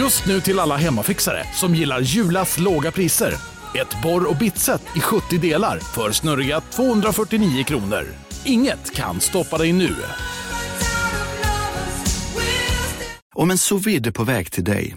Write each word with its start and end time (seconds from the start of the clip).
Just 0.00 0.26
nu 0.26 0.40
till 0.40 0.58
alla 0.58 0.76
hemmafixare 0.76 1.44
som 1.54 1.74
gillar 1.74 2.00
Julas 2.00 2.58
låga 2.58 2.90
priser. 2.90 3.34
Ett 3.74 4.02
borr 4.02 4.30
och 4.30 4.36
bitset 4.36 4.82
i 4.96 5.00
70 5.00 5.38
delar 5.38 5.78
för 5.78 6.12
snurriga 6.12 6.60
249 6.60 7.64
kronor. 7.64 8.04
Inget 8.44 8.94
kan 8.94 9.20
stoppa 9.20 9.58
dig 9.58 9.72
nu. 9.72 9.96
Om 13.34 13.50
en 13.50 13.58
sous 13.58 14.12
på 14.14 14.24
väg 14.24 14.52
till 14.52 14.64
dig 14.64 14.96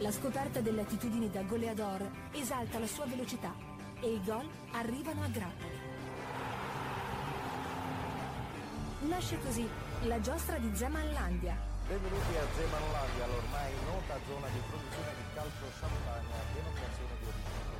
La 0.00 0.12
scoperta 0.12 0.60
delle 0.60 0.82
attitudini 0.82 1.30
da 1.30 1.42
goleador 1.42 2.06
esalta 2.32 2.78
la 2.78 2.86
sua 2.86 3.06
velocità 3.06 3.54
e 4.00 4.12
i 4.12 4.22
gol 4.24 4.46
arrivano 4.72 5.22
a 5.22 5.28
grappoli. 5.28 5.78
Nasce 9.08 9.38
così 9.40 9.66
la 10.02 10.20
giostra 10.20 10.58
di 10.58 10.70
Zemanlandia, 10.74 11.56
Benvenuti 11.88 12.36
a 12.36 12.44
Zemanlandia, 12.56 13.26
l'ormai 13.26 13.72
nota 13.84 14.18
zona 14.26 14.48
di 14.48 14.58
produzione 14.68 15.12
di 15.16 15.22
calcio 15.34 15.64
champagne, 15.78 16.34
denominazione 16.52 17.14
di 17.20 17.26
origine 17.26 17.75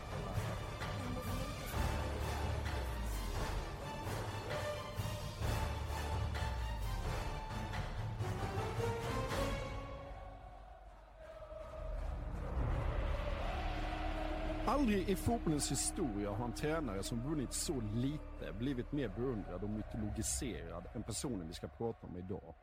Aldrig 14.87 15.09
i 15.09 15.17
fotbollens 15.17 15.71
historia 15.73 16.31
har 16.31 16.45
en 16.45 16.55
tränare 16.55 17.03
som 17.03 17.23
vunnit 17.23 17.53
så 17.53 17.81
lite 17.81 18.53
blivit 18.59 18.93
mer 18.93 19.09
beundrad 19.09 19.63
och 19.63 19.71
mytologiserad 19.71 20.87
än 20.95 21.03
personen 21.03 21.49
vi 21.49 21.55
ska 21.55 21.69
prata 21.69 22.07
om 22.07 22.17
idag. 22.17 22.55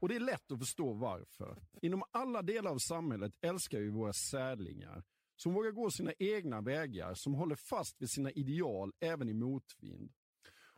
Och 0.00 0.08
det 0.08 0.16
är 0.16 0.20
lätt 0.20 0.52
att 0.52 0.58
förstå 0.58 0.92
varför. 0.92 1.62
Inom 1.82 2.02
alla 2.10 2.42
delar 2.42 2.70
av 2.70 2.78
samhället 2.78 3.32
älskar 3.40 3.78
vi 3.78 3.88
våra 3.88 4.12
särlingar 4.12 5.02
som 5.36 5.54
vågar 5.54 5.70
gå 5.70 5.90
sina 5.90 6.12
egna 6.18 6.60
vägar, 6.60 7.14
som 7.14 7.34
håller 7.34 7.56
fast 7.56 8.02
vid 8.02 8.10
sina 8.10 8.30
ideal 8.30 8.92
även 9.00 9.28
i 9.28 9.34
motvind. 9.34 10.12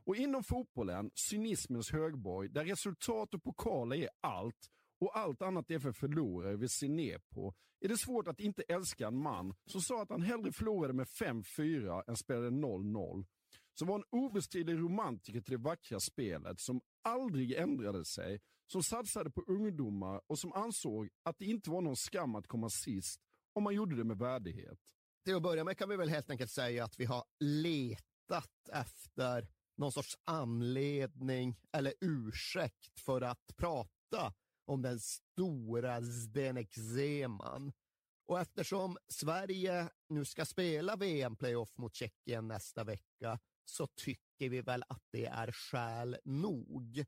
Och 0.04 0.16
inom 0.16 0.44
fotbollen, 0.44 1.10
cynismens 1.30 1.92
högborg, 1.92 2.48
där 2.48 2.64
resultat 2.64 3.34
och 3.34 3.42
pokaler 3.42 3.96
är 3.96 4.08
allt 4.20 4.70
och 5.00 5.18
allt 5.18 5.42
annat 5.42 5.70
är 5.70 5.78
för 5.78 5.92
förlorare 5.92 6.56
vi 6.56 6.68
ser 6.68 6.88
ner 6.88 7.18
på, 7.18 7.54
är 7.80 7.88
det 7.88 7.98
svårt 7.98 8.28
att 8.28 8.40
inte 8.40 8.62
älska 8.62 9.06
en 9.06 9.22
man 9.22 9.54
som 9.66 9.80
sa 9.80 10.02
att 10.02 10.10
han 10.10 10.22
hellre 10.22 10.52
förlorade 10.52 10.92
med 10.92 11.06
5-4 11.06 12.02
än 12.06 12.16
spelade 12.16 12.50
0-0. 12.50 13.24
Som 13.74 13.88
var 13.88 13.94
en 13.94 14.04
obestridlig 14.10 14.74
romantiker 14.74 15.40
till 15.40 15.52
det 15.52 15.64
vackra 15.64 16.00
spelet, 16.00 16.60
som 16.60 16.80
aldrig 17.04 17.52
ändrade 17.52 18.04
sig, 18.04 18.40
som 18.66 18.82
satsade 18.82 19.30
på 19.30 19.42
ungdomar 19.46 20.20
och 20.26 20.38
som 20.38 20.52
ansåg 20.52 21.08
att 21.22 21.38
det 21.38 21.44
inte 21.44 21.70
var 21.70 21.80
någon 21.80 21.96
skam 21.96 22.34
att 22.34 22.46
komma 22.46 22.70
sist 22.70 23.20
om 23.52 23.62
man 23.62 23.74
gjorde 23.74 23.96
det 23.96 24.04
med 24.04 24.18
värdighet. 24.18 24.78
Till 25.24 25.36
att 25.36 25.42
börja 25.42 25.64
med 25.64 25.78
kan 25.78 25.88
vi 25.88 25.96
väl 25.96 26.08
helt 26.08 26.30
enkelt 26.30 26.50
säga 26.50 26.84
att 26.84 27.00
vi 27.00 27.04
har 27.04 27.24
letat 27.40 28.68
efter 28.72 29.48
någon 29.76 29.92
sorts 29.92 30.18
anledning 30.24 31.56
eller 31.72 31.92
ursäkt 32.00 33.00
för 33.00 33.20
att 33.20 33.56
prata 33.56 34.34
om 34.68 34.82
den 34.82 35.00
stora 35.00 36.02
Zdenek 36.02 36.74
Zeman. 36.74 37.72
Och 38.26 38.40
eftersom 38.40 38.98
Sverige 39.08 39.88
nu 40.08 40.24
ska 40.24 40.44
spela 40.44 40.96
VM-playoff 40.96 41.76
mot 41.78 41.94
Tjeckien 41.94 42.48
nästa 42.48 42.84
vecka 42.84 43.38
så 43.64 43.86
tycker 43.86 44.48
vi 44.48 44.60
väl 44.60 44.84
att 44.88 45.02
det 45.10 45.26
är 45.26 45.52
skäl 45.52 46.16
nog. 46.24 47.04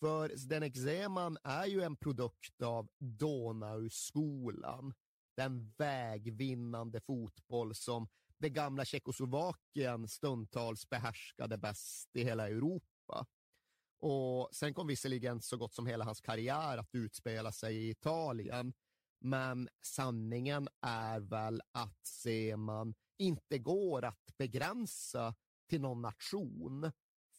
För 0.00 0.36
Zdenek 0.36 0.76
Zeman 0.76 1.38
är 1.44 1.66
ju 1.66 1.82
en 1.82 1.96
produkt 1.96 2.62
av 2.62 2.88
Donauskolan. 2.98 4.94
Den 5.36 5.72
vägvinnande 5.78 7.00
fotboll 7.00 7.74
som 7.74 8.08
det 8.38 8.50
gamla 8.50 8.84
Tjeckoslovakien 8.84 10.08
stundtals 10.08 10.88
behärskade 10.88 11.58
bäst 11.58 12.16
i 12.16 12.24
hela 12.24 12.48
Europa. 12.48 13.26
Och 14.00 14.48
sen 14.52 14.74
kom 14.74 14.86
visserligen 14.86 15.40
så 15.40 15.56
gott 15.56 15.74
som 15.74 15.86
hela 15.86 16.04
hans 16.04 16.20
karriär 16.20 16.78
att 16.78 16.94
utspela 16.94 17.52
sig 17.52 17.76
i 17.76 17.90
Italien. 17.90 18.72
Men 19.20 19.68
sanningen 19.82 20.68
är 20.80 21.20
väl 21.20 21.62
att 21.72 22.06
Seman 22.06 22.94
inte 23.18 23.58
går 23.58 24.04
att 24.04 24.36
begränsa 24.38 25.34
till 25.68 25.80
någon 25.80 26.02
nation. 26.02 26.92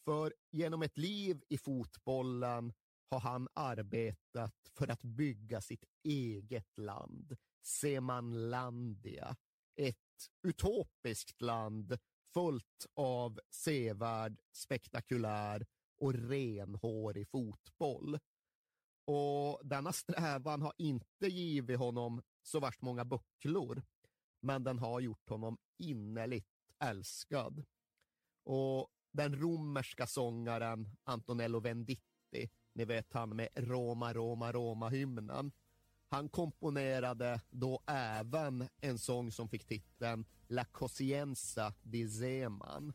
För 0.05 0.33
genom 0.51 0.81
ett 0.81 0.97
liv 0.97 1.43
i 1.49 1.57
fotbollen 1.57 2.73
har 3.09 3.19
han 3.19 3.47
arbetat 3.53 4.55
för 4.77 4.87
att 4.87 5.03
bygga 5.03 5.61
sitt 5.61 5.85
eget 6.03 6.77
land, 6.77 7.37
Semanlandia. 7.65 9.35
Ett 9.75 9.97
utopiskt 10.43 11.41
land 11.41 11.97
fullt 12.33 12.85
av 12.93 13.39
sevärd, 13.49 14.39
spektakulär 14.51 15.65
och 16.01 16.13
renhårig 16.13 17.27
fotboll. 17.29 18.19
Och 19.05 19.61
denna 19.63 19.93
strävan 19.93 20.61
har 20.61 20.73
inte 20.77 21.27
givit 21.27 21.79
honom 21.79 22.21
så 22.43 22.59
värst 22.59 22.81
många 22.81 23.05
bucklor, 23.05 23.83
men 24.39 24.63
den 24.63 24.79
har 24.79 24.99
gjort 24.99 25.29
honom 25.29 25.57
innerligt 25.77 26.47
älskad. 26.79 27.65
Och 28.43 28.87
den 29.11 29.35
romerska 29.35 30.07
sångaren 30.07 30.89
Antonello 31.03 31.59
Venditti, 31.59 32.49
ni 32.73 32.85
vet 32.85 33.13
han 33.13 33.35
med 33.35 33.49
Roma, 33.55 34.13
Roma, 34.13 34.51
Roma-hymnen, 34.51 35.51
han 36.07 36.29
komponerade 36.29 37.41
då 37.49 37.83
även 37.87 38.67
en 38.79 38.99
sång 38.99 39.31
som 39.31 39.49
fick 39.49 39.65
titeln 39.65 40.25
La 40.47 40.65
Cosienza 40.65 41.73
di 41.81 42.09
Zeman. 42.09 42.93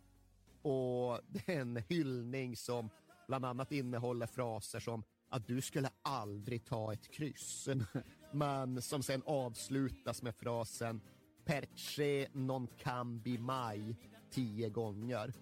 Och 0.66 1.20
det 1.28 1.48
är 1.54 1.60
en 1.60 1.82
hyllning 1.88 2.56
som 2.56 2.90
bland 3.28 3.44
annat 3.44 3.72
innehåller 3.72 4.26
fraser 4.26 4.80
som 4.80 5.02
att 5.28 5.46
du 5.46 5.60
skulle 5.60 5.90
aldrig 6.02 6.64
ta 6.64 6.92
ett 6.92 7.10
kryss. 7.10 7.68
Men 8.32 8.82
som 8.82 9.02
sen 9.02 9.22
avslutas 9.26 10.22
med 10.22 10.34
frasen 10.34 11.00
perche 11.44 12.28
non 12.32 12.66
cambi 12.66 13.38
mai 13.38 13.96
tio 14.30 14.68
gånger. 14.68 15.32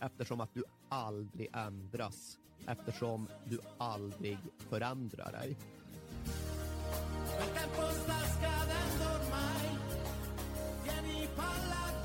Eftersom 0.00 0.40
att 0.40 0.54
du 0.54 0.64
aldrig 0.88 1.48
ändras. 1.52 2.38
Eftersom 2.66 3.28
du 3.44 3.58
aldrig 3.78 4.38
förändrar 4.58 5.32
dig. 5.32 5.56
El 7.40 7.46
tempo 7.46 7.82
sta 7.82 8.12
scadendo 8.12 9.04
ormai 9.04 9.74
Seman 10.84 12.03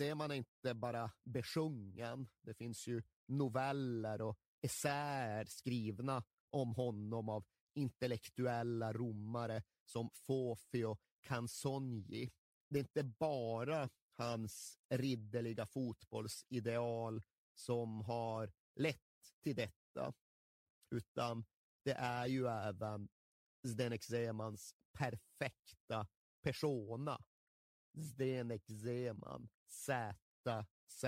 är 0.00 0.32
inte 0.32 0.74
bara 0.74 1.10
besjungen. 1.24 2.28
Det 2.42 2.54
finns 2.54 2.86
ju 2.86 3.02
noveller 3.26 4.22
och 4.22 4.38
essäer 4.60 5.44
skrivna 5.44 6.24
om 6.50 6.74
honom 6.74 7.28
av 7.28 7.44
intellektuella 7.74 8.92
romare 8.92 9.62
som 9.84 10.10
Fofi 10.14 10.84
och 10.84 11.00
Canzogni. 11.20 12.30
Det 12.68 12.78
är 12.78 12.82
inte 12.82 13.02
bara 13.04 13.88
hans 14.12 14.78
ridderliga 14.88 15.66
fotbollsideal 15.66 17.22
som 17.54 18.00
har 18.00 18.52
lett 18.74 18.98
till 19.42 19.56
detta, 19.56 20.12
utan 20.90 21.44
det 21.84 21.92
är 21.92 22.26
ju 22.26 22.46
även 22.46 23.08
Zdenek 23.66 24.04
Zemans 24.04 24.74
perfekta 24.92 26.06
persona. 26.42 27.18
Zdenek 27.98 28.66
Zeman, 28.66 29.48
ZZ, 29.70 31.04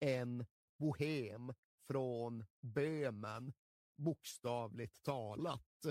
en 0.00 0.46
bohem 0.78 1.52
från 1.86 2.44
Böhmen, 2.60 3.52
bokstavligt 3.96 5.02
talat. 5.02 5.86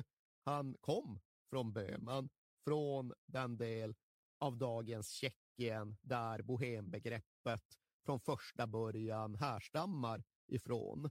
Han 0.45 0.75
kom 0.81 1.19
från 1.49 1.73
Böhmen, 1.73 2.29
från 2.63 3.13
den 3.25 3.57
del 3.57 3.95
av 4.39 4.57
dagens 4.57 5.09
Tjeckien 5.09 5.97
där 6.01 6.41
bohembegreppet 6.41 7.63
från 8.05 8.19
första 8.19 8.67
början 8.67 9.35
härstammar 9.35 10.23
ifrån. 10.47 11.09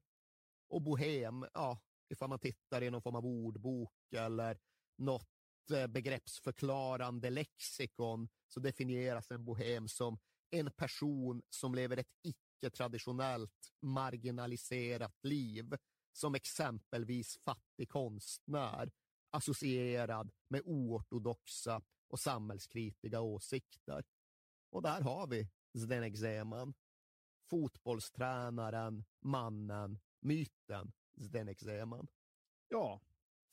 Och 0.68 0.82
bohem, 0.82 1.46
ja, 1.54 1.80
ifall 2.08 2.28
man 2.28 2.38
tittar 2.38 2.82
i 2.82 2.90
någon 2.90 3.02
form 3.02 3.16
av 3.16 3.26
ordbok 3.26 4.12
eller 4.12 4.58
något 4.96 5.35
Eh, 5.70 5.86
begreppsförklarande 5.86 7.30
lexikon 7.30 8.28
så 8.48 8.60
definieras 8.60 9.30
en 9.30 9.44
bohem 9.44 9.88
som 9.88 10.18
en 10.50 10.70
person 10.70 11.42
som 11.50 11.74
lever 11.74 11.96
ett 11.96 12.12
icke-traditionellt 12.22 13.72
marginaliserat 13.80 15.24
liv, 15.24 15.76
som 16.12 16.34
exempelvis 16.34 17.38
fattig 17.44 17.88
konstnär, 17.88 18.90
associerad 19.30 20.30
med 20.48 20.62
oortodoxa 20.64 21.82
och 22.08 22.20
samhällskritiska 22.20 23.20
åsikter. 23.20 24.04
Och 24.70 24.82
där 24.82 25.00
har 25.00 25.26
vi 25.26 25.48
Zdenek 25.78 26.19
Zeman, 26.19 26.74
fotbollstränaren, 27.50 29.04
mannen, 29.20 29.98
myten 30.20 30.92
Zdenek 31.20 31.60
Zeman. 31.60 32.08
Ja, 32.69 33.00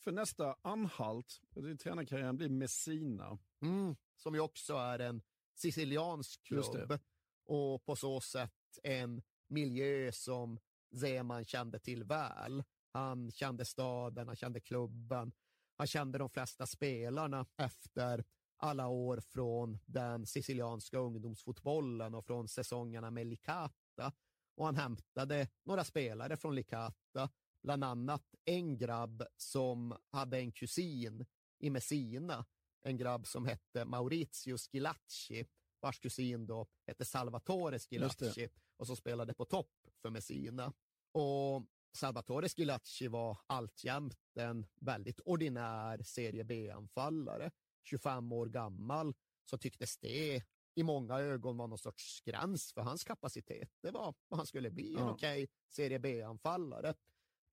för 0.03 0.11
nästa 0.11 0.55
anhalt 0.61 1.41
tränarkarriären 1.79 2.37
blir 2.37 2.49
Messina. 2.49 3.39
Mm, 3.61 3.95
som 4.15 4.33
ju 4.35 4.39
också 4.39 4.73
är 4.73 4.99
en 4.99 5.21
siciliansk 5.55 6.43
klubb 6.43 6.99
och 7.45 7.85
på 7.85 7.95
så 7.95 8.21
sätt 8.21 8.79
en 8.83 9.21
miljö 9.47 10.11
som 10.11 10.59
Zeman 10.99 11.45
kände 11.45 11.79
till 11.79 12.03
väl. 12.03 12.63
Han 12.91 13.31
kände 13.31 13.65
staden, 13.65 14.27
han 14.27 14.35
kände 14.35 14.59
klubben, 14.59 15.31
han 15.75 15.87
kände 15.87 16.17
de 16.17 16.29
flesta 16.29 16.65
spelarna 16.65 17.45
efter 17.57 18.25
alla 18.57 18.87
år 18.87 19.17
från 19.17 19.79
den 19.85 20.25
sicilianska 20.25 20.97
ungdomsfotbollen 20.97 22.15
och 22.15 22.25
från 22.25 22.47
säsongerna 22.47 23.11
med 23.11 23.27
Licata. 23.27 24.13
Och 24.55 24.65
han 24.65 24.75
hämtade 24.75 25.47
några 25.63 25.83
spelare 25.83 26.37
från 26.37 26.55
Licata, 26.55 27.29
bland 27.63 27.83
annat 27.83 28.35
en 28.45 28.77
grabb 28.77 29.23
som 29.37 29.97
hade 30.11 30.37
en 30.39 30.51
kusin 30.51 31.25
i 31.59 31.69
Messina, 31.69 32.45
en 32.81 32.97
grabb 32.97 33.27
som 33.27 33.45
hette 33.45 33.85
Maurizio 33.85 34.57
Schilacci, 34.57 35.45
vars 35.81 35.99
kusin 35.99 36.47
då 36.47 36.67
hette 36.87 37.05
Salvatore 37.05 37.79
Schilacci 37.79 38.49
och 38.77 38.87
som 38.87 38.95
spelade 38.95 39.33
på 39.33 39.45
topp 39.45 39.71
för 40.01 40.09
Messina. 40.09 40.73
Och 41.11 41.65
Salvatore 41.97 42.49
Schilacci 42.49 43.07
var 43.07 43.37
alltjämt 43.47 44.17
en 44.39 44.65
väldigt 44.81 45.19
ordinär 45.19 46.03
Serie 46.03 46.43
B-anfallare. 46.43 47.51
25 47.83 48.31
år 48.31 48.45
gammal, 48.45 49.13
så 49.49 49.57
tycktes 49.57 49.97
det 49.97 50.43
i 50.75 50.83
många 50.83 51.19
ögon 51.19 51.57
var 51.57 51.67
någon 51.67 51.77
sorts 51.77 52.21
gräns 52.21 52.73
för 52.73 52.81
hans 52.81 53.03
kapacitet. 53.03 53.69
Det 53.81 53.91
var 53.91 54.13
vad 54.27 54.39
han 54.39 54.47
skulle 54.47 54.71
bli, 54.71 54.93
en 54.93 54.99
Ja. 54.99 55.11
okej 55.11 55.47
Serie 55.69 55.99
B-anfallare. 55.99 56.93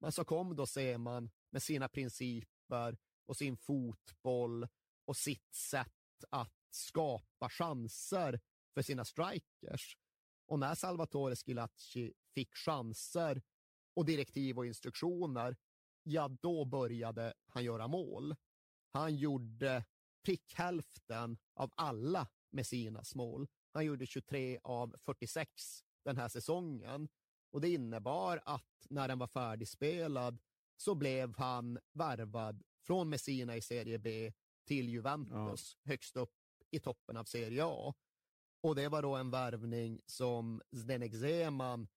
Men 0.00 0.12
så 0.12 0.25
kom 0.25 0.56
då 0.56 0.67
Seman 0.67 1.31
med 1.50 1.62
sina 1.62 1.88
principer 1.88 2.99
och 3.26 3.37
sin 3.37 3.56
fotboll 3.56 4.69
och 5.05 5.17
sitt 5.17 5.55
sätt 5.55 6.25
att 6.31 6.55
skapa 6.70 7.49
chanser 7.49 8.41
för 8.75 8.82
sina 8.82 9.05
strikers. 9.05 9.97
Och 10.47 10.58
när 10.58 10.75
Salvatore 10.75 11.37
Schilacci 11.37 12.12
fick 12.35 12.55
chanser 12.55 13.43
och 13.94 14.05
direktiv 14.05 14.58
och 14.58 14.67
instruktioner, 14.67 15.56
ja 16.02 16.29
då 16.29 16.64
började 16.64 17.35
han 17.47 17.64
göra 17.64 17.88
mål. 17.88 18.37
Han 18.93 19.17
gjorde 19.17 19.85
prick 20.25 20.55
hälften 20.55 21.38
av 21.55 21.73
alla 21.75 22.29
Messinas 22.50 23.14
mål. 23.14 23.49
Han 23.73 23.85
gjorde 23.85 24.06
23 24.06 24.58
av 24.62 24.97
46 24.99 25.85
den 26.05 26.17
här 26.17 26.29
säsongen. 26.29 27.08
Och 27.50 27.61
det 27.61 27.69
innebar 27.69 28.41
att 28.44 28.87
när 28.91 29.08
den 29.08 29.19
var 29.19 29.26
färdigspelad 29.26 30.38
så 30.76 30.94
blev 30.94 31.37
han 31.37 31.79
värvad 31.93 32.62
från 32.87 33.08
Messina 33.08 33.56
i 33.56 33.61
Serie 33.61 33.99
B 33.99 34.32
till 34.67 34.88
Juventus, 34.88 35.76
högst 35.85 36.17
upp 36.17 36.35
i 36.70 36.81
toppen 36.81 37.17
av 37.17 37.25
Serie 37.25 37.64
A. 37.64 37.94
Och 38.62 38.75
det 38.75 38.88
var 38.88 39.02
då 39.02 39.16
en 39.16 39.30
värvning 39.30 40.00
som 40.07 40.62
Zdenek 40.76 41.14
Zeman 41.14 41.88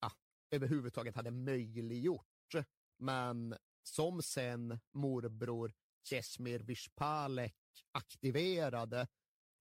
ja, 0.00 0.12
överhuvudtaget 0.50 1.16
hade 1.16 1.30
möjliggjort, 1.30 2.54
men 2.98 3.56
som 3.82 4.22
sen 4.22 4.80
morbror 4.92 5.72
Česmir 6.08 6.58
Vispalek 6.58 7.56
aktiverade 7.92 9.06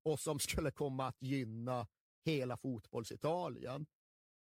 och 0.04 0.20
som 0.20 0.40
skulle 0.40 0.72
komma 0.72 1.08
att 1.08 1.22
gynna 1.22 1.88
hela 2.26 2.58
fotbollsitalien. 2.58 3.86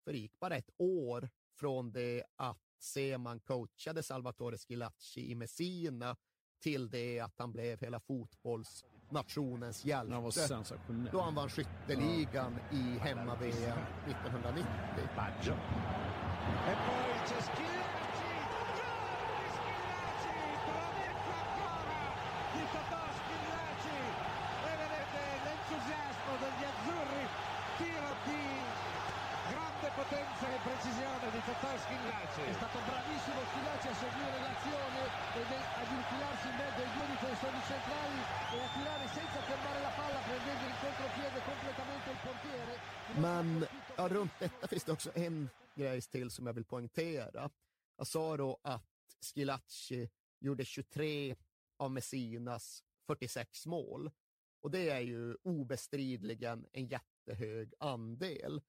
För 0.07 0.11
det 0.13 0.19
gick 0.19 0.39
bara 0.39 0.55
ett 0.55 0.69
år 0.77 1.29
från 1.59 1.91
det 1.91 2.23
att 2.35 2.57
Seman 2.79 3.39
coachade 3.39 4.03
Salvatore 4.03 4.57
Schilacci 4.57 5.31
i 5.31 5.35
Messina 5.35 6.15
till 6.61 6.89
det 6.89 7.19
att 7.19 7.39
han 7.39 7.51
blev 7.51 7.79
hela 7.79 7.99
fotbollsnationens 7.99 9.85
hjälte. 9.85 10.13
Han 10.13 10.23
var 10.23 10.31
sensationell. 10.31 11.09
Då 11.11 11.21
han 11.21 11.35
vann 11.35 11.49
skytteligan 11.49 12.59
i 12.71 12.97
hemma-VM 12.99 13.79
1990. 14.07 14.71
E 14.97 15.07
poi 16.85 17.09
c'è 17.27 17.41
Schilacci, 17.47 18.33
grande 18.63 19.43
Schilacci, 19.55 20.35
trovetta 20.67 21.35
ancora 21.43 21.99
di 22.53 22.63
Totò 22.73 23.01
Schilacci 23.17 23.99
e 24.69 24.71
vedete 24.81 25.21
l'entusiasmo 25.43 26.33
degli 26.43 26.63
azzurri, 26.71 27.23
tiro 27.77 28.11
di 28.25 28.41
grande 29.49 29.91
potenza 29.95 30.45
e 30.47 30.59
Totò 31.47 31.71
Schilacci. 31.79 32.41
È 32.41 32.53
stato 32.59 32.77
bravissimo 32.87 33.39
Schilacci 33.49 33.87
a 33.87 33.95
seguire 34.03 34.37
l'azione 34.45 34.99
ed 35.39 35.49
è- 35.59 35.69
ad 35.81 35.89
infilarsi 35.97 36.47
in 36.51 36.55
mezzo 36.61 36.79
ai 36.83 36.91
due 36.95 37.07
difensori 37.15 37.59
centrali 37.71 38.19
e 38.53 38.57
a 38.65 38.69
tirare 38.75 39.05
senza 39.17 39.39
fermare 39.47 39.79
la 39.81 39.93
palla 39.99 40.19
prendendo 40.27 40.65
in 40.71 40.75
contropiede 40.85 41.39
completamente 41.51 42.07
il 42.11 42.19
portiere. 42.27 42.73
Men 43.15 43.67
ja, 43.97 44.07
runt 44.07 44.31
detta 44.39 44.67
finns 44.67 44.83
det 44.83 44.91
också 44.91 45.11
en 45.15 45.49
grej 45.75 46.01
till 46.01 46.29
som 46.31 46.45
jag 46.45 46.53
vill 46.53 46.65
poängtera. 46.65 47.49
Jag 47.97 48.07
sa 48.07 48.37
då 48.37 48.59
att 48.63 48.83
Schilacci 49.21 50.09
gjorde 50.39 50.65
23 50.65 51.35
av 51.77 51.91
Messinas 51.91 52.83
46 53.05 53.65
mål. 53.65 54.11
Och 54.61 54.71
det 54.71 54.89
är 54.89 54.99
ju 55.01 55.35
obestridligen 55.43 56.65
en 56.73 56.87
jättehög 56.87 57.73
andel. 57.79 58.61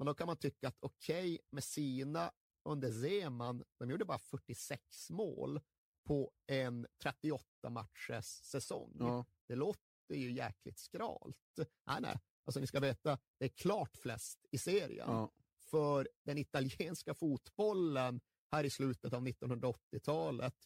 Men 0.00 0.06
då 0.06 0.14
kan 0.14 0.26
man 0.26 0.36
tycka 0.36 0.68
att 0.68 0.76
okej, 0.80 1.38
Messina 1.50 2.32
under 2.64 2.92
Zeman, 2.92 3.64
de 3.78 3.90
gjorde 3.90 4.04
bara 4.04 4.18
46 4.18 5.10
mål 5.10 5.60
på 6.06 6.32
en 6.46 6.86
38 7.02 7.70
matchers 7.70 8.24
säsong. 8.24 8.96
Ja. 8.98 9.24
Det 9.46 9.54
låter 9.54 10.14
ju 10.14 10.32
jäkligt 10.32 10.78
skralt. 10.78 11.58
Nej, 11.86 12.00
nej, 12.00 12.20
alltså 12.44 12.60
ni 12.60 12.66
ska 12.66 12.80
veta, 12.80 13.18
det 13.38 13.44
är 13.44 13.48
klart 13.48 13.96
flest 13.96 14.46
i 14.50 14.58
serien. 14.58 15.10
Ja. 15.10 15.32
För 15.58 16.08
den 16.24 16.38
italienska 16.38 17.14
fotbollen 17.14 18.20
här 18.52 18.64
i 18.64 18.70
slutet 18.70 19.12
av 19.12 19.26
1980-talet, 19.26 20.56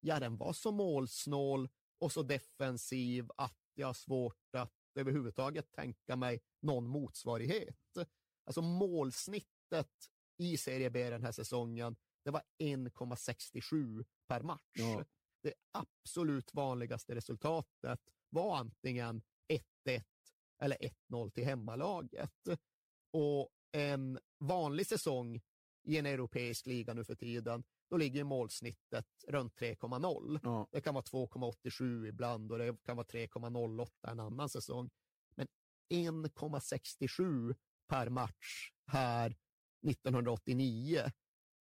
ja 0.00 0.20
den 0.20 0.36
var 0.36 0.52
så 0.52 0.72
målsnål 0.72 1.68
och 1.98 2.12
så 2.12 2.22
defensiv 2.22 3.30
att 3.36 3.58
jag 3.74 3.86
har 3.86 3.94
svårt 3.94 4.54
att 4.54 4.74
överhuvudtaget 4.94 5.72
tänka 5.72 6.16
mig 6.16 6.40
någon 6.60 6.86
motsvarighet. 6.86 7.76
Alltså 8.44 8.62
målsnittet 8.62 10.10
i 10.38 10.56
Serie 10.56 10.90
B 10.90 11.10
den 11.10 11.22
här 11.22 11.32
säsongen, 11.32 11.96
det 12.24 12.30
var 12.30 12.42
1,67 12.58 14.04
per 14.28 14.42
match. 14.42 14.60
Ja. 14.72 15.04
Det 15.42 15.54
absolut 15.72 16.54
vanligaste 16.54 17.14
resultatet 17.14 18.00
var 18.28 18.56
antingen 18.56 19.22
1-1 19.88 20.02
eller 20.62 20.76
1-0 21.10 21.30
till 21.30 21.44
hemmalaget. 21.44 22.48
Och 23.10 23.50
en 23.72 24.18
vanlig 24.38 24.86
säsong 24.86 25.40
i 25.82 25.98
en 25.98 26.06
europeisk 26.06 26.66
liga 26.66 26.94
nu 26.94 27.04
för 27.04 27.14
tiden, 27.14 27.64
då 27.90 27.96
ligger 27.96 28.24
målsnittet 28.24 29.06
runt 29.28 29.60
3,0. 29.60 30.40
Ja. 30.42 30.68
Det 30.72 30.80
kan 30.80 30.94
vara 30.94 31.04
2,87 31.04 32.06
ibland 32.06 32.52
och 32.52 32.58
det 32.58 32.76
kan 32.82 32.96
vara 32.96 33.06
3,08 33.06 33.88
en 34.02 34.20
annan 34.20 34.48
säsong. 34.48 34.90
Men 35.34 35.48
1,67 35.88 37.54
per 37.88 38.08
match 38.08 38.72
här 38.86 39.36
1989. 39.86 41.10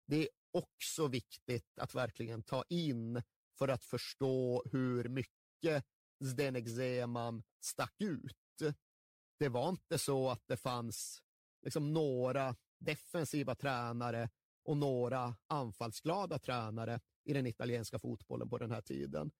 Det 0.06 0.22
är 0.22 0.28
också 0.52 1.08
viktigt 1.08 1.78
att 1.78 1.94
verkligen 1.94 2.42
ta 2.42 2.64
in 2.68 3.22
för 3.58 3.68
att 3.68 3.84
förstå 3.84 4.62
hur 4.72 5.08
mycket 5.08 5.84
Zdenek 6.24 6.68
Zeman 6.68 7.42
stack 7.60 7.94
ut. 7.98 8.62
Det 9.38 9.48
var 9.48 9.68
inte 9.68 9.98
så 9.98 10.30
att 10.30 10.42
det 10.46 10.56
fanns 10.56 11.22
liksom 11.62 11.92
några 11.92 12.56
defensiva 12.78 13.54
tränare 13.54 14.30
och 14.64 14.76
några 14.76 15.36
anfallsglada 15.46 16.38
tränare 16.38 17.00
i 17.24 17.32
den 17.32 17.46
italienska 17.46 17.98
fotbollen 17.98 18.48
på 18.48 18.58
den 18.58 18.70
här 18.70 18.80
tiden, 18.80 19.30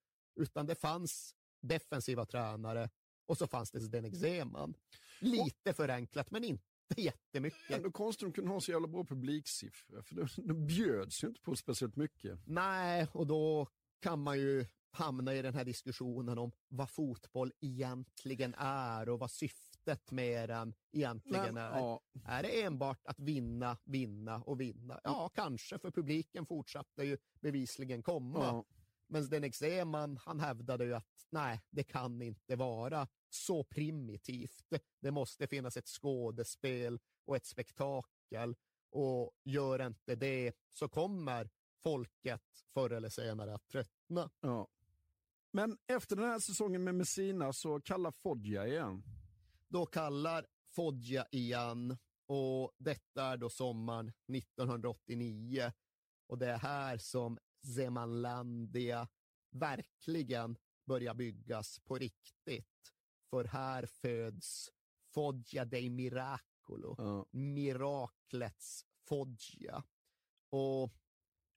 utan 0.40 0.66
det 0.66 0.74
fanns 0.74 1.34
defensiva 1.62 2.26
tränare 2.26 2.90
och 3.26 3.38
så 3.38 3.46
fanns 3.46 3.70
det 3.70 3.80
Zdenek 3.80 4.16
Zeman. 4.16 4.74
Lite 5.20 5.72
förenklat, 5.72 6.30
men 6.30 6.44
inte 6.44 6.62
jättemycket. 6.96 7.70
Ändå 7.70 7.90
konstigt 7.90 8.26
att 8.26 8.34
de 8.34 8.40
kunde 8.40 8.50
ha 8.50 8.60
så 8.60 8.70
jävla 8.70 8.88
bra 8.88 9.04
publiksiffror, 9.04 10.02
för 10.02 10.14
de, 10.14 10.28
de 10.36 10.66
bjöds 10.66 11.24
ju 11.24 11.28
inte 11.28 11.40
på 11.40 11.56
speciellt 11.56 11.96
mycket. 11.96 12.38
Nej, 12.46 13.06
och 13.12 13.26
då 13.26 13.68
kan 14.00 14.22
man 14.22 14.38
ju 14.38 14.66
hamna 14.90 15.34
i 15.34 15.42
den 15.42 15.54
här 15.54 15.64
diskussionen 15.64 16.38
om 16.38 16.52
vad 16.68 16.90
fotboll 16.90 17.52
egentligen 17.60 18.54
är 18.58 19.08
och 19.08 19.18
vad 19.18 19.30
syftet 19.30 20.10
med 20.10 20.48
den 20.48 20.74
egentligen 20.92 21.54
Men, 21.54 21.56
är. 21.56 21.78
ja. 21.78 22.00
Är 22.24 22.42
det 22.42 22.62
enbart 22.62 23.06
att 23.06 23.20
vinna, 23.20 23.78
vinna 23.84 24.42
och 24.42 24.60
vinna? 24.60 25.00
Ja, 25.04 25.28
kanske, 25.34 25.78
för 25.78 25.90
publiken 25.90 26.46
fortsatte 26.46 27.04
ju 27.04 27.18
bevisligen 27.40 28.02
komma. 28.02 28.44
Ja. 28.44 28.64
Men 29.08 29.24
Zdenek 29.24 29.54
Zeman, 29.54 30.16
han 30.16 30.40
hävdade 30.40 30.84
ju 30.84 30.94
att 30.94 31.26
nej, 31.30 31.60
det 31.70 31.84
kan 31.84 32.22
inte 32.22 32.56
vara 32.56 33.08
så 33.28 33.64
primitivt. 33.64 34.72
Det 35.00 35.10
måste 35.10 35.46
finnas 35.46 35.76
ett 35.76 35.88
skådespel 35.88 36.98
och 37.24 37.36
ett 37.36 37.46
spektakel. 37.46 38.56
Och 38.90 39.32
gör 39.44 39.86
inte 39.86 40.14
det 40.14 40.52
så 40.72 40.88
kommer 40.88 41.50
folket 41.82 42.42
förr 42.74 42.90
eller 42.90 43.08
senare 43.08 43.54
att 43.54 43.68
tröttna. 43.68 44.30
Ja. 44.40 44.68
Men 45.52 45.78
efter 45.86 46.16
den 46.16 46.24
här 46.24 46.38
säsongen 46.38 46.84
med 46.84 46.94
Messina 46.94 47.52
så 47.52 47.80
kallar 47.80 48.10
Foggia 48.10 48.66
igen. 48.66 49.02
Då 49.68 49.86
kallar 49.86 50.46
Foggia 50.74 51.26
igen 51.30 51.98
och 52.26 52.72
detta 52.78 53.24
är 53.24 53.36
då 53.36 53.50
sommaren 53.50 54.12
1989. 54.34 55.72
Och 56.26 56.38
det 56.38 56.50
är 56.50 56.58
här 56.58 56.98
som 56.98 57.38
Zemanlandia 57.60 59.08
verkligen 59.50 60.56
börjar 60.86 61.14
byggas 61.14 61.78
på 61.78 61.98
riktigt. 61.98 62.94
För 63.30 63.44
här 63.44 63.86
föds 63.86 64.70
Foggia 65.14 65.64
dei 65.64 65.90
Miracolo, 65.90 66.94
Ja. 66.98 67.26
miraklets 67.30 68.86
Foggia. 69.08 69.84
Och 70.50 70.92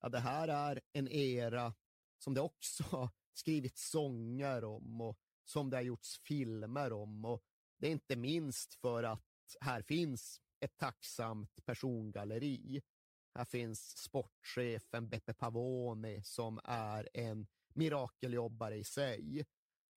ja, 0.01 0.09
det 0.09 0.19
här 0.19 0.47
är 0.47 0.81
en 0.93 1.07
era 1.07 1.73
som 2.17 2.33
det 2.33 2.41
också 2.41 2.83
har 2.83 3.09
skrivits 3.33 3.89
sånger 3.89 4.63
om 4.63 5.01
och 5.01 5.19
som 5.45 5.69
det 5.69 5.77
har 5.77 5.81
gjorts 5.81 6.19
filmer 6.19 6.93
om. 6.93 7.25
Och 7.25 7.43
det 7.77 7.87
är 7.87 7.91
inte 7.91 8.15
minst 8.15 8.73
för 8.73 9.03
att 9.03 9.55
här 9.61 9.81
finns 9.81 10.41
ett 10.59 10.77
tacksamt 10.77 11.65
persongalleri. 11.65 12.81
Här 13.35 13.45
finns 13.45 13.97
sportchefen 13.97 15.09
Beppe 15.09 15.33
Pavone 15.33 16.23
som 16.23 16.59
är 16.63 17.09
en 17.13 17.47
mirakeljobbare 17.73 18.75
i 18.75 18.83
sig. 18.83 19.45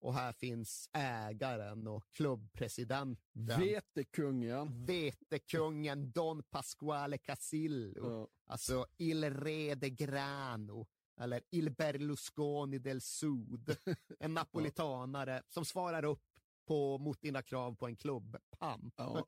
Och 0.00 0.14
här 0.14 0.32
finns 0.32 0.90
ägaren 0.92 1.86
och 1.86 2.04
klubbpresidenten. 2.10 3.60
Vetekungen. 3.60 4.86
Vetekungen 4.86 6.10
Don 6.10 6.42
Pasquale 6.42 7.18
Casillo. 7.18 8.20
Ja. 8.20 8.28
Alltså 8.46 8.86
Il 8.96 9.24
Re 9.24 9.74
de 9.74 9.90
Grano 9.90 10.86
eller 11.16 11.42
Il 11.50 11.70
Berlusconi 11.70 12.78
del 12.78 13.00
Sud. 13.00 13.76
En 14.18 14.34
napolitanare 14.34 15.42
som 15.48 15.64
svarar 15.64 16.04
upp 16.04 16.24
på, 16.66 16.98
mot 16.98 17.22
dina 17.22 17.42
krav 17.42 17.74
på 17.74 17.86
en 17.86 17.96
klubbpamp. 17.96 18.94
Ja. 18.96 19.26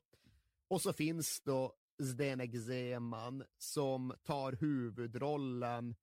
Och 0.67 0.81
så 0.81 0.93
finns 0.93 1.41
då 1.41 1.73
Zdenek 2.01 2.55
Zeman 2.55 3.43
som 3.57 4.13
tar 4.23 4.51
huvudrollen 4.51 5.95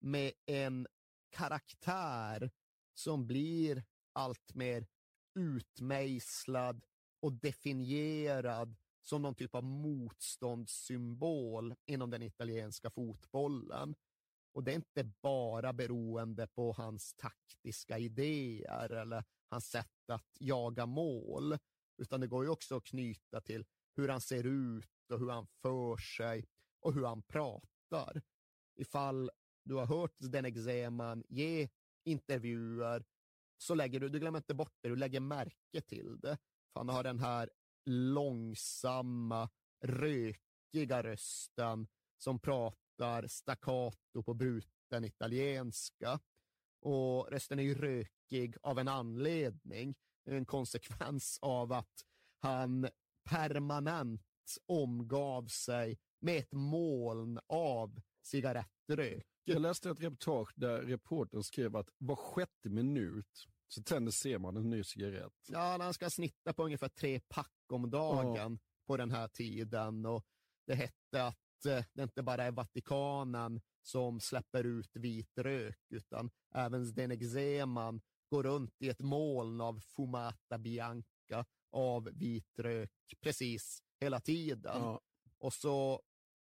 med 0.00 0.32
en 0.46 0.86
karaktär 1.30 2.50
som 2.94 3.26
blir 3.26 3.84
allt 4.12 4.54
mer 4.54 4.86
utmejslad 5.34 6.84
och 7.20 7.32
definierad 7.32 8.76
som 9.02 9.22
någon 9.22 9.34
typ 9.34 9.54
av 9.54 9.64
motståndssymbol 9.64 11.74
inom 11.86 12.10
den 12.10 12.22
italienska 12.22 12.90
fotbollen. 12.90 13.94
Och 14.52 14.64
det 14.64 14.72
är 14.72 14.76
inte 14.76 15.04
bara 15.22 15.72
beroende 15.72 16.46
på 16.46 16.72
hans 16.72 17.14
taktiska 17.14 17.98
idéer 17.98 18.92
eller 18.92 19.24
hans 19.50 19.70
sätt 19.70 20.10
att 20.10 20.36
jaga 20.38 20.86
mål, 20.86 21.58
utan 21.96 22.20
det 22.20 22.26
går 22.26 22.44
ju 22.44 22.50
också 22.50 22.76
att 22.76 22.84
knyta 22.84 23.40
till 23.40 23.64
hur 23.96 24.08
han 24.08 24.20
ser 24.20 24.46
ut 24.46 24.95
och 25.10 25.18
hur 25.18 25.30
han 25.30 25.46
för 25.62 25.96
sig 25.96 26.44
och 26.80 26.94
hur 26.94 27.06
han 27.06 27.22
pratar. 27.22 28.22
Ifall 28.76 29.30
du 29.64 29.74
har 29.74 29.86
hört 29.86 30.14
den 30.18 30.64
Zeman 30.64 31.24
ge 31.28 31.68
intervjuer 32.04 33.04
så 33.58 33.74
lägger 33.74 34.00
du, 34.00 34.08
du 34.08 34.18
glömmer 34.18 34.38
inte 34.38 34.54
bort 34.54 34.74
det, 34.80 34.88
du 34.88 34.96
lägger 34.96 35.20
märke 35.20 35.80
till 35.86 36.20
det. 36.20 36.38
För 36.72 36.80
han 36.80 36.88
har 36.88 37.02
den 37.02 37.18
här 37.18 37.50
långsamma, 37.86 39.48
rökiga 39.84 41.02
rösten 41.02 41.86
som 42.18 42.38
pratar 42.38 43.26
staccato 43.26 44.22
på 44.24 44.34
bruten 44.34 45.04
italienska. 45.04 46.20
Och 46.80 47.30
rösten 47.30 47.58
är 47.58 47.62
ju 47.62 47.74
rökig 47.74 48.56
av 48.62 48.78
en 48.78 48.88
anledning, 48.88 49.94
en 50.24 50.46
konsekvens 50.46 51.38
av 51.42 51.72
att 51.72 52.04
han 52.38 52.88
permanent 53.24 54.22
omgav 54.66 55.46
sig 55.46 55.98
med 56.20 56.38
ett 56.38 56.52
moln 56.52 57.38
av 57.46 58.00
cigarettrök. 58.22 59.26
Jag 59.44 59.62
läste 59.62 59.90
ett 59.90 60.00
reportage 60.00 60.52
där 60.56 60.82
reportern 60.82 61.42
skrev 61.42 61.76
att 61.76 61.88
var 61.98 62.16
sjätte 62.16 62.68
minut 62.68 63.48
så 63.68 63.82
tänder 63.82 64.12
ser 64.12 64.38
man 64.38 64.56
en 64.56 64.70
ny 64.70 64.84
cigarett. 64.84 65.32
Ja, 65.48 65.76
han 65.80 65.94
ska 65.94 66.10
snitta 66.10 66.52
på 66.52 66.64
ungefär 66.64 66.88
tre 66.88 67.20
pack 67.28 67.52
om 67.72 67.90
dagen 67.90 68.58
på 68.86 68.96
den 68.96 69.10
här 69.10 69.28
tiden. 69.28 70.06
Och 70.06 70.24
det 70.66 70.74
hette 70.74 71.24
att 71.24 71.66
eh, 71.66 71.84
det 71.92 72.02
inte 72.02 72.22
bara 72.22 72.44
är 72.44 72.50
Vatikanen 72.50 73.60
som 73.82 74.20
släpper 74.20 74.64
ut 74.64 74.96
vit 74.96 75.38
rök, 75.38 75.80
utan 75.88 76.30
även 76.54 76.86
Zdenek 76.86 77.24
Zeman 77.24 78.00
går 78.30 78.42
runt 78.42 78.82
i 78.82 78.88
ett 78.88 79.00
moln 79.00 79.60
av 79.60 79.80
fumata 79.80 80.58
bianca, 80.58 81.44
av 81.72 82.08
vit 82.12 82.58
rök, 82.58 82.90
precis 83.20 83.82
hela 84.06 84.20
tiden. 84.20 84.80
Ja. 84.82 85.00
Och 85.38 85.52
så 85.52 86.02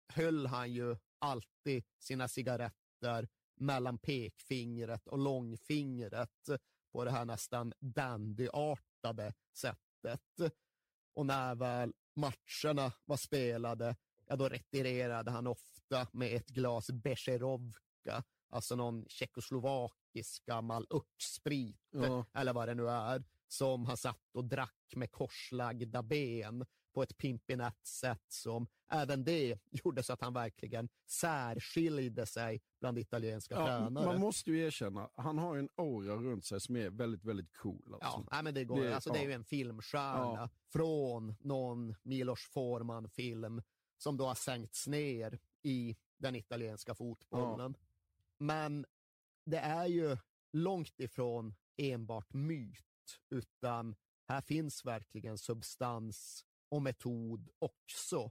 höll 0.09 0.47
han 0.47 0.73
ju 0.73 0.97
alltid 1.19 1.85
sina 1.99 2.29
cigaretter 2.29 3.29
mellan 3.57 3.99
pekfingret 3.99 5.07
och 5.09 5.19
långfingret 5.19 6.49
på 6.93 7.05
det 7.05 7.11
här 7.11 7.25
nästan 7.25 7.73
dandyartade 7.81 9.35
sättet. 9.57 10.55
Och 11.15 11.27
när 11.27 11.55
väl 11.55 11.95
matcherna 12.17 12.93
var 13.05 13.17
spelade, 13.17 13.97
ja 14.27 14.37
då 14.37 14.49
retirerade 14.49 15.31
han 15.31 15.47
ofta 15.47 16.09
med 16.13 16.37
ett 16.37 16.49
glas 16.49 16.91
Becherovka, 16.91 18.25
alltså 18.49 18.77
någon 18.77 19.05
tjeckoslovakisk 19.09 20.47
gammal 20.47 20.87
örtsprit, 20.91 21.89
Ja. 21.91 22.27
eller 22.35 22.53
vad 22.53 22.69
det 22.69 22.75
nu 22.75 22.89
är, 22.89 23.25
som 23.49 23.87
han 23.87 23.97
satt 23.97 24.35
och 24.35 24.45
drack 24.45 24.93
med 24.97 25.11
korslagda 25.11 26.03
ben 26.03 26.67
på 26.93 27.03
ett 27.03 27.17
pimpinett 27.19 27.87
sätt 27.87 28.25
som 28.29 28.67
även 28.93 29.25
det 29.25 29.59
gjorde 29.71 30.03
så 30.03 30.13
att 30.13 30.21
han 30.21 30.33
verkligen 30.35 30.89
särskilde 31.07 32.27
sig 32.27 32.61
bland 32.81 32.99
italienska 32.99 33.55
Ja, 33.55 33.67
tränare. 33.67 34.07
man 34.07 34.21
måste 34.21 34.51
ju 34.51 34.59
erkänna, 34.67 35.11
han 35.15 35.39
har 35.39 35.57
en 35.57 35.69
aura 35.77 36.15
runt 36.17 36.45
sig 36.45 36.61
som 36.61 36.77
är 36.77 36.91
väldigt, 36.91 37.25
väldigt 37.25 37.53
cool. 37.57 37.95
Alltså. 38.01 38.27
Ja, 38.31 38.43
men 38.43 38.55
det, 38.55 38.65
går, 38.65 38.81
Det- 38.85 38.95
alltså, 38.95 39.13
det 39.13 39.19
är 39.19 39.23
ja. 39.23 39.29
ju 39.29 39.35
en 39.35 39.45
filmstjärna 39.45 40.35
Ja. 40.41 40.49
från 40.73 41.35
någon 41.41 41.95
Milos 42.03 42.41
Forman-film 42.53 43.63
som 43.99 44.17
då 44.17 44.27
har 44.27 44.35
sänkts 44.35 44.87
ner 44.87 45.39
i 45.63 45.97
den 46.19 46.35
italienska 46.37 46.95
fotbollen. 46.95 47.75
Men 48.39 48.87
det 49.45 49.59
är 49.59 49.87
ju 49.87 50.17
långt 50.53 51.01
ifrån 51.01 51.55
enbart 51.77 52.33
myt, 52.33 52.85
utan 53.31 53.95
här 54.29 54.41
finns 54.41 54.85
verkligen 54.85 55.39
substans 55.39 56.45
och 56.71 56.83
metod 56.83 57.51
också. 57.59 58.31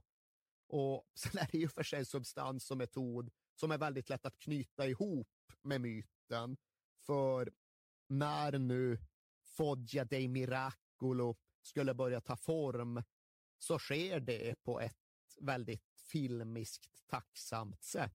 Och 0.68 1.08
sen 1.14 1.38
är 1.38 1.48
det 1.52 1.58
ju 1.58 1.68
för 1.68 1.82
sig 1.82 2.04
substans 2.04 2.70
och 2.70 2.76
metod 2.76 3.30
som 3.54 3.70
är 3.70 3.78
väldigt 3.78 4.08
lätt 4.08 4.26
att 4.26 4.38
knyta 4.38 4.86
ihop 4.86 5.28
med 5.62 5.80
myten. 5.80 6.56
För 7.06 7.52
när 8.08 8.58
nu 8.58 8.98
Foggia 9.44 10.04
dei 10.04 10.28
Miracolo 10.28 11.36
skulle 11.62 11.94
börja 11.94 12.20
ta 12.20 12.36
form 12.36 13.02
så 13.58 13.78
sker 13.78 14.20
det 14.20 14.62
på 14.62 14.80
ett 14.80 14.96
väldigt 15.40 15.86
filmiskt 15.96 17.06
tacksamt 17.06 17.82
sätt. 17.82 18.14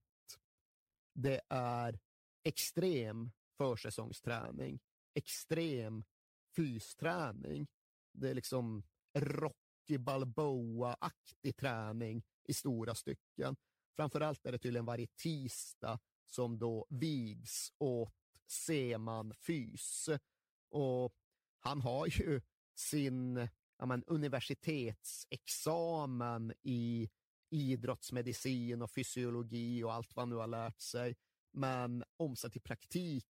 Det 1.14 1.42
är 1.50 2.00
extrem 2.44 3.32
försäsongsträning, 3.58 4.80
extrem 5.14 6.04
fysträning. 6.56 7.68
Det 8.14 8.30
är 8.30 8.34
liksom 8.34 8.84
Rocky 9.86 9.98
Balboa-aktig 9.98 11.58
träning 11.58 12.24
i 12.44 12.54
stora 12.54 12.96
stycken. 12.96 13.56
Framförallt 13.96 14.46
är 14.46 14.52
det 14.52 14.58
tydligen 14.58 14.86
varje 14.86 15.08
tisdag 15.08 16.00
som 16.26 16.60
då 16.60 16.88
vigs 16.90 17.72
åt 17.78 18.14
Seman 18.48 19.34
Fys. 19.34 20.10
Och 20.70 21.14
han 21.60 21.82
har 21.82 22.08
ju 22.08 22.42
sin 22.76 23.48
ja, 23.78 23.86
men, 23.86 24.04
universitetsexamen 24.04 26.54
i 26.64 27.10
idrottsmedicin 27.50 28.82
och 28.82 28.92
fysiologi 28.92 29.84
och 29.84 29.94
allt 29.94 30.16
vad 30.16 30.22
han 30.22 30.30
nu 30.30 30.36
har 30.36 30.48
lärt 30.48 30.82
sig. 30.82 31.16
Men 31.52 32.04
omsatt 32.18 32.56
i 32.56 32.60
praktik 32.60 33.28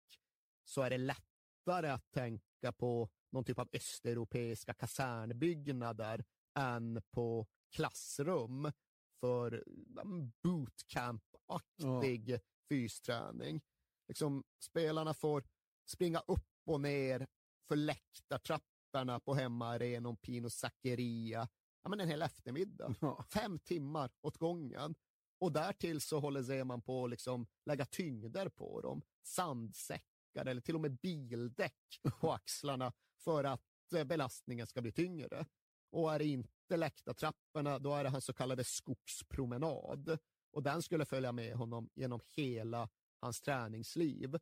så 0.65 0.83
är 0.83 0.91
det 0.91 0.99
lättare 0.99 1.89
att 1.89 2.11
tänka 2.11 2.73
på 2.73 3.11
någon 3.33 3.45
typ 3.45 3.59
av 3.59 3.69
östeuropeiska 3.73 4.75
kasernbyggnader 4.75 6.25
än 6.59 7.03
på 7.11 7.47
klassrum 7.77 8.73
för 9.21 9.65
bootcamp-aktig 10.43 12.31
ja. 12.31 12.39
fysträning. 12.69 13.61
Liksom, 14.09 14.45
spelarna 14.61 15.15
får 15.15 15.45
springa 15.87 16.23
upp 16.27 16.47
och 16.67 16.81
ner 16.81 17.27
för 17.69 17.77
läktartrapporna 17.77 19.21
på 19.21 19.35
hemmaarenan 19.35 20.17
Pino 20.17 20.51
Zaccheria 20.51 21.49
ja, 21.83 21.91
men 21.91 22.01
en 22.01 22.09
hel 22.09 22.23
eftermiddag. 22.23 22.95
Ja. 23.01 23.25
Fem 23.33 23.59
timmar 23.59 24.11
åt 24.21 24.37
gången. 24.37 24.95
Och 25.41 25.53
därtill 25.53 26.01
så 26.01 26.21
håller 26.21 26.43
Zeman 26.43 26.83
på 26.83 27.05
att 27.05 27.11
liksom 27.11 27.47
lägga 27.67 27.85
tyngder 27.87 28.49
på 28.49 28.81
dem. 28.81 29.03
Sandsäckar 29.23 30.47
eller 30.47 30.61
till 30.61 30.75
och 30.75 30.81
med 30.81 30.97
bildäck 30.97 32.01
på 32.21 32.33
axlarna 32.33 32.93
för 33.25 33.45
att 33.45 33.93
eh, 33.95 34.05
belastningen 34.05 34.67
ska 34.67 34.83
bli 34.83 34.93
tyngre. 34.93 35.47
Och 35.91 36.15
är 36.15 36.19
det 36.19 36.25
inte 36.25 36.77
läktartrapporna, 36.77 37.79
då 37.79 37.95
är 37.95 38.05
det 38.05 38.11
hans 38.11 38.25
så 38.25 38.33
kallade 38.33 38.65
skogspromenad. 38.65 40.19
Och 40.53 40.63
den 40.63 40.83
skulle 40.83 41.05
följa 41.05 41.33
med 41.33 41.55
honom 41.55 41.91
genom 41.95 42.21
hela 42.37 42.89
hans 43.21 43.41
träningsliv. 43.41 44.39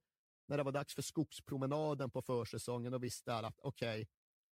När 0.47 0.57
det 0.57 0.63
var 0.63 0.73
dags 0.73 0.95
för 0.95 1.03
skogspromenaden 1.03 2.11
på 2.11 2.23
försäsongen, 2.23 2.93
då 2.93 2.99
visste 2.99 3.35
alla 3.35 3.49
att 3.49 3.61
okej, 3.61 4.03
okay, 4.03 4.07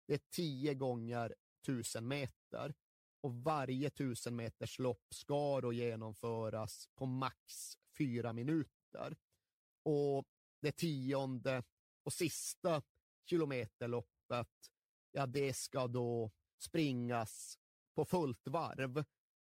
det 0.06 0.14
är 0.14 0.20
tio 0.30 0.74
gånger 0.74 1.34
tusen 1.66 2.08
meter 2.08 2.74
och 3.20 3.34
varje 3.34 3.90
tusen 3.90 4.36
meters 4.36 4.78
lopp 4.78 5.14
ska 5.14 5.60
då 5.60 5.72
genomföras 5.72 6.88
på 6.94 7.06
max 7.06 7.78
fyra 7.98 8.32
minuter. 8.32 9.16
Och 9.82 10.24
det 10.60 10.72
tionde 10.72 11.62
och 12.02 12.12
sista 12.12 12.82
kilometerloppet, 13.30 14.70
ja 15.12 15.26
det 15.26 15.54
ska 15.54 15.86
då 15.86 16.30
springas 16.58 17.58
på 17.94 18.04
fullt 18.04 18.48
varv 18.48 19.04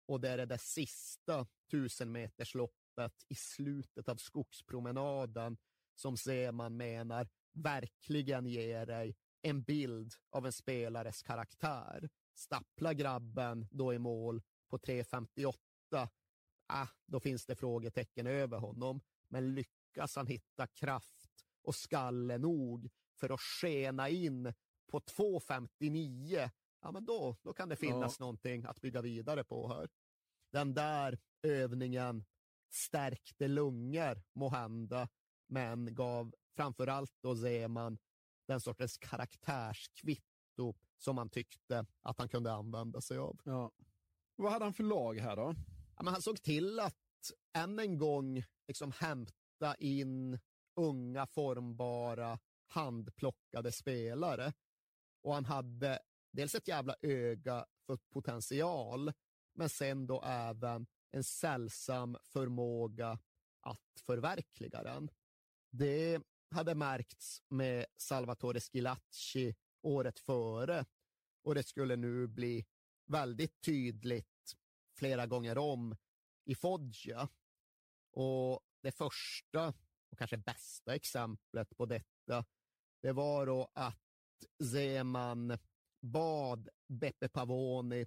och 0.06 0.22
det 0.22 0.30
är 0.30 0.38
det 0.38 0.46
där 0.46 0.58
sista 0.58 1.48
tusenmetersloppet 1.72 3.26
i 3.28 3.36
slutet 3.36 4.10
av 4.10 4.16
skogspromenaden 4.16 5.58
som 5.96 6.18
Seman 6.18 6.78
menar 6.78 7.28
verkligen 7.54 8.46
ger 8.46 8.86
dig 8.86 9.16
en 9.42 9.62
bild 9.62 10.14
av 10.30 10.46
en 10.46 10.52
spelares 10.52 11.22
karaktär. 11.22 12.10
Stappla 12.36 12.94
grabben 12.94 13.68
då 13.72 13.94
i 13.94 14.00
mål 14.00 14.42
på 14.70 14.78
3.58, 14.78 16.08
ah, 16.68 16.88
då 17.06 17.20
finns 17.20 17.46
det 17.46 17.56
frågetecken 17.56 18.28
över 18.28 18.58
honom. 18.58 19.02
Men 19.28 19.56
lyckas 19.56 20.16
han 20.16 20.28
hitta 20.28 20.68
kraft 20.68 21.46
och 21.62 21.76
skalle 21.76 22.38
nog 22.38 22.90
för 23.16 23.30
att 23.30 23.42
skena 23.42 24.10
in 24.10 24.54
på 24.88 25.00
2.59, 25.00 26.50
ja 26.82 26.92
men 26.92 27.06
då, 27.06 27.36
då 27.42 27.54
kan 27.54 27.70
det 27.70 27.76
finnas 27.76 28.16
ja. 28.20 28.24
någonting 28.24 28.66
att 28.66 28.82
bygga 28.82 29.02
vidare 29.02 29.44
på 29.44 29.68
här. 29.68 29.90
Den 30.52 30.74
där 30.74 31.20
övningen 31.42 32.26
stärkte 32.74 33.48
lungor 33.48 34.24
må 34.34 34.50
hända, 34.50 35.10
men 35.48 35.96
gav 35.96 36.36
framförallt 36.56 37.14
då 37.22 37.36
Zeman 37.36 37.98
den 38.48 38.62
sortens 38.62 38.98
karaktärskvitto 38.98 40.76
som 40.98 41.18
han 41.18 41.30
tyckte 41.30 41.86
att 42.02 42.18
han 42.18 42.30
kunde 42.30 42.54
använda 42.54 43.02
sig 43.02 43.18
av. 43.18 43.40
Ja. 43.44 43.72
Vad 44.36 44.52
hade 44.52 44.66
han 44.66 44.74
för 44.74 44.84
lag 44.84 45.20
här 45.20 45.36
då? 45.36 45.56
Ja, 45.96 46.04
men 46.04 46.14
han 46.14 46.22
såg 46.22 46.42
till 46.42 46.80
att 46.80 46.96
än 47.54 47.80
en 47.80 47.98
gång 47.98 48.44
liksom 48.68 48.92
hämta 48.92 49.76
in 49.80 50.40
unga, 50.76 51.26
formbara, 51.26 52.40
handplockade 52.68 53.72
spelare. 53.72 54.54
Och 55.22 55.34
han 55.34 55.46
hade 55.46 56.00
dels 56.32 56.56
ett 56.56 56.68
jävla 56.68 56.96
öga 57.02 57.66
för 57.86 57.98
potential, 57.98 59.14
men 59.54 59.70
sen 59.70 60.08
då 60.08 60.24
även 60.24 60.88
en 61.12 61.24
sällsam 61.24 62.18
förmåga 62.24 63.20
att 63.62 64.02
förverkliga 64.06 64.84
den. 64.84 65.10
Det 65.72 66.22
hade 66.52 66.76
märkts 66.76 67.42
med 67.48 67.86
Salvatore 67.98 68.60
Schilacci 68.60 69.56
året 69.82 70.20
före 70.20 70.86
och 71.44 71.56
det 71.56 71.64
skulle 71.64 71.96
nu 71.96 72.28
bli 72.28 72.66
väldigt 73.06 73.62
tydligt 73.62 74.56
flera 74.98 75.28
gånger 75.28 75.58
om 75.58 75.96
i 76.46 76.56
Foggia. 76.56 77.30
Och 78.12 78.62
det 78.82 78.92
första 78.92 79.74
och 80.12 80.18
kanske 80.18 80.38
bästa 80.38 80.96
exemplet 80.96 81.78
på 81.78 81.86
detta, 81.86 82.46
det 83.02 83.12
var 83.12 83.46
då 83.46 83.72
att 83.74 84.00
Zeman 84.72 85.58
bad 86.02 86.70
Beppe 86.88 87.30
Pavoni 87.30 88.06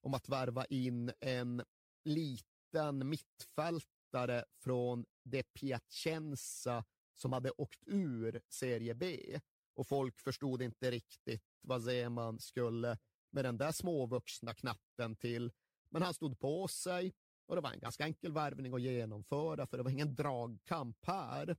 om 0.00 0.14
att 0.14 0.28
värva 0.28 0.64
in 0.64 1.12
en 1.20 1.62
liten 2.04 3.08
mittfältare 3.08 4.44
från 4.60 5.04
De 5.24 5.42
Piacenza 5.42 6.84
som 7.14 7.32
hade 7.32 7.50
åkt 7.50 7.82
ur 7.86 8.40
serie 8.48 8.94
B 8.94 9.40
och 9.74 9.86
folk 9.86 10.20
förstod 10.20 10.62
inte 10.62 10.90
riktigt 10.90 11.44
vad 11.60 11.84
Zeman 11.84 12.38
skulle 12.38 12.98
med 13.30 13.44
den 13.44 13.56
där 13.56 13.72
småvuxna 13.72 14.54
knatten 14.54 15.16
till. 15.16 15.52
Men 15.90 16.02
han 16.02 16.14
stod 16.14 16.38
på 16.38 16.68
sig 16.68 17.14
och 17.46 17.54
det 17.54 17.60
var 17.60 17.72
en 17.72 17.80
ganska 17.80 18.04
enkel 18.04 18.32
värvning 18.32 18.74
att 18.74 18.82
genomföra 18.82 19.66
för 19.66 19.76
det 19.76 19.82
var 19.82 19.90
ingen 19.90 20.14
dragkamp 20.14 21.04
här. 21.06 21.56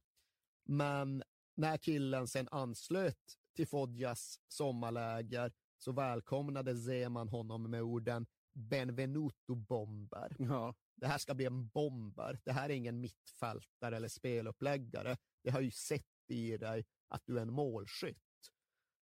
Men 0.64 1.24
när 1.56 1.78
killen 1.78 2.28
sen 2.28 2.48
anslöt 2.52 3.38
till 3.56 3.68
Fodjas 3.68 4.40
sommarläger 4.48 5.54
så 5.80 5.92
välkomnade 5.92 6.78
Zeman 6.78 7.30
honom 7.30 7.72
med 7.72 7.82
orden 7.82 8.26
Benvenuto 8.54 9.56
Bomber. 9.56 10.36
Ja. 10.40 10.76
Det 10.96 11.08
här 11.08 11.18
ska 11.18 11.34
bli 11.34 11.46
en 11.46 11.68
bomber. 11.68 12.40
Det 12.44 12.52
här 12.52 12.70
är 12.70 12.74
ingen 12.74 13.02
mittfältare 13.02 13.96
eller 13.96 14.08
speluppläggare. 14.08 15.18
Det 15.44 15.50
har 15.50 15.62
ju 15.62 15.72
sett 15.72 16.06
i 16.28 16.58
dig 16.58 16.86
att 17.08 17.22
du 17.26 17.38
är 17.38 17.42
en 17.42 17.54
målskytt. 17.54 18.18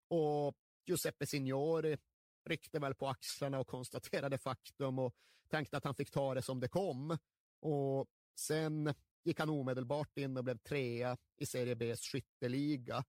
Och 0.09 0.55
Giuseppe 0.85 1.25
Signori 1.25 1.97
ryckte 2.45 2.79
väl 2.79 2.95
på 2.95 3.07
axlarna 3.07 3.59
och 3.59 3.67
konstaterade 3.67 4.37
faktum 4.37 4.99
och 4.99 5.15
tänkte 5.49 5.77
att 5.77 5.83
han 5.83 5.95
fick 5.95 6.11
ta 6.11 6.33
det 6.33 6.41
som 6.41 6.59
det 6.59 6.67
kom. 6.67 7.17
Och 7.59 8.07
sen 8.39 8.93
gick 9.23 9.39
han 9.39 9.49
omedelbart 9.49 10.17
in 10.17 10.37
och 10.37 10.43
blev 10.43 10.57
trea 10.57 11.17
i 11.37 11.45
Serie 11.45 11.75
Bs 11.75 12.01
skytteliga. 12.01 13.03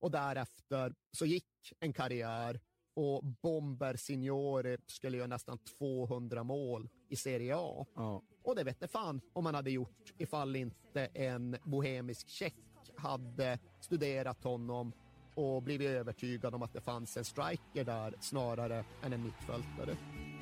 Och 0.00 0.10
därefter 0.10 0.94
så 1.12 1.26
gick 1.26 1.72
en 1.80 1.92
karriär 1.92 2.60
och 2.96 3.24
Bomber 3.24 3.96
Signori 3.96 4.76
skulle 4.86 5.16
göra 5.16 5.26
nästan 5.26 5.58
200 5.58 6.44
mål 6.44 6.88
i 7.08 7.16
Serie 7.16 7.56
A. 7.56 7.86
Ja. 7.94 8.22
Och 8.42 8.56
det 8.56 8.64
vet 8.64 8.90
fan 8.90 9.20
om 9.32 9.44
man 9.44 9.54
hade 9.54 9.70
gjort 9.70 10.12
ifall 10.18 10.56
inte 10.56 11.06
en 11.06 11.56
bohemisk 11.64 12.28
tjeck 12.28 12.54
hade 12.96 13.58
studerat 13.80 14.44
honom 14.44 14.92
och 15.34 15.62
blivit 15.62 15.88
övertygad 15.88 16.54
om 16.54 16.62
att 16.62 16.72
det 16.72 16.80
fanns 16.80 17.16
en 17.16 17.24
striker 17.24 17.84
där 17.84 18.14
snarare 18.20 18.84
än 19.02 19.12
en 19.12 19.24
mittfältare. 19.24 19.96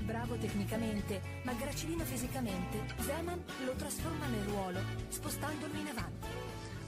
Bravo 0.07 0.37
tecnicamente, 0.37 1.21
ma 1.45 1.53
gracilino 1.53 2.05
fisicamente, 2.05 2.79
Zeman 3.03 3.43
lo 3.67 3.75
trasforma 3.75 4.27
nel 4.29 4.45
ruolo, 4.45 4.79
spostandolo 5.11 5.75
in 5.75 5.88
avanti. 5.88 6.29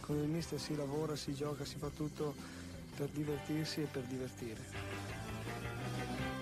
Con 0.00 0.18
il 0.18 0.29
mister 0.29 0.59
si 0.59 0.76
lavora, 0.76 1.16
si 1.16 1.35
gioca, 1.35 1.64
si 1.64 1.79
fa 1.79 1.90
tutto 1.90 2.35
per 2.96 3.09
divertirsi 3.09 3.83
e 3.83 3.87
per 3.87 4.02
divertire. 4.02 5.06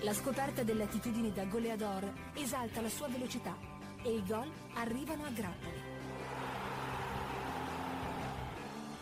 La 0.04 0.12
scoperta 0.12 0.62
delle 0.62 0.84
attitudini 0.84 1.32
da 1.32 1.44
goleador 1.46 2.12
esalta 2.34 2.82
la 2.82 2.90
sua 2.90 3.08
velocità 3.08 3.56
e 4.02 4.16
i 4.16 4.22
gol 4.26 4.50
arrivano 4.74 5.24
a 5.24 5.30
grappoli. 5.30 5.80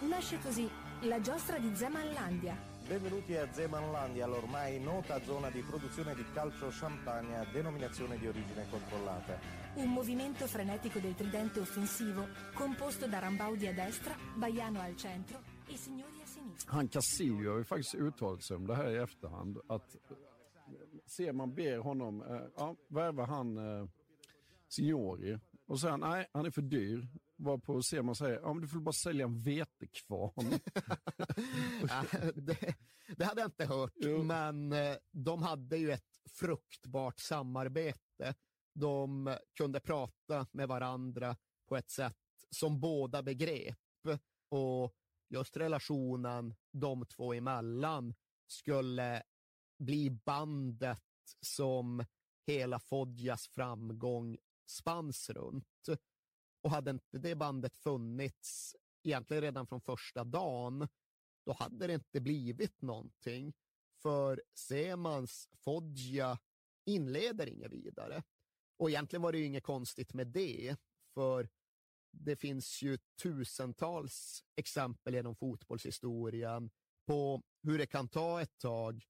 Nasce 0.09 0.39
così 0.39 0.71
la 1.01 1.21
giostra 1.21 1.59
di 1.59 1.75
Zemanlandia, 1.75 2.71
Benvenuti 2.87 3.35
a 3.37 3.53
Zemanlandia, 3.53 4.27
l'ormai 4.27 4.79
nota 4.81 5.21
zona 5.23 5.51
di 5.51 5.61
produzione 5.63 6.15
di 6.15 6.25
calcio 6.33 6.69
champagne 6.71 7.37
a 7.39 7.47
denominazione 7.53 8.19
di 8.19 8.27
origine 8.27 8.67
controllata. 8.71 9.39
un 9.75 9.89
movimento 9.91 10.47
frenetico 10.47 10.99
del 10.99 11.15
tridente 11.15 11.61
offensivo 11.61 12.29
composto 12.55 13.07
da 13.07 13.19
Rambaudi 13.19 13.67
a 13.67 13.73
destra, 13.73 14.15
Baiano 14.35 14.81
al 14.81 14.97
centro 14.97 15.41
e 15.67 15.77
Signori 15.77 16.21
a 16.23 16.27
sinistra. 16.27 16.73
Han 16.73 16.89
Casillo 16.89 17.51
har 17.51 17.59
ju 17.59 17.65
faktiskt 17.65 17.95
uttalat 17.95 18.43
sig 18.43 18.57
om 18.57 18.67
det 18.67 18.75
här 18.75 18.91
i 18.91 18.97
efterhand. 18.97 19.59
Att 19.69 19.97
eh, 21.21 21.27
ser 21.27 21.33
man 21.33 21.55
ber 21.55 21.79
honom, 21.79 22.23
eh, 22.23 22.43
ja, 22.57 22.77
värva 22.89 23.27
han 23.27 23.57
eh, 23.59 23.87
Signori. 24.69 25.39
Och 25.67 25.81
sen, 25.81 26.01
nej, 26.01 26.29
han 26.33 26.47
är 26.47 26.51
för 26.51 26.63
dyr. 26.63 27.09
Varpå 27.37 27.83
ser 27.83 28.03
man 28.03 28.15
säger, 28.15 28.41
ja 28.41 28.53
men 28.53 28.63
du 28.63 28.69
får 28.69 28.81
bara 28.81 28.93
sälja 28.93 29.25
en 29.25 29.39
vetekvarn. 29.39 30.59
Det, 32.35 32.75
det 33.17 33.25
hade 33.25 33.41
jag 33.41 33.49
inte 33.49 33.65
hört, 33.67 33.93
Jo. 33.97 34.23
men 34.23 34.73
eh, 34.73 34.97
de 35.11 35.43
hade 35.43 35.77
ju 35.77 35.91
ett 35.91 36.21
fruktbart 36.41 37.19
samarbete. 37.21 38.35
De 38.75 39.37
kunde 39.57 39.81
prata 39.81 40.47
med 40.53 40.69
varandra 40.69 41.37
på 41.69 41.77
ett 41.77 41.91
sätt 41.91 42.17
som 42.51 42.81
båda 42.81 43.23
begrep. 43.23 43.79
Och 44.49 44.95
just 45.29 45.57
relationen 45.57 46.55
de 46.73 47.07
två 47.07 47.35
emellan 47.35 48.15
skulle 48.47 49.23
bli 49.83 50.11
bandet 50.11 51.03
som 51.41 52.05
hela 52.47 52.79
Foggias 52.79 53.49
framgång 53.49 54.39
spanns 54.67 55.31
runt. 55.31 55.89
Och 56.63 56.71
hade 56.71 56.91
inte 56.91 57.19
det 57.19 57.35
bandet 57.35 57.77
funnits 57.77 58.77
egentligen 59.03 59.43
redan 59.43 59.67
från 59.67 59.81
första 59.81 60.25
dagen, 60.25 60.89
då 61.47 61.53
hade 61.53 61.87
det 61.87 61.95
inte 61.95 62.21
blivit 62.21 62.83
någonting. 62.83 63.53
För 64.03 64.43
Semans 64.55 65.49
Foggia 65.53 66.39
inleder 66.85 67.47
inget 67.47 67.73
vidare. 67.73 68.23
Och 68.79 68.91
egentligen 68.91 69.23
var 69.23 69.33
det 69.33 69.39
ju 69.39 69.45
inget 69.45 69.65
konstigt 69.65 70.15
med 70.15 70.27
det, 70.27 70.77
för 71.15 71.49
det 72.13 72.37
finns 72.37 72.83
ju 72.83 72.99
tusentals 73.23 74.45
exempel 74.57 75.15
genom 75.15 75.37
fotbollshistorien 75.37 76.71
på 77.07 77.43
hur 77.63 77.79
det 77.79 77.87
kan 77.87 78.09
ta 78.09 78.41
ett 78.41 78.59
tag 78.59 79.05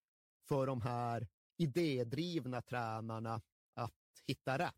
för 0.48 0.66
de 0.66 0.80
här 0.80 1.28
idédrivna 1.56 2.62
tränarna 2.62 3.42
att 3.74 3.94
hitta 4.26 4.58
rätt. 4.58 4.74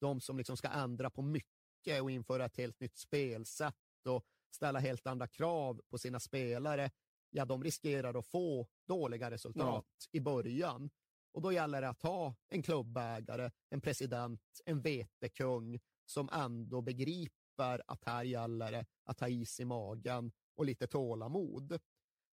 De 0.00 0.20
som 0.20 0.38
liksom 0.38 0.56
ska 0.56 0.68
ändra 0.68 1.10
på 1.10 1.22
mycket 1.22 2.02
och 2.02 2.10
införa 2.10 2.44
ett 2.44 2.56
helt 2.56 2.80
nytt 2.80 2.96
spelsätt 2.96 4.06
och 4.08 4.24
ställa 4.50 4.78
helt 4.78 5.06
andra 5.06 5.26
krav 5.26 5.80
på 5.90 5.98
sina 5.98 6.20
spelare, 6.20 6.90
ja, 7.30 7.44
de 7.44 7.64
riskerar 7.64 8.14
att 8.14 8.26
få 8.26 8.68
dåliga 8.88 9.30
resultat 9.30 10.08
i 10.12 10.20
början. 10.20 10.90
Och 11.32 11.42
då 11.42 11.52
gäller 11.52 11.80
det 11.80 11.88
att 11.88 12.02
ha 12.02 12.34
en 12.48 12.62
klubbägare, 12.62 13.50
en 13.70 13.80
president, 13.80 14.42
en 14.64 14.80
vetekung 14.80 15.80
som 16.04 16.28
ändå 16.32 16.80
begriper 16.80 17.82
att 17.86 18.04
här 18.04 18.24
gäller 18.24 18.72
det 18.72 18.86
att 19.04 19.20
ha 19.20 19.28
is 19.28 19.60
i 19.60 19.64
magen 19.64 20.32
och 20.54 20.64
lite 20.64 20.86
tålamod. 20.86 21.80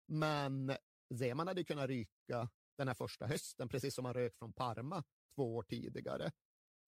Men 0.06 0.72
Zeman 1.18 1.48
hade 1.48 1.64
kunnat 1.64 1.88
ryka 1.88 2.48
den 2.76 2.88
här 2.88 2.94
första 2.94 3.26
hösten, 3.26 3.68
precis 3.68 3.94
som 3.94 4.04
han 4.04 4.14
rök 4.14 4.38
från 4.38 4.52
Parma 4.52 5.04
två 5.34 5.56
år 5.56 5.62
tidigare. 5.62 6.30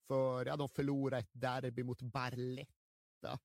För 0.09 0.47
ja, 0.47 0.57
de 0.57 0.69
förlorade 0.69 1.21
ett 1.21 1.31
derby 1.33 1.83
mot 1.83 2.03
Barletta. 2.03 3.39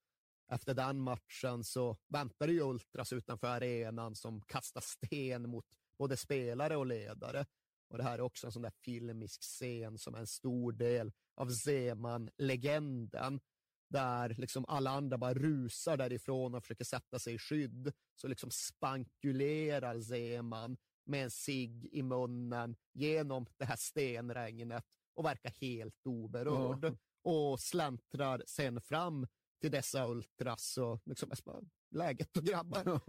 Efter 0.51 0.73
den 0.73 0.99
matchen 0.99 1.63
så 1.63 1.97
väntade 2.07 2.53
ju 2.53 2.61
Ultras 2.61 3.13
utanför 3.13 3.47
arenan 3.47 4.15
som 4.15 4.41
kastade 4.41 4.85
sten 4.85 5.49
mot 5.49 5.65
både 5.97 6.17
spelare 6.17 6.75
och 6.75 6.85
ledare. 6.85 7.45
Och 7.89 7.97
det 7.97 8.03
här 8.03 8.17
är 8.17 8.21
också 8.21 8.47
en 8.47 8.51
sån 8.53 8.61
där 8.61 8.73
filmisk 8.83 9.41
scen 9.41 9.97
som 9.97 10.15
är 10.15 10.19
en 10.19 10.27
stor 10.27 10.71
del 10.71 11.11
av 11.35 11.49
Zeman-legenden. 11.49 13.39
Där 13.89 14.35
liksom 14.37 14.65
alla 14.67 14.91
andra 14.91 15.17
bara 15.17 15.33
rusar 15.33 15.97
därifrån 15.97 16.55
och 16.55 16.63
försöker 16.63 16.85
sätta 16.85 17.19
sig 17.19 17.33
i 17.33 17.37
skydd. 17.37 17.93
Så 18.15 18.27
liksom 18.27 18.51
spankulerar 18.51 19.99
Zeman 19.99 20.77
med 21.05 21.23
en 21.23 21.31
cigg 21.31 21.89
i 21.91 22.03
munnen 22.03 22.75
genom 22.93 23.45
det 23.57 23.65
här 23.65 23.75
stenregnet 23.75 24.85
och 25.15 25.25
verkar 25.25 25.49
helt 25.49 26.07
oberörd. 26.07 26.85
Ja. 26.85 26.95
Och 27.31 27.59
släntrar 27.59 28.43
sen 28.47 28.81
fram 28.81 29.27
till 29.61 29.71
dessa 29.71 30.07
ultras 30.07 30.77
och 30.77 31.01
liksom, 31.05 31.31
bara, 31.45 31.61
läget 31.91 32.33
då 32.33 32.41
grabbar. 32.41 33.01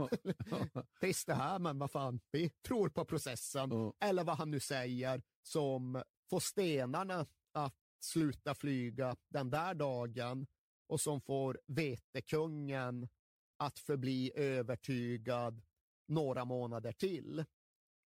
Trist 1.00 1.26
det 1.26 1.34
här, 1.34 1.58
men 1.58 1.78
vad 1.78 1.90
fan, 1.90 2.20
vi 2.30 2.50
tror 2.50 2.88
på 2.88 3.04
processen. 3.04 3.70
Ja. 3.70 3.94
Eller 4.00 4.24
vad 4.24 4.36
han 4.36 4.50
nu 4.50 4.60
säger, 4.60 5.22
som 5.42 6.02
får 6.30 6.40
stenarna 6.40 7.26
att 7.52 7.74
sluta 8.00 8.54
flyga 8.54 9.16
den 9.28 9.50
där 9.50 9.74
dagen 9.74 10.46
och 10.88 11.00
som 11.00 11.20
får 11.20 11.60
vetekungen 11.66 13.08
att 13.56 13.78
förbli 13.78 14.32
övertygad 14.34 15.62
några 16.08 16.44
månader 16.44 16.92
till. 16.92 17.44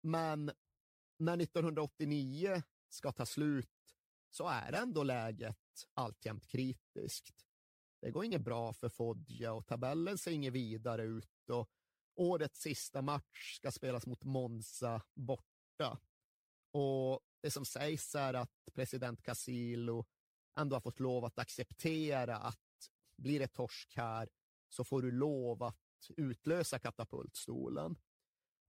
Men 0.03 0.51
när 1.18 1.40
1989 1.40 2.62
ska 2.88 3.12
ta 3.12 3.27
slut 3.27 3.68
så 4.31 4.49
är 4.49 4.73
ändå 4.73 5.03
läget 5.03 5.59
alltjämt 5.95 6.47
kritiskt. 6.47 7.47
Det 8.01 8.11
går 8.11 8.25
inget 8.25 8.40
bra 8.45 8.73
för 8.73 8.88
Foggia 8.88 9.53
och 9.53 9.66
tabellen 9.66 10.18
ser 10.18 10.31
inget 10.31 10.53
vidare 10.53 11.03
ut 11.03 11.51
och 11.51 11.71
årets 12.14 12.61
sista 12.61 13.03
match 13.03 13.57
ska 13.57 13.71
spelas 13.71 14.07
mot 14.07 14.25
Monza 14.25 15.03
borta. 15.14 15.99
Och 16.73 17.21
det 17.42 17.51
som 17.51 17.64
sägs 17.64 18.14
är 18.14 18.35
att 18.35 18.68
president 18.75 19.23
Casillo 19.23 20.05
ändå 20.57 20.77
har 20.77 20.81
fått 20.81 21.01
lov 21.01 21.25
att 21.25 21.38
acceptera 21.38 22.37
att 22.37 22.62
blir 23.22 23.38
det 23.40 23.48
torsk 23.48 23.92
här 23.96 24.28
så 24.68 24.85
får 24.85 25.02
du 25.02 25.11
lov 25.11 25.62
att 25.62 25.76
utlösa 26.16 26.78
katapultstolen. 26.78 27.96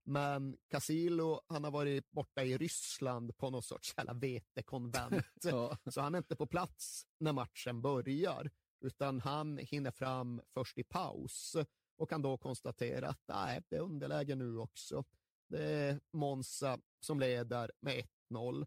Men 0.06 0.56
Casillo, 0.68 1.40
han 1.46 1.64
har 1.64 1.70
varit 1.70 2.10
borta 2.10 2.44
i 2.44 2.58
Ryssland 2.58 3.36
på 3.36 3.50
någon 3.50 3.62
sorts 3.62 3.94
jävla 3.96 4.12
vetekonvent. 4.12 5.24
Ja. 5.42 5.78
Så 5.90 6.00
han 6.00 6.14
är 6.14 6.18
inte 6.18 6.36
på 6.36 6.46
plats 6.46 7.06
när 7.18 7.32
matchen 7.32 7.82
börjar, 7.82 8.50
utan 8.80 9.20
han 9.20 9.58
hinner 9.58 9.90
fram 9.90 10.42
först 10.54 10.78
i 10.78 10.84
paus 10.84 11.56
och 11.96 12.10
kan 12.10 12.22
då 12.22 12.38
konstatera 12.38 13.08
att 13.08 13.22
nej, 13.26 13.62
det 13.68 13.76
är 13.76 13.80
underläge 13.80 14.34
nu 14.34 14.58
också. 14.58 15.04
Det 15.48 15.64
är 15.64 16.00
Monza 16.12 16.78
som 17.00 17.20
leder 17.20 17.72
med 17.80 18.04
1-0 18.30 18.66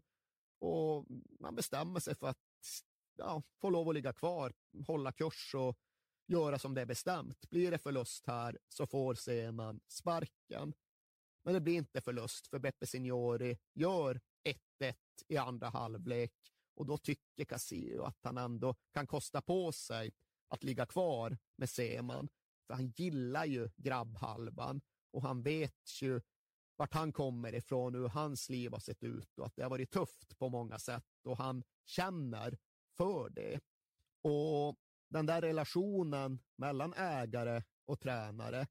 och 0.58 1.06
man 1.40 1.54
bestämmer 1.54 2.00
sig 2.00 2.14
för 2.14 2.26
att 2.26 2.38
ja, 3.18 3.42
få 3.60 3.70
lov 3.70 3.88
att 3.88 3.94
ligga 3.94 4.12
kvar, 4.12 4.52
hålla 4.86 5.12
kurs 5.12 5.54
och 5.54 5.78
göra 6.26 6.58
som 6.58 6.74
det 6.74 6.80
är 6.80 6.86
bestämt. 6.86 7.50
Blir 7.50 7.70
det 7.70 7.78
förlust 7.78 8.26
här 8.26 8.58
så 8.68 8.86
får 8.86 9.14
Seman 9.14 9.80
sparken. 9.88 10.74
Men 11.44 11.54
det 11.54 11.60
blir 11.60 11.74
inte 11.74 12.00
förlust 12.00 12.46
för 12.46 12.58
Beppe 12.58 12.86
Signori 12.86 13.58
gör 13.74 14.20
1-1 14.80 14.94
i 15.28 15.36
andra 15.36 15.68
halvlek 15.68 16.32
och 16.74 16.86
då 16.86 16.98
tycker 16.98 17.44
Casillo 17.44 18.02
att 18.02 18.18
han 18.22 18.38
ändå 18.38 18.74
kan 18.92 19.06
kosta 19.06 19.40
på 19.40 19.72
sig 19.72 20.12
att 20.48 20.64
ligga 20.64 20.86
kvar 20.86 21.38
med 21.56 21.70
Seman. 21.70 22.28
För 22.66 22.74
han 22.74 22.92
gillar 22.96 23.44
ju 23.44 23.70
grabbhalvan 23.76 24.80
och 25.10 25.22
han 25.22 25.42
vet 25.42 26.02
ju 26.02 26.20
vart 26.76 26.94
han 26.94 27.12
kommer 27.12 27.54
ifrån, 27.54 27.94
hur 27.94 28.08
hans 28.08 28.48
liv 28.48 28.72
har 28.72 28.78
sett 28.78 29.02
ut 29.02 29.38
och 29.38 29.46
att 29.46 29.56
det 29.56 29.62
har 29.62 29.70
varit 29.70 29.90
tufft 29.90 30.38
på 30.38 30.48
många 30.48 30.78
sätt 30.78 31.26
och 31.26 31.36
han 31.38 31.62
känner 31.84 32.58
för 32.98 33.30
det. 33.30 33.60
Och 34.22 34.76
den 35.08 35.26
där 35.26 35.40
relationen 35.40 36.38
mellan 36.56 36.94
ägare 36.94 37.62
och 37.84 38.00
tränare, 38.00 38.66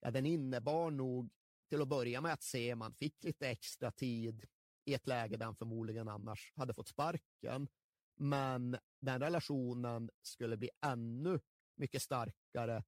ja, 0.00 0.10
den 0.10 0.26
innebar 0.26 0.90
nog 0.90 1.30
till 1.68 1.82
att 1.82 1.88
börja 1.88 2.20
med 2.20 2.32
att 2.32 2.42
Seman 2.42 2.94
fick 2.94 3.24
lite 3.24 3.48
extra 3.48 3.90
tid 3.90 4.44
i 4.84 4.94
ett 4.94 5.06
läge 5.06 5.36
där 5.36 5.46
han 5.46 5.56
förmodligen 5.56 6.08
annars 6.08 6.52
hade 6.56 6.74
fått 6.74 6.88
sparken. 6.88 7.68
Men 8.16 8.76
den 9.00 9.20
relationen 9.20 10.10
skulle 10.22 10.56
bli 10.56 10.70
ännu 10.86 11.40
mycket 11.76 12.02
starkare 12.02 12.84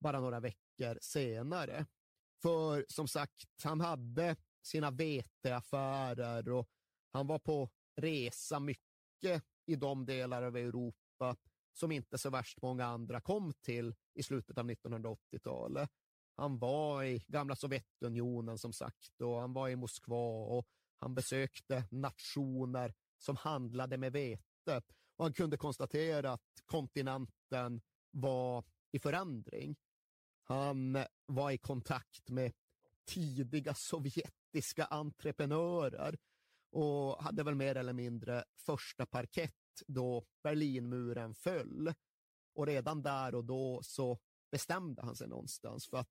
bara 0.00 0.20
några 0.20 0.40
veckor 0.40 0.98
senare. 1.00 1.86
För 2.42 2.84
som 2.88 3.08
sagt, 3.08 3.44
han 3.62 3.80
hade 3.80 4.36
sina 4.62 4.90
veteaffärer 4.90 6.48
och 6.48 6.68
han 7.10 7.26
var 7.26 7.38
på 7.38 7.70
resa 7.96 8.60
mycket 8.60 9.44
i 9.66 9.76
de 9.76 10.06
delar 10.06 10.42
av 10.42 10.56
Europa 10.56 11.36
som 11.72 11.92
inte 11.92 12.18
så 12.18 12.30
värst 12.30 12.62
många 12.62 12.84
andra 12.84 13.20
kom 13.20 13.52
till 13.52 13.94
i 14.14 14.22
slutet 14.22 14.58
av 14.58 14.70
1980-talet. 14.70 15.90
Han 16.36 16.58
var 16.58 17.04
i 17.04 17.24
gamla 17.28 17.56
Sovjetunionen 17.56 18.58
som 18.58 18.72
sagt 18.72 19.20
och 19.20 19.40
han 19.40 19.52
var 19.52 19.68
i 19.68 19.76
Moskva 19.76 20.46
och 20.56 20.66
Han 20.98 21.14
besökte 21.14 21.84
nationer 21.90 22.94
som 23.18 23.36
handlade 23.36 23.96
med 23.96 24.12
vete 24.12 24.82
och 25.16 25.24
han 25.24 25.32
kunde 25.32 25.56
konstatera 25.56 26.32
att 26.32 26.62
kontinenten 26.64 27.80
var 28.10 28.64
i 28.92 28.98
förändring. 28.98 29.76
Han 30.42 30.98
var 31.26 31.50
i 31.50 31.58
kontakt 31.58 32.30
med 32.30 32.52
tidiga 33.04 33.74
sovjetiska 33.74 34.84
entreprenörer 34.84 36.18
och 36.74 37.22
hade 37.22 37.42
väl 37.42 37.54
mer 37.54 37.76
eller 37.76 37.92
mindre 37.92 38.44
första 38.56 39.06
parkett 39.06 39.82
då 39.86 40.24
Berlinmuren 40.42 41.34
föll. 41.34 41.94
Och 42.54 42.66
redan 42.66 43.02
där 43.02 43.34
och 43.34 43.44
då 43.44 43.80
så 43.82 44.18
bestämde 44.50 45.02
han 45.02 45.16
sig 45.16 45.28
någonstans 45.28 45.86
för 45.86 45.96
att 45.96 46.08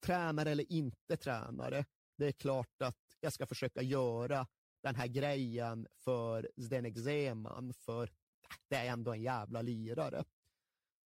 tränare 0.00 0.50
eller 0.50 0.72
inte 0.72 1.16
tränare, 1.16 1.84
det 2.16 2.26
är 2.26 2.32
klart 2.32 2.82
att 2.82 3.16
jag 3.20 3.32
ska 3.32 3.46
försöka 3.46 3.82
göra 3.82 4.46
den 4.82 4.94
här 4.94 5.06
grejen 5.06 5.86
för 5.92 6.50
Zdenek 6.56 6.98
Zeman, 6.98 7.74
för 7.74 8.02
äh, 8.02 8.56
det 8.68 8.76
är 8.76 8.92
ändå 8.92 9.12
en 9.12 9.22
jävla 9.22 9.62
lirare. 9.62 10.24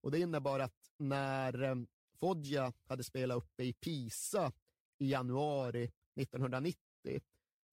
Och 0.00 0.10
det 0.10 0.18
innebar 0.18 0.60
att 0.60 0.92
när 0.96 1.52
Fodja 1.52 1.86
Foggia 2.14 2.72
hade 2.84 3.04
spelat 3.04 3.36
uppe 3.36 3.62
i 3.64 3.72
Pisa 3.72 4.52
i 4.98 5.10
januari 5.10 5.92
1990, 6.14 7.20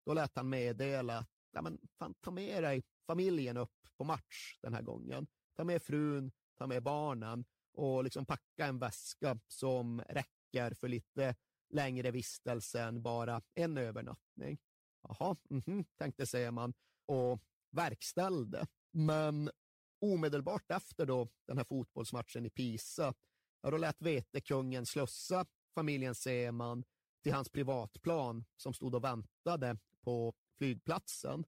då 0.05 0.13
lät 0.13 0.35
han 0.35 0.49
meddela 0.49 1.17
att 1.17 1.29
ja, 1.51 1.61
men, 1.61 1.79
fan, 1.99 2.13
ta 2.13 2.31
med 2.31 2.63
dig 2.63 2.83
familjen 3.07 3.57
upp 3.57 3.87
på 3.97 4.03
match 4.03 4.59
den 4.61 4.73
här 4.73 4.81
gången. 4.81 5.27
Ta 5.55 5.63
med 5.63 5.81
frun, 5.81 6.31
ta 6.57 6.67
med 6.67 6.83
barnen 6.83 7.45
och 7.73 8.03
liksom 8.03 8.25
packa 8.25 8.65
en 8.65 8.79
väska 8.79 9.39
som 9.47 10.01
räcker 10.01 10.73
för 10.73 10.87
lite 10.87 11.35
längre 11.69 12.11
vistelse 12.11 12.81
än 12.81 13.01
bara 13.01 13.41
en 13.53 13.77
övernattning. 13.77 14.57
Jaha, 15.01 15.35
mm 15.49 15.61
-hmm, 15.61 15.85
tänkte 15.97 16.25
Seman 16.25 16.73
och 17.05 17.41
verkställde. 17.71 18.67
Men 18.91 19.49
omedelbart 20.01 20.71
efter 20.71 21.05
då 21.05 21.29
den 21.47 21.57
här 21.57 21.65
fotbollsmatchen 21.65 22.45
i 22.45 22.49
Pisa, 22.49 23.13
ja, 23.61 23.71
då 23.71 23.77
lät 23.77 24.01
vetekungen 24.01 24.85
slussa 24.85 25.45
familjen 25.75 26.15
Seman 26.15 26.83
till 27.23 27.33
hans 27.33 27.49
privatplan 27.49 28.45
som 28.57 28.73
stod 28.73 28.95
och 28.95 29.03
väntade 29.03 29.77
på 30.05 30.33
flygplatsen. 30.57 31.45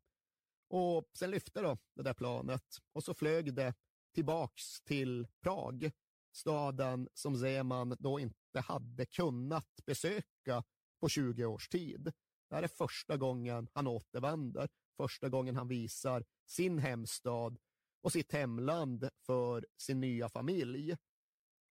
Och 0.69 1.09
sen 1.13 1.31
lyfte 1.31 1.61
då 1.61 1.77
det 1.95 2.03
där 2.03 2.13
planet 2.13 2.77
och 2.93 3.03
så 3.03 3.13
flög 3.13 3.53
det 3.53 3.73
tillbaks 4.13 4.81
till 4.81 5.27
Prag, 5.41 5.91
staden 6.31 7.09
som 7.13 7.37
Zeman 7.37 7.95
då 7.99 8.19
inte 8.19 8.59
hade 8.59 9.05
kunnat 9.05 9.69
besöka 9.85 10.63
på 10.99 11.09
20 11.09 11.45
års 11.45 11.69
tid. 11.69 12.11
Det 12.49 12.55
här 12.55 12.63
är 12.63 12.67
första 12.67 13.17
gången 13.17 13.67
han 13.73 13.87
återvänder, 13.87 14.69
första 14.97 15.29
gången 15.29 15.55
han 15.55 15.67
visar 15.67 16.25
sin 16.45 16.79
hemstad 16.79 17.59
och 18.01 18.11
sitt 18.11 18.31
hemland 18.31 19.09
för 19.25 19.67
sin 19.77 19.99
nya 19.99 20.29
familj. 20.29 20.97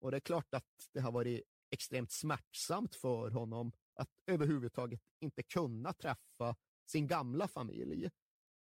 Och 0.00 0.10
det 0.10 0.16
är 0.16 0.20
klart 0.20 0.54
att 0.54 0.88
det 0.92 1.00
har 1.00 1.12
varit 1.12 1.42
extremt 1.70 2.12
smärtsamt 2.12 2.94
för 2.94 3.30
honom 3.30 3.72
att 3.94 4.08
överhuvudtaget 4.26 5.00
inte 5.20 5.42
kunna 5.42 5.92
träffa 5.92 6.56
sin 6.86 7.06
gamla 7.06 7.48
familj. 7.48 8.10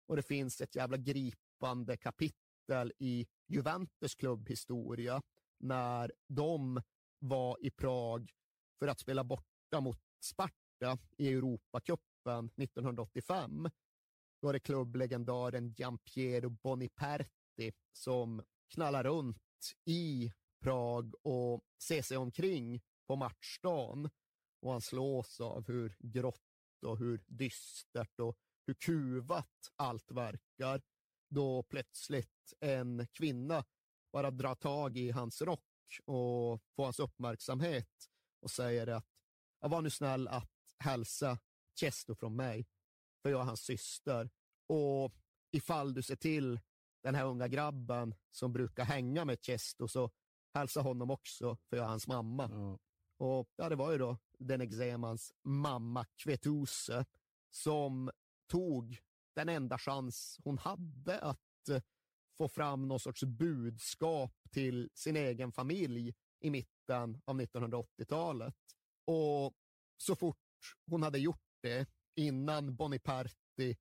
Och 0.07 0.17
det 0.17 0.23
finns 0.23 0.61
ett 0.61 0.75
jävla 0.75 0.97
gripande 0.97 1.97
kapitel 1.97 2.93
i 2.99 3.27
Juventus 3.47 4.15
klubbhistoria 4.15 5.23
när 5.59 6.13
de 6.29 6.83
var 7.19 7.57
i 7.61 7.71
Prag 7.71 8.31
för 8.79 8.89
att 8.89 9.01
spela 9.01 9.25
borta 9.25 9.81
mot 9.81 9.99
Sparta 10.21 10.99
i 11.17 11.29
Europacupen 11.29 12.51
1985. 12.57 13.71
Då 14.41 14.49
är 14.49 14.53
det 14.53 14.61
klubblegendaren 14.61 15.75
Giampiero 15.77 16.51
Boniperti 16.51 17.73
som 17.93 18.43
knallar 18.75 19.05
runt 19.05 19.39
i 19.85 20.33
Prag 20.61 21.15
och 21.23 21.61
ser 21.83 22.03
sig 22.03 22.17
omkring 22.17 22.81
på 23.07 23.17
matchdagen 23.17 24.11
och 24.61 24.73
han 24.73 24.81
slås 24.81 25.41
av 25.41 25.67
hur 25.67 25.97
grått 25.99 26.46
och 26.87 26.99
hur 26.99 27.25
dystert 27.27 28.21
och 28.21 28.39
hur 28.67 28.75
kuvat 28.75 29.73
allt 29.77 30.11
verkar 30.11 30.83
då 31.29 31.63
plötsligt 31.63 32.53
en 32.61 33.07
kvinna 33.13 33.65
bara 34.13 34.31
drar 34.31 34.55
tag 34.55 34.97
i 34.97 35.11
hans 35.11 35.43
rock 35.43 36.01
och 36.05 36.63
får 36.77 36.85
hans 36.85 37.01
uppmärksamhet 37.01 38.11
och 38.41 38.51
säger 38.51 38.87
att 38.87 39.07
var 39.61 39.83
nu 39.83 39.91
snäll 39.91 40.29
att 40.29 40.53
hälsa 40.79 41.39
Chesto 41.81 42.15
från 42.15 42.37
mig, 42.37 42.67
för 43.23 43.31
jag 43.31 43.41
är 43.41 43.45
hans 43.45 43.61
syster. 43.61 44.31
Och 44.69 45.13
ifall 45.53 45.95
du 45.95 46.03
ser 46.03 46.17
till 46.17 46.61
den 47.03 47.15
här 47.15 47.25
unga 47.25 47.49
grabben 47.49 48.15
som 48.31 48.53
brukar 48.53 48.85
hänga 48.85 49.25
med 49.25 49.39
Chesto 49.43 49.89
så 49.89 50.11
hälsa 50.55 50.81
honom 50.81 51.11
också, 51.11 51.57
för 51.57 51.77
jag 51.77 51.85
är 51.85 51.89
hans 51.89 52.07
mamma. 52.07 52.45
Mm. 52.45 52.79
Och 53.19 53.49
ja, 53.57 53.69
det 53.69 53.77
var 53.77 53.93
ju 53.93 53.99
då 53.99 54.19
den 54.39 54.61
Exemans 54.61 55.33
mamma 55.43 56.05
Kvetuse 56.17 57.05
som 57.51 58.11
tog 58.47 58.99
den 59.35 59.49
enda 59.49 59.79
chans 59.79 60.41
hon 60.45 60.59
hade 60.59 61.21
att 61.21 61.69
eh, 61.71 61.83
få 62.39 62.49
fram 62.49 62.89
någon 62.89 63.01
sorts 63.01 63.25
budskap 63.25 64.33
till 64.51 64.91
sin 64.95 65.17
egen 65.17 65.53
familj 65.53 66.15
i 66.41 66.51
mitten 66.51 67.23
av 67.25 67.41
1980-talet. 67.41 68.55
Och 69.05 69.55
så 69.97 70.17
fort 70.17 70.37
hon 70.91 71.03
hade 71.03 71.19
gjort 71.19 71.59
det, 71.63 71.89
innan 72.15 72.77
Boniparti 72.77 73.77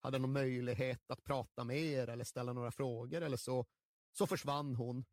hade 0.00 0.18
någon 0.18 0.32
möjlighet 0.32 1.10
att 1.10 1.24
prata 1.24 1.64
med 1.64 1.76
er 1.76 2.08
eller 2.08 2.24
ställa 2.24 2.52
några 2.52 2.70
frågor 2.70 3.22
eller 3.22 3.36
så, 3.36 3.66
så 4.12 4.26
försvann 4.26 4.74
hon. 4.74 5.04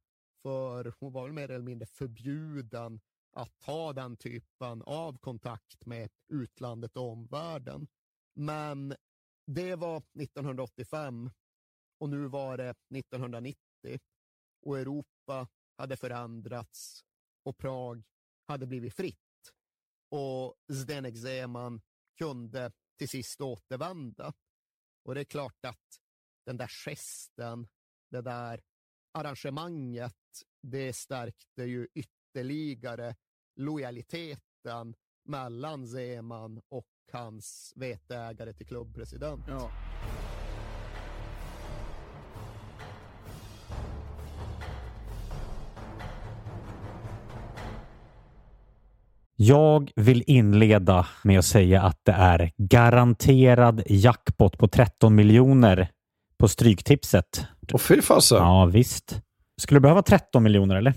För 0.41 0.93
hon 0.99 1.13
var 1.13 1.23
väl 1.23 1.33
mer 1.33 1.51
eller 1.51 1.65
mindre 1.65 1.85
förbjuden 1.85 2.99
att 3.37 3.63
ha 3.63 3.93
den 3.93 4.17
typen 4.17 4.81
av 4.81 5.17
kontakt 5.17 5.85
med 5.85 6.09
utlandet 6.27 6.97
och 6.97 7.11
omvärlden. 7.11 7.87
Men 8.33 8.95
det 9.45 9.75
var 9.75 9.97
1985 9.97 11.31
och 11.99 12.09
nu 12.09 12.27
var 12.27 12.57
det 12.57 12.75
1990 12.95 13.99
och 14.61 14.79
Europa 14.79 15.47
hade 15.77 15.97
förändrats 15.97 17.05
och 17.43 17.57
Prag 17.57 18.03
hade 18.47 18.67
blivit 18.67 18.93
fritt. 18.93 19.17
Och 20.09 20.55
Zdenek 20.73 21.17
Zeman 21.17 21.81
kunde 22.17 22.71
till 22.97 23.09
sist 23.09 23.41
återvända. 23.41 24.33
Och 25.03 25.15
det 25.15 25.21
är 25.21 25.25
klart 25.25 25.65
att 25.65 26.01
den 26.45 26.57
där 26.57 26.67
gesten, 26.67 27.67
det 28.11 28.21
där 28.21 28.61
arrangemanget, 29.11 30.43
det 30.61 30.93
stärkte 30.93 31.63
ju 31.63 31.87
ytterligare 31.93 33.15
lojaliteten 33.57 34.93
mellan 35.25 35.87
Zeman 35.87 36.61
och 36.69 36.85
hans 37.11 37.73
veteägare 37.75 38.53
till 38.53 38.67
klubbpresident. 38.67 39.45
Ja. 39.47 39.71
Jag 49.39 49.91
vill 49.95 50.23
inleda 50.27 51.07
med 51.23 51.39
att 51.39 51.45
säga 51.45 51.81
att 51.81 51.99
det 52.03 52.11
är 52.11 52.51
garanterad 52.57 53.83
jackpot 53.85 54.57
på 54.57 54.67
13 54.67 55.15
miljoner 55.15 55.89
på 56.37 56.47
Stryktipset. 56.47 57.47
Och 57.73 57.81
fy 57.81 58.01
fasen. 58.01 58.37
Ja, 58.37 58.65
visst. 58.65 59.21
Skulle 59.57 59.77
du 59.77 59.81
behöva 59.81 60.01
13 60.01 60.43
miljoner 60.43 60.75
eller? 60.75 60.93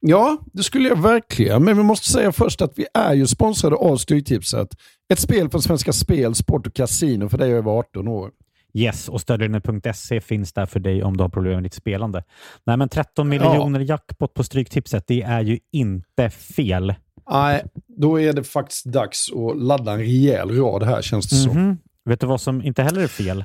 Ja, 0.00 0.38
det 0.52 0.62
skulle 0.62 0.88
jag 0.88 1.02
verkligen. 1.02 1.64
Men 1.64 1.76
vi 1.76 1.82
måste 1.82 2.12
säga 2.12 2.32
först 2.32 2.62
att 2.62 2.72
vi 2.76 2.86
är 2.94 3.14
ju 3.14 3.26
sponsrade 3.26 3.76
av 3.76 3.96
Stryktipset. 3.96 4.68
Ett 5.12 5.18
spel 5.18 5.48
från 5.48 5.62
Svenska 5.62 5.92
Spel, 5.92 6.34
Sport 6.34 6.66
och 6.66 6.74
Casino 6.74 7.28
för 7.28 7.38
dig 7.38 7.52
över 7.52 7.70
18 7.70 8.08
år. 8.08 8.30
Yes, 8.74 9.08
och 9.08 9.20
stödlinjen.se 9.20 10.20
finns 10.20 10.52
där 10.52 10.66
för 10.66 10.80
dig 10.80 11.02
om 11.02 11.16
du 11.16 11.24
har 11.24 11.28
problem 11.28 11.54
med 11.54 11.62
ditt 11.62 11.74
spelande. 11.74 12.24
Nej, 12.64 12.76
men 12.76 12.88
13 12.88 13.28
miljoner 13.28 13.80
ja. 13.80 13.86
jackpot 13.86 14.34
på 14.34 14.44
Stryktipset, 14.44 15.04
det 15.06 15.22
är 15.22 15.40
ju 15.40 15.58
inte 15.72 16.30
fel. 16.30 16.94
Nej, 17.30 17.64
då 17.86 18.20
är 18.20 18.32
det 18.32 18.44
faktiskt 18.44 18.84
dags 18.84 19.28
att 19.32 19.62
ladda 19.62 19.92
en 19.92 19.98
rejäl 19.98 20.50
rad 20.50 20.82
här 20.82 21.02
känns 21.02 21.28
det 21.28 21.36
mm 21.36 21.50
-hmm. 21.50 21.54
som. 21.54 21.78
Vet 22.04 22.20
du 22.20 22.26
vad 22.26 22.40
som 22.40 22.62
inte 22.62 22.82
heller 22.82 23.02
är 23.02 23.08
fel? 23.08 23.44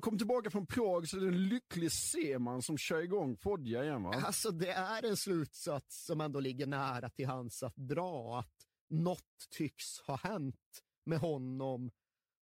Han 0.00 0.10
kom 0.10 0.18
tillbaka 0.18 0.50
från 0.50 0.66
Prag 0.66 1.08
så 1.08 1.16
är 1.16 1.20
det 1.20 1.28
en 1.28 1.48
lycklig 1.48 1.92
Seman 1.92 2.62
som 2.62 2.78
kör 2.78 3.02
igång 3.02 3.36
Fodja 3.36 3.84
igen 3.84 4.02
va? 4.02 4.22
Alltså 4.24 4.50
det 4.50 4.70
är 4.70 5.04
en 5.04 5.16
slutsats 5.16 6.04
som 6.04 6.20
ändå 6.20 6.40
ligger 6.40 6.66
nära 6.66 7.10
till 7.10 7.26
hans 7.26 7.62
att 7.62 7.76
dra, 7.76 8.38
att 8.38 8.66
något 8.88 9.48
tycks 9.50 10.00
ha 10.00 10.16
hänt 10.16 10.82
med 11.04 11.18
honom 11.18 11.90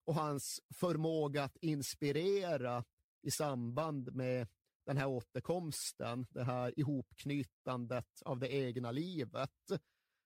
och 0.06 0.16
hans 0.16 0.62
förmåga 0.74 1.44
att 1.44 1.58
inspirera 1.62 2.84
i 3.22 3.32
samband 3.32 4.16
med 4.16 4.48
den 4.86 4.98
här 4.98 5.08
återkomsten, 5.08 6.28
det 6.30 6.44
här 6.44 6.80
ihopknytandet 6.80 8.22
av 8.26 8.40
det 8.40 8.54
egna 8.54 8.92
livet. 8.92 9.52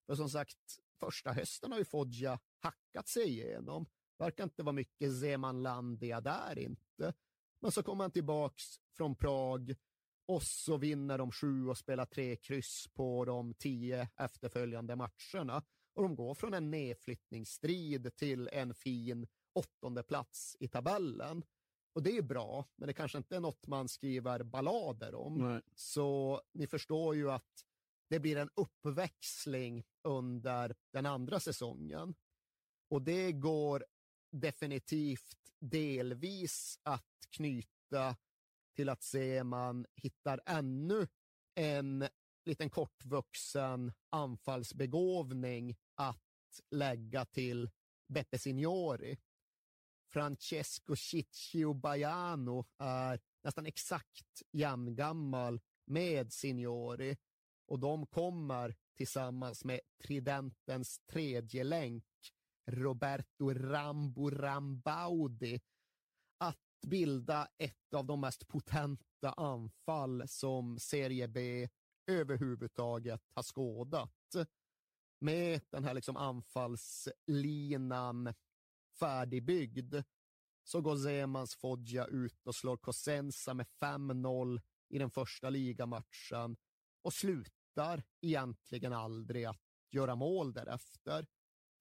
För 0.06 0.16
som 0.16 0.30
sagt, 0.30 0.58
första 1.00 1.32
hösten 1.32 1.72
har 1.72 1.80
ju 1.80 1.86
Foggia 1.86 2.40
hackat 2.60 3.08
sig 3.08 3.30
igenom. 3.30 3.86
Verkar 4.22 4.44
inte 4.44 4.64
vara 4.64 4.74
mycket 4.74 5.20
Zemanlandia 5.20 6.22
där 6.22 6.60
inte. 6.60 7.14
Men 7.62 7.72
så 7.72 7.84
kommer 7.84 8.04
han 8.04 8.12
tillbaks 8.12 8.64
från 8.98 9.16
Prag 9.16 9.76
och 10.26 10.44
så 10.44 10.78
vinner 10.78 11.18
de 11.18 11.32
sju 11.32 11.68
och 11.68 11.78
spelar 11.78 12.06
tre 12.06 12.36
kryss 12.36 12.88
på 12.94 13.26
de 13.26 13.54
tio 13.54 14.10
efterföljande 14.18 14.96
matcherna. 14.96 15.64
Och 15.94 16.04
de 16.04 16.16
går 16.16 16.36
från 16.36 16.54
en 16.54 16.72
nedflyttningsstrid 16.72 18.16
till 18.16 18.50
en 18.52 18.74
fin 18.74 19.28
åttonde 19.54 20.04
plats 20.04 20.58
i 20.60 20.68
tabellen. 20.68 21.44
Och 21.94 22.04
det 22.04 22.18
är 22.18 22.22
bra, 22.22 22.66
men 22.76 22.88
det 22.88 22.94
kanske 22.94 23.18
inte 23.18 23.36
är 23.36 23.40
något 23.40 23.68
man 23.68 23.88
skriver 23.88 24.44
ballader 24.44 25.16
om. 25.16 25.38
Nej. 25.38 25.62
Så 25.76 26.42
ni 26.54 26.68
förstår 26.68 27.16
ju 27.16 27.32
att 27.32 27.66
det 28.10 28.20
blir 28.20 28.38
en 28.38 28.50
uppväxling 28.56 29.84
under 30.04 30.76
den 30.94 31.06
andra 31.06 31.40
säsongen. 31.40 32.16
Och 32.90 33.02
det 33.02 33.32
går 33.32 33.86
definitivt 34.32 35.38
delvis 35.60 36.80
att 36.84 37.28
knyta 37.30 38.16
till 38.76 38.90
att 38.90 39.04
se 39.04 39.44
man 39.44 39.86
hittar 39.96 40.42
ännu 40.46 41.08
en 41.56 42.08
liten 42.46 42.70
kortvuxen 42.70 43.94
anfallsbegåvning 44.10 45.76
att 45.96 46.62
lägga 46.72 47.26
till 47.26 47.70
Beppe 48.08 48.40
Signori. 48.40 49.18
Francesco 50.10 50.96
Ciccio 50.96 51.74
Baiano 51.74 52.66
är 52.78 53.20
nästan 53.44 53.66
exakt 53.66 54.42
jämngammal 54.52 55.62
med 55.86 56.34
Signori 56.34 57.18
och 57.68 57.80
de 57.80 58.08
kommer 58.08 58.76
tillsammans 58.98 59.66
med 59.66 59.80
Tridentens 60.04 61.00
tredje 61.00 61.64
länk 61.64 62.06
Roberto 62.72 63.54
Rambo 63.54 64.30
Rambaudi 64.30 65.62
att 66.38 66.58
bilda 66.88 67.48
ett 67.58 67.94
av 67.94 68.06
de 68.06 68.22
mest 68.22 68.48
potenta 68.48 69.34
anfall 69.38 70.24
som 70.28 70.80
Serie 70.80 71.28
B 71.28 71.70
överhuvudtaget 72.08 73.22
har 73.34 73.44
skådat. 73.44 74.36
Med 75.20 75.62
den 75.70 75.84
här 75.84 75.94
liksom 75.94 76.18
anfallslinan 76.18 78.34
färdigbyggd 79.00 79.96
så 80.64 80.82
går 80.82 80.98
Zemans 80.98 81.56
Foggia 81.56 82.06
ut 82.06 82.48
och 82.48 82.56
slår 82.56 82.78
Cosenza 82.78 83.54
med 83.54 83.68
5-0 83.80 84.62
i 84.90 85.00
den 85.00 85.10
första 85.10 85.50
ligamatchen 85.50 86.58
och 87.02 87.14
slutar 87.14 88.04
egentligen 88.22 88.94
aldrig 88.94 89.46
att 89.46 89.62
göra 89.92 90.16
mål 90.16 90.54
därefter. 90.54 91.28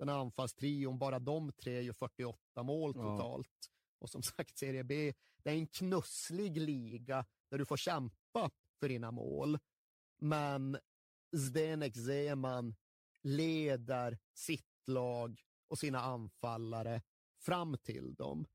Den 0.00 0.08
här 0.08 0.18
anfallstrion, 0.18 0.98
bara 0.98 1.18
de 1.18 1.52
tre 1.52 1.80
gör 1.82 1.92
48 1.92 2.62
mål 2.62 2.92
Ja. 2.96 3.02
totalt. 3.02 3.70
Och 3.98 4.10
som 4.10 4.22
sagt, 4.22 4.58
Serie 4.58 4.84
B, 4.84 5.12
det 5.42 5.50
är 5.50 5.54
en 5.54 5.66
knusslig 5.66 6.56
liga 6.60 7.26
där 7.50 7.58
du 7.58 7.64
får 7.64 7.76
kämpa 7.76 8.50
för 8.80 8.88
dina 8.88 9.10
mål. 9.10 9.58
Men 10.18 10.78
Zdenek 11.36 11.96
Zeman 11.96 12.74
leder 13.22 14.18
sitt 14.34 14.66
lag 14.86 15.40
och 15.68 15.78
sina 15.78 16.00
anfallare 16.00 17.02
fram 17.40 17.78
till 17.78 18.14
dem. 18.14 18.46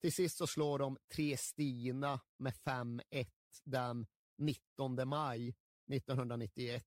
Till 0.00 0.12
sist 0.12 0.36
så 0.38 0.46
slår 0.46 0.78
de 0.78 0.96
Triestina 1.14 2.20
med 2.36 2.54
5-1 2.54 3.26
den 3.64 4.06
19 4.38 5.08
maj 5.08 5.48
1991 5.92 6.84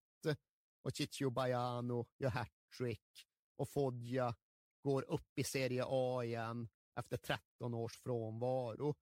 och 0.81 0.93
Ciccio 0.95 1.29
Baiano 1.29 2.07
gör 2.17 2.29
hattrick 2.29 3.27
och 3.57 3.69
Foggia 3.69 4.35
går 4.83 5.09
upp 5.11 5.39
i 5.39 5.43
Serie 5.43 5.83
A 5.87 6.23
igen 6.23 6.69
efter 6.99 7.17
13 7.17 7.73
års 7.73 7.97
frånvaro. 7.97 8.95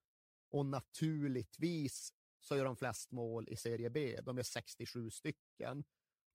Och 0.51 0.66
naturligtvis 0.66 2.14
så 2.39 2.58
gör 2.58 2.66
de 2.66 2.76
flest 2.76 3.12
mål 3.12 3.49
i 3.49 3.56
Serie 3.56 3.89
B. 3.89 4.20
De 4.24 4.38
är 4.38 4.43
67 4.43 5.10
stycken. 5.10 5.84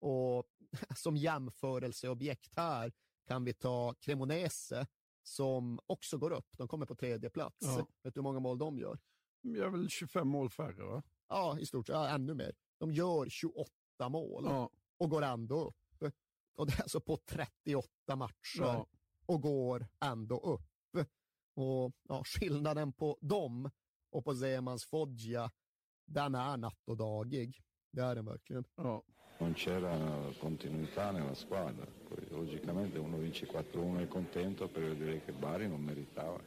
Och 0.00 0.46
som 0.96 1.16
jämförelseobjekt 1.16 2.56
här 2.56 2.92
kan 3.26 3.44
vi 3.44 3.52
ta 3.52 3.94
Cremonese 4.00 4.86
som 5.22 5.80
också 5.86 6.18
går 6.18 6.30
upp. 6.30 6.48
De 6.58 6.68
kommer 6.68 6.86
på 6.86 6.94
tredje 6.94 7.30
plats. 7.30 7.56
Ja. 7.60 7.86
Vet 8.02 8.14
du 8.14 8.18
hur 8.18 8.22
många 8.22 8.40
mål 8.40 8.58
de 8.58 8.78
gör? 8.78 8.98
De 9.42 9.54
gör 9.54 9.68
väl 9.68 9.88
25 9.88 10.28
mål 10.28 10.50
färre 10.50 10.84
va? 10.84 11.02
Ja, 11.28 11.58
i 11.58 11.66
stort 11.66 11.86
sett. 11.86 11.94
Ja, 11.94 12.08
ännu 12.08 12.34
mer. 12.34 12.54
De 12.78 12.92
gör 12.92 13.28
28 13.28 13.70
mål 14.08 14.44
Ja. 14.46 14.70
och 14.98 15.10
går 15.10 15.22
ändå 15.22 15.64
upp. 15.64 15.76
Och 16.54 16.66
det 16.66 16.72
är 16.72 16.82
alltså 16.82 17.00
på 17.00 17.16
38 17.16 18.16
matcher 18.16 18.32
Ja. 18.58 18.86
och 19.26 19.40
går 19.42 19.86
ändå 20.04 20.38
upp. 20.38 20.66
Och 21.56 21.92
ja, 22.08 22.22
skillnaden 22.24 22.92
på 22.92 23.18
dem 23.20 23.70
och 24.12 24.24
på 24.24 24.34
Zemans 24.34 24.84
Foggia, 24.84 25.50
den 26.06 26.34
är 26.34 26.56
natt 26.56 26.88
och 26.88 26.96
dagig. 26.96 27.60
Det 27.92 28.00
är 28.02 28.14
den 28.14 28.24
verkligen. 28.24 28.64
Ja. 28.76 29.02
Non 29.40 29.54
c'era 29.54 30.32
continuità 30.40 31.10
nella 31.12 31.34
squadra, 31.34 31.86
poi 32.08 32.28
logicamente 32.30 32.98
uno 32.98 33.16
vince 33.16 33.46
4-1 33.46 34.00
e 34.00 34.02
è 34.02 34.08
contento, 34.08 34.68
però 34.68 34.92
direi 34.94 35.20
che 35.24 35.32
Bari 35.32 35.66
non 35.66 35.80
meritava. 35.80 36.38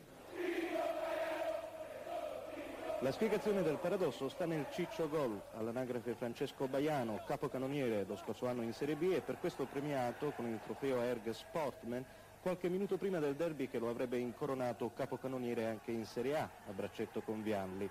La 3.04 3.12
spiegazione 3.12 3.64
del 3.64 3.80
paradosso 3.80 4.30
sta 4.30 4.45
nel 4.45 4.66
ciccio 4.72 5.10
gol, 5.10 5.38
all'anagrafe 5.56 6.14
Francesco 6.14 6.70
Baiano, 6.70 7.22
capocannoniere 7.28 8.06
lo 8.06 8.16
scorso 8.16 8.47
anno 8.47 8.62
in 8.62 8.72
Serie 8.72 8.95
B 8.95 9.12
e 9.12 9.20
per 9.20 9.39
questo 9.39 9.66
premiato 9.66 10.32
con 10.32 10.47
il 10.47 10.58
trofeo 10.64 11.01
Erg 11.01 11.30
Sportman 11.32 12.06
qualche 12.39 12.70
minuto 12.70 12.95
prima 12.95 13.20
del 13.20 13.36
derby 13.36 13.68
che 13.68 13.78
lo 13.78 13.89
avrebbe 13.89 14.18
incoronato 14.20 14.89
capocannoniere 14.95 15.66
anche 15.66 15.91
in 15.91 16.06
Serie 16.06 16.38
A, 16.38 16.49
a 16.66 16.72
braccetto 16.72 17.20
con 17.20 17.43
Vialli. 17.43 17.89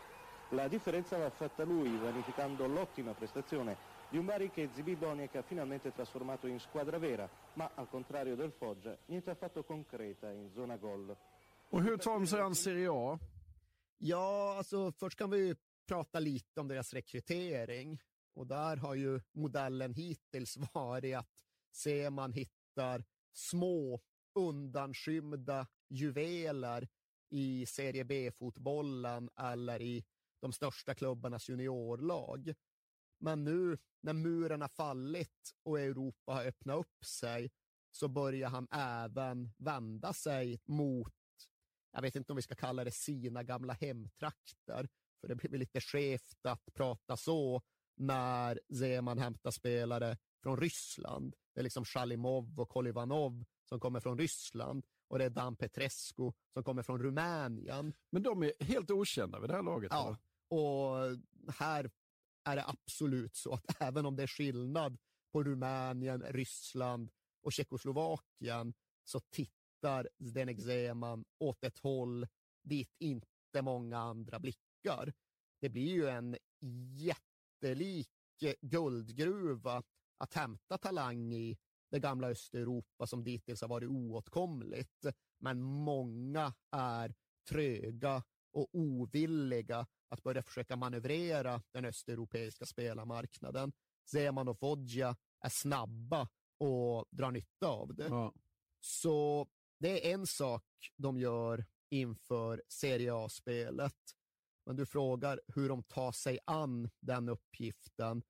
La 0.48 0.66
differenza 0.66 1.18
l'ha 1.18 1.28
fatta 1.28 1.62
lui, 1.62 1.94
vanificando 1.94 2.66
l'ottima 2.66 3.12
prestazione 3.12 3.76
di 4.08 4.16
un 4.16 4.24
Bari 4.24 4.50
che 4.50 4.70
Zibi 4.72 4.96
Boniek 4.96 5.34
ha 5.34 5.42
finalmente 5.42 5.92
trasformato 5.92 6.46
in 6.46 6.58
squadra 6.58 6.96
vera, 6.96 7.28
ma 7.52 7.70
al 7.74 7.90
contrario 7.90 8.34
del 8.34 8.52
Foggia, 8.52 8.96
niente 9.08 9.28
affatto 9.28 9.62
concreta 9.62 10.30
in 10.30 10.48
zona 10.54 10.76
gol. 10.76 11.14
Och 11.68 11.82
hur 11.82 11.98
tar 11.98 12.18
de 12.18 12.26
sig 12.26 12.40
an 12.40 12.54
Serie 12.54 12.88
A? 12.88 13.18
Ja, 14.04 14.54
alltså 14.56 14.92
först 14.92 15.18
kan 15.18 15.30
vi 15.30 15.54
prata 15.88 16.20
lite 16.20 16.60
om 16.60 16.68
deras 16.68 16.94
rekrytering. 16.94 18.00
Och 18.34 18.46
där 18.46 18.76
har 18.76 18.94
ju 18.94 19.20
modellen 19.32 19.94
hittills 19.94 20.56
varit 20.74 21.16
att 21.16 21.28
se 21.72 22.10
man 22.10 22.32
hittar 22.32 23.04
små 23.32 24.00
undanskymda 24.34 25.66
juveler 25.88 26.88
i 27.30 27.66
serie 27.66 28.04
B-fotbollen 28.04 29.30
eller 29.36 29.82
i 29.82 30.04
de 30.40 30.52
största 30.52 30.94
klubbarnas 30.94 31.48
juniorlag. 31.48 32.54
Men 33.20 33.44
nu 33.44 33.78
när 34.00 34.12
muren 34.12 34.60
har 34.60 34.68
fallit 34.68 35.54
och 35.62 35.80
Europa 35.80 36.32
har 36.32 36.46
öppnat 36.46 36.78
upp 36.78 37.04
sig 37.04 37.50
så 37.90 38.08
börjar 38.08 38.48
han 38.48 38.68
även 38.70 39.50
vända 39.56 40.12
sig 40.12 40.60
mot, 40.64 41.14
jag 41.92 42.02
vet 42.02 42.16
inte 42.16 42.32
om 42.32 42.36
vi 42.36 42.42
ska 42.42 42.54
kalla 42.54 42.84
det 42.84 42.90
sina 42.90 43.42
gamla 43.42 43.72
hemtrakter, 43.72 44.88
för 45.20 45.28
det 45.28 45.34
blir 45.34 45.58
lite 45.58 45.80
skevt 45.80 46.46
att 46.46 46.74
prata 46.74 47.16
så 47.16 47.62
när 47.96 48.60
Zeman 48.78 49.18
hämtar 49.18 49.50
spelare 49.50 50.16
från 50.42 50.60
Ryssland. 50.60 51.36
Det 51.54 51.60
är 51.60 51.64
liksom 51.64 51.84
Shalimov 51.84 52.60
och 52.60 52.68
Kolivanov 52.68 53.44
som 53.68 53.80
kommer 53.80 54.00
från 54.00 54.18
Ryssland 54.18 54.86
och 55.08 55.18
det 55.18 55.24
är 55.24 55.30
Dan 55.30 55.56
Petrescu 55.56 56.32
som 56.52 56.64
kommer 56.64 56.82
från 56.82 57.02
Rumänien. 57.02 57.94
Men 58.10 58.22
de 58.22 58.42
är 58.42 58.64
helt 58.64 58.90
okända 58.90 59.40
vid 59.40 59.50
det 59.50 59.54
här 59.54 59.62
laget? 59.62 59.92
Ja, 59.92 60.16
och 60.48 60.96
här 61.54 61.90
är 62.44 62.56
det 62.56 62.64
absolut 62.66 63.36
så 63.36 63.54
att 63.54 63.64
även 63.82 64.06
om 64.06 64.16
det 64.16 64.22
är 64.22 64.26
skillnad 64.26 64.98
på 65.32 65.44
Rumänien, 65.44 66.22
Ryssland 66.22 67.10
och 67.42 67.52
Tjeckoslovakien 67.52 68.74
så 69.04 69.20
tittar 69.20 69.61
Zdenek 70.24 70.60
Zeman 70.60 71.24
åt 71.38 71.64
ett 71.64 71.78
håll 71.78 72.26
dit 72.62 72.96
inte 72.98 73.62
många 73.62 73.98
andra 73.98 74.38
blickar. 74.38 75.12
Det 75.60 75.68
blir 75.68 75.92
ju 75.92 76.08
en 76.08 76.36
jättelik 76.96 78.08
guldgruva 78.60 79.82
att 80.18 80.34
hämta 80.34 80.78
talang 80.78 81.32
i 81.34 81.58
det 81.90 81.98
gamla 81.98 82.28
Östeuropa 82.28 83.06
som 83.06 83.24
dittills 83.24 83.60
har 83.60 83.68
varit 83.68 83.88
oåtkomligt. 83.88 85.06
Men 85.38 85.62
många 85.62 86.54
är 86.70 87.14
tröga 87.48 88.22
och 88.52 88.68
ovilliga 88.72 89.86
att 90.08 90.22
börja 90.22 90.42
försöka 90.42 90.76
manövrera 90.76 91.62
den 91.72 91.84
östeuropeiska 91.84 92.66
spelarmarknaden. 92.66 93.72
Zeman 94.10 94.48
och 94.48 94.58
Foggia 94.58 95.16
är 95.40 95.48
snabba 95.48 96.28
och 96.58 97.06
drar 97.10 97.30
nytta 97.30 97.66
av 97.66 97.94
det. 97.94 98.06
Ja. 98.06 98.32
Så 98.80 99.48
det 99.82 100.10
är 100.10 100.14
en 100.14 100.26
sak 100.26 100.64
de 100.96 101.18
gör 101.18 101.64
inför 101.90 102.62
Serie 102.68 103.14
A-spelet. 103.14 103.96
Men 104.66 104.76
du 104.76 104.86
frågar 104.86 105.40
hur 105.46 105.68
de 105.68 105.82
tar 105.82 106.12
sig 106.12 106.38
an 106.44 106.90
den 107.00 107.28
uppgiften. 107.28 108.22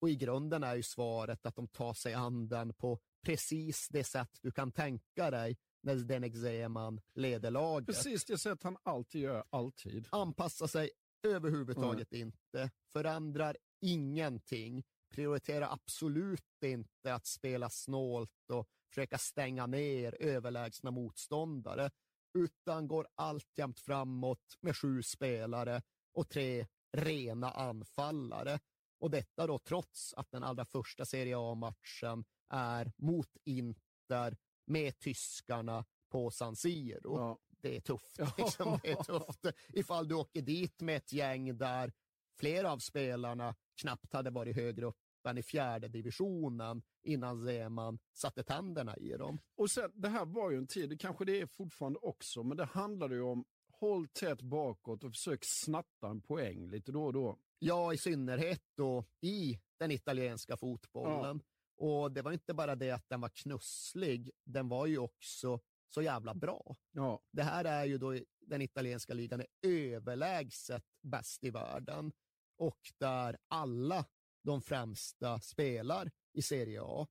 Och 0.00 0.10
i 0.10 0.16
grunden 0.16 0.64
är 0.64 0.74
ju 0.74 0.82
svaret 0.82 1.46
att 1.46 1.56
de 1.56 1.68
tar 1.68 1.94
sig 1.94 2.14
an 2.14 2.48
den 2.48 2.74
på 2.74 3.00
precis 3.22 3.88
det 3.88 4.04
sätt 4.04 4.38
du 4.42 4.50
kan 4.50 4.72
tänka 4.72 5.30
dig 5.30 5.58
när 5.80 5.98
Zdenek 5.98 6.36
Zeman 6.36 7.00
leder 7.14 7.50
laget. 7.50 7.86
Precis 7.86 8.24
det 8.24 8.38
sätt 8.38 8.62
han 8.62 8.76
alltid 8.82 9.20
gör, 9.20 9.44
alltid. 9.50 10.08
Anpassar 10.10 10.66
sig 10.66 10.90
överhuvudtaget 11.22 12.12
inte, 12.12 12.70
förändrar 12.92 13.56
ingenting, 13.80 14.84
prioriterar 15.10 15.72
absolut 15.72 16.62
inte 16.64 17.14
att 17.14 17.26
spela 17.26 17.70
snålt 17.70 18.50
och 18.50 18.68
försöka 18.88 19.18
stänga 19.18 19.66
ner 19.66 20.16
överlägsna 20.20 20.90
motståndare, 20.90 21.90
utan 22.34 22.88
går 22.88 23.08
alltjämt 23.14 23.80
framåt 23.80 24.56
med 24.60 24.76
sju 24.76 25.02
spelare 25.02 25.82
och 26.12 26.28
tre 26.28 26.66
rena 26.92 27.50
anfallare. 27.50 28.60
Och 29.00 29.10
detta 29.10 29.46
då 29.46 29.58
trots 29.58 30.14
att 30.14 30.30
den 30.30 30.44
allra 30.44 30.64
första 30.64 31.04
Serie 31.04 31.38
A-matchen 31.38 32.24
är 32.48 32.92
mot 32.96 33.36
Inter 33.44 34.36
med 34.66 34.98
tyskarna 34.98 35.84
på 36.08 36.30
San 36.30 36.56
Siro. 36.56 37.16
Ja. 37.16 37.38
Det 37.60 37.76
är 37.76 37.80
tufft. 37.80 38.18
Liksom. 38.38 38.78
Det 38.82 38.90
är 38.90 39.02
tufft. 39.02 39.46
Ifall 39.68 40.08
du 40.08 40.14
åker 40.14 40.42
dit 40.42 40.80
med 40.80 40.96
ett 40.96 41.12
gäng 41.12 41.58
där 41.58 41.92
flera 42.38 42.72
av 42.72 42.78
spelarna 42.78 43.54
knappt 43.80 44.12
hade 44.12 44.30
varit 44.30 44.56
högre 44.56 44.86
upp 44.86 44.96
i 45.36 45.42
fjärde 45.42 45.88
divisionen 45.88 46.82
innan 47.02 47.46
Zeman 47.46 47.98
satte 48.14 48.42
tänderna 48.42 48.96
i 48.96 49.10
dem. 49.10 49.38
Och 49.56 49.70
sen, 49.70 49.92
det 49.94 50.08
här 50.08 50.24
var 50.24 50.50
ju 50.50 50.58
en 50.58 50.66
tid, 50.66 50.90
det 50.90 50.96
kanske 50.96 51.24
det 51.24 51.40
är 51.40 51.46
fortfarande 51.46 51.98
också, 51.98 52.42
men 52.42 52.56
det 52.56 52.64
handlade 52.64 53.14
ju 53.14 53.22
om 53.22 53.44
håll 53.72 54.08
tätt 54.08 54.42
bakåt 54.42 55.04
och 55.04 55.10
försök 55.12 55.40
snatta 55.42 56.08
en 56.08 56.20
poäng 56.20 56.70
lite 56.70 56.92
då 56.92 57.04
och 57.04 57.12
då. 57.12 57.38
Ja, 57.58 57.92
i 57.94 57.98
synnerhet 57.98 58.62
då 58.76 59.04
i 59.20 59.60
den 59.78 59.90
italienska 59.90 60.56
fotbollen. 60.56 61.42
Och 61.76 62.12
det 62.12 62.22
var 62.22 62.32
inte 62.32 62.54
bara 62.54 62.74
det 62.74 62.90
att 62.90 63.08
den 63.08 63.20
var 63.20 63.28
knusslig, 63.28 64.30
den 64.44 64.68
var 64.68 64.86
ju 64.86 64.98
också 64.98 65.60
så 65.88 66.02
jävla 66.02 66.34
bra. 66.34 66.76
Ja. 66.92 67.22
Det 67.32 67.42
här 67.42 67.64
är 67.64 67.84
ju 67.84 67.98
då 67.98 68.18
den 68.40 68.62
italienska 68.62 69.14
ligan 69.14 69.40
är 69.40 69.46
överlägset 69.62 70.84
bäst 71.02 71.44
i 71.44 71.50
världen 71.50 72.12
och 72.56 72.78
där 72.98 73.36
alla 73.48 74.04
de 74.48 74.62
främsta 74.62 75.40
spelar 75.40 76.10
i 76.32 76.42
Serie 76.42 76.82
A. 76.82 77.06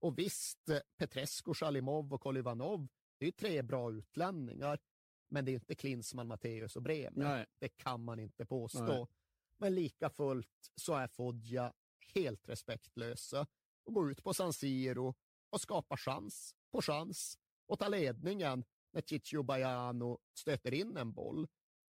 Och 0.00 0.18
visst, 0.18 0.70
Petrescu, 0.96 1.54
Shalimov 1.54 2.14
och 2.14 2.20
Kolivanov, 2.20 2.88
det 3.18 3.26
är 3.26 3.32
tre 3.32 3.62
bra 3.62 3.92
utlänningar, 3.92 4.78
men 5.28 5.44
det 5.44 5.50
är 5.50 5.54
inte 5.54 5.74
Klinsmann, 5.74 6.28
Matteus 6.28 6.76
och 6.76 6.82
Bremer. 6.82 7.46
Det 7.58 7.68
kan 7.68 8.04
man 8.04 8.20
inte 8.20 8.46
påstå. 8.46 8.84
Nej. 8.84 9.06
Men 9.58 9.74
lika 9.74 10.10
fullt 10.10 10.70
så 10.74 10.94
är 10.94 11.06
Foggia 11.06 11.72
helt 12.14 12.48
respektlösa 12.48 13.46
och 13.84 13.94
går 13.94 14.10
ut 14.12 14.22
på 14.22 14.34
San 14.34 14.52
Siro 14.52 15.14
och 15.50 15.60
skapar 15.60 15.96
chans 15.96 16.54
på 16.72 16.82
chans 16.82 17.38
och 17.66 17.78
tar 17.78 17.88
ledningen 17.88 18.64
när 18.92 19.02
Ciccio 19.06 19.42
Baiano 19.42 20.18
stöter 20.38 20.74
in 20.74 20.96
en 20.96 21.12
boll. 21.12 21.48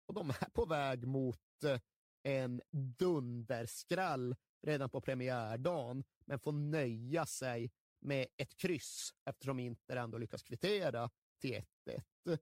Och 0.08 0.14
de 0.14 0.30
är 0.30 0.50
på 0.54 0.66
väg 0.66 1.08
mot 1.08 1.64
eh, 1.64 1.80
en 2.24 2.62
dunderskräll 2.72 4.36
redan 4.66 4.90
på 4.90 5.02
premiärdagen, 5.02 6.04
men 6.26 6.40
får 6.40 6.52
nöja 6.52 7.26
sig 7.26 7.72
med 8.00 8.28
ett 8.38 8.58
kryss 8.58 9.14
eftersom 9.26 9.60
Inter 9.60 9.96
ändå 9.96 10.18
lyckas 10.18 10.44
kvittera 10.44 11.10
till 11.42 11.64
1-1. 11.86 12.40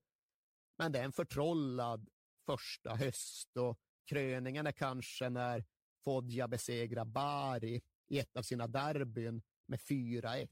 Men 0.78 0.92
det 0.92 1.00
är 1.00 1.04
en 1.04 1.12
förtrollad 1.12 2.10
första 2.46 2.96
höst 2.96 3.58
och 3.58 3.80
kröningen 4.06 4.68
är 4.68 4.72
kanske 4.72 5.30
när 5.30 5.66
Foggia 6.04 6.48
besegrar 6.48 7.06
Bari 7.06 7.82
i 8.08 8.20
ett 8.20 8.38
av 8.38 8.42
sina 8.42 8.68
derbyn 8.68 9.42
med 9.68 9.80
4-1 9.80 10.48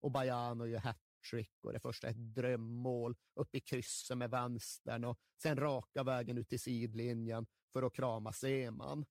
och 0.00 0.10
Baiano 0.10 0.66
gör 0.66 0.78
hattrick 0.78 1.64
och 1.64 1.72
det 1.72 1.80
första 1.80 2.06
är 2.06 2.10
ett 2.10 2.34
drömmål 2.34 3.16
upp 3.34 3.54
i 3.54 3.60
krysset 3.60 4.18
med 4.18 4.30
vänstern 4.30 5.04
och 5.04 5.18
sen 5.42 5.56
raka 5.56 6.02
vägen 6.02 6.38
ut 6.38 6.48
till 6.48 6.60
sidlinjen 6.60 7.46
för 7.72 7.82
att 7.82 7.94
krama 7.94 8.32
Seman. 8.32 9.04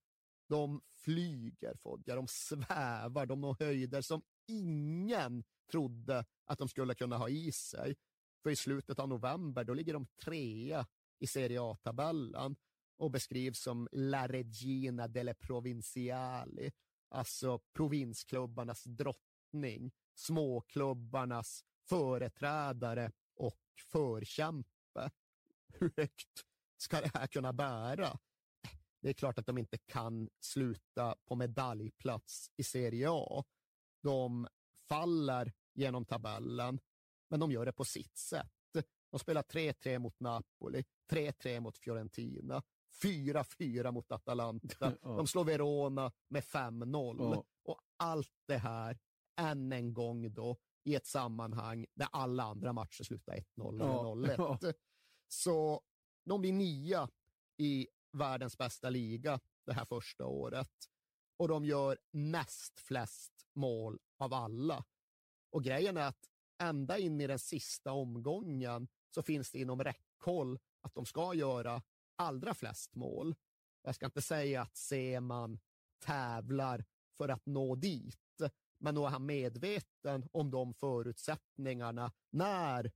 De 0.52 0.82
flyger 0.91 1.76
Foggia, 1.76 2.16
de 2.16 2.28
svävar, 2.28 3.26
de 3.26 3.41
når 3.41 3.56
höjder 3.60 4.02
som 4.02 4.22
ingen 4.47 5.43
trodde 5.72 6.26
att 6.45 6.58
de 6.58 6.68
skulle 6.68 6.95
kunna 6.95 7.18
ha 7.18 7.30
i 7.30 7.52
sig. 7.52 7.95
För 8.43 8.49
i 8.49 8.56
slutet 8.56 8.99
av 8.99 9.10
november 9.10 9.64
då 9.64 9.74
ligger 9.74 9.93
de 9.93 10.06
trea 10.26 10.86
i 11.20 11.28
Serie 11.28 11.62
A-tabellen 11.62 12.56
och 12.97 13.12
beskrivs 13.12 13.60
som 13.60 13.88
La 13.91 14.28
Regina 14.28 15.08
delle 15.08 15.34
Provinciali, 15.34 16.72
alltså 17.10 17.60
provinsklubbarnas 17.60 18.84
drottning, 18.84 19.91
småklubbarnas 20.16 21.64
företrädare 21.89 23.12
och 23.36 23.62
förkämpe. 23.91 25.12
Hur 25.74 25.93
högt 25.97 26.45
ska 26.78 27.02
det 27.02 27.12
här 27.14 27.28
kunna 27.28 27.54
bära? 27.54 28.20
Det 29.02 29.10
är 29.10 29.14
klart 29.14 29.39
att 29.39 29.45
de 29.45 29.58
inte 29.58 29.78
kan 29.78 30.30
sluta 30.39 31.16
på 31.26 31.36
medaljplats 31.36 32.52
i 32.58 32.64
Serie 32.64 33.08
A. 33.12 33.43
De 34.04 34.47
faller 34.89 35.54
genom 35.74 36.06
tabellen, 36.06 36.80
men 37.30 37.39
de 37.39 37.52
gör 37.52 37.66
det 37.66 37.74
på 37.74 37.86
sitt 37.86 38.18
sätt. 38.18 38.52
De 39.12 39.20
spelar 39.20 39.41
3-3 39.41 39.99
mot 39.99 40.20
Napoli, 40.20 40.84
3-3 41.12 41.60
mot 41.60 41.78
Fiorentina, 41.78 42.64
4-4 43.04 43.91
mot 43.91 44.12
Atalanta. 44.12 44.93
De 45.02 45.28
slår 45.28 45.43
Verona 45.43 46.12
med 46.28 46.43
5-0. 46.43 47.16
Ja. 47.20 47.45
Och 47.64 47.80
allt 47.97 48.34
det 48.47 48.58
här, 48.58 48.99
än 49.39 49.74
en 49.74 49.93
gång 49.93 50.34
då, 50.34 50.58
i 50.84 50.95
ett 50.95 51.06
sammanhang 51.06 51.86
där 51.95 52.08
alla 52.12 52.43
andra 52.43 52.74
matcher 52.74 53.04
slutar 53.04 53.34
1-0 53.58 53.74
eller 53.74 54.36
Ja. 54.38 54.58
0-1. 54.58 54.58
Ja. 54.68 54.74
Så 55.28 55.82
de 56.26 56.41
blir 56.41 56.54
nia 56.54 57.10
i 57.58 57.88
världens 58.12 58.57
bästa 58.57 58.89
liga 58.89 59.39
det 59.66 59.74
här 59.74 59.86
första 59.86 60.26
året. 60.26 60.89
Och 61.38 61.47
de 61.47 61.66
gör 61.66 61.97
näst 62.12 62.80
flest 62.80 63.47
mål 63.53 63.99
av 64.18 64.34
alla. 64.34 64.86
Och 65.49 65.64
grejen 65.64 65.97
är 65.97 66.07
att 66.07 66.30
ända 66.62 66.97
in 66.97 67.22
i 67.22 67.28
den 67.28 67.39
sista 67.39 67.91
omgången 67.91 68.88
så 69.09 69.22
finns 69.22 69.51
det 69.51 69.59
inom 69.59 69.84
räckhåll 69.84 70.59
att 70.82 70.93
de 70.93 71.05
ska 71.05 71.34
göra 71.34 71.82
allra 72.16 72.53
flest 72.53 72.95
mål. 72.95 73.36
Jag 73.84 73.95
ska 73.95 74.05
inte 74.05 74.22
säga 74.22 74.62
att 74.62 74.78
Seman 74.78 75.59
tävlar 75.99 76.86
för 77.18 77.30
att 77.30 77.45
nå 77.45 77.76
dit, 77.76 78.41
men 78.78 78.95
då 78.95 79.05
är 79.05 79.09
han 79.09 79.26
medveten 79.26 80.30
om 80.32 80.51
de 80.51 80.74
förutsättningarna 80.74 82.12
när 82.30 82.91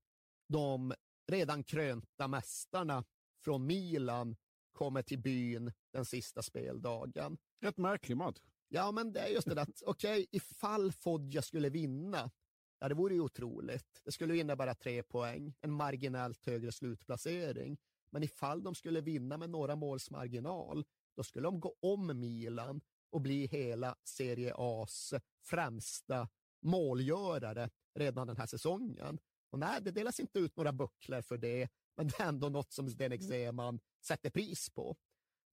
de 0.47 0.93
redan 1.27 1.63
krönta 1.63 2.27
mästarna 2.27 3.03
från 3.43 3.65
Milan 3.65 4.35
kommer 4.75 5.01
till 5.01 5.19
byn 5.19 5.71
den 5.93 6.05
sista 6.05 6.41
speldagen. 6.41 7.37
Rätt 7.61 7.77
märklig 7.77 8.17
match. 8.17 8.39
Ja, 8.67 8.91
men 8.91 9.13
det 9.13 9.19
är 9.19 9.27
just 9.27 9.49
det 9.49 9.61
att, 9.61 9.81
okej, 9.85 10.13
okay, 10.13 10.27
ifall 10.31 10.91
Foggia 10.91 11.41
skulle 11.41 11.69
vinna, 11.69 12.31
ja, 12.79 12.89
det 12.89 12.95
vore 12.95 13.13
ju 13.13 13.21
otroligt. 13.21 14.01
Det 14.03 14.11
skulle 14.11 14.37
innebära 14.37 14.75
tre 14.75 15.03
poäng, 15.03 15.53
en 15.61 15.71
marginellt 15.71 16.45
högre 16.45 16.71
slutplacering. 16.71 17.77
Men 18.09 18.23
ifall 18.23 18.63
de 18.63 18.75
skulle 18.75 19.01
vinna 19.01 19.37
med 19.37 19.49
några 19.49 19.75
måls 19.75 20.11
marginal, 20.11 20.85
då 21.15 21.23
skulle 21.23 21.47
de 21.47 21.59
gå 21.59 21.75
om 21.79 22.19
Milan 22.19 22.81
och 23.09 23.21
bli 23.21 23.45
hela 23.47 23.95
Serie 24.03 24.53
A's 24.53 25.21
främsta 25.43 26.29
målgörare 26.61 27.69
redan 27.93 28.27
den 28.27 28.37
här 28.37 28.45
säsongen. 28.45 29.19
Och 29.49 29.59
nej, 29.59 29.81
det 29.81 29.91
delas 29.91 30.19
inte 30.19 30.39
ut 30.39 30.57
några 30.57 30.71
bucklor 30.71 31.21
för 31.21 31.37
det, 31.37 31.69
men 31.97 32.07
det 32.07 32.19
är 32.19 32.27
ändå 32.27 32.49
något 32.49 32.71
som 32.71 32.89
Zdenek 32.89 33.23
Zeman 33.23 33.79
sätter 34.05 34.29
pris 34.29 34.69
på. 34.69 34.97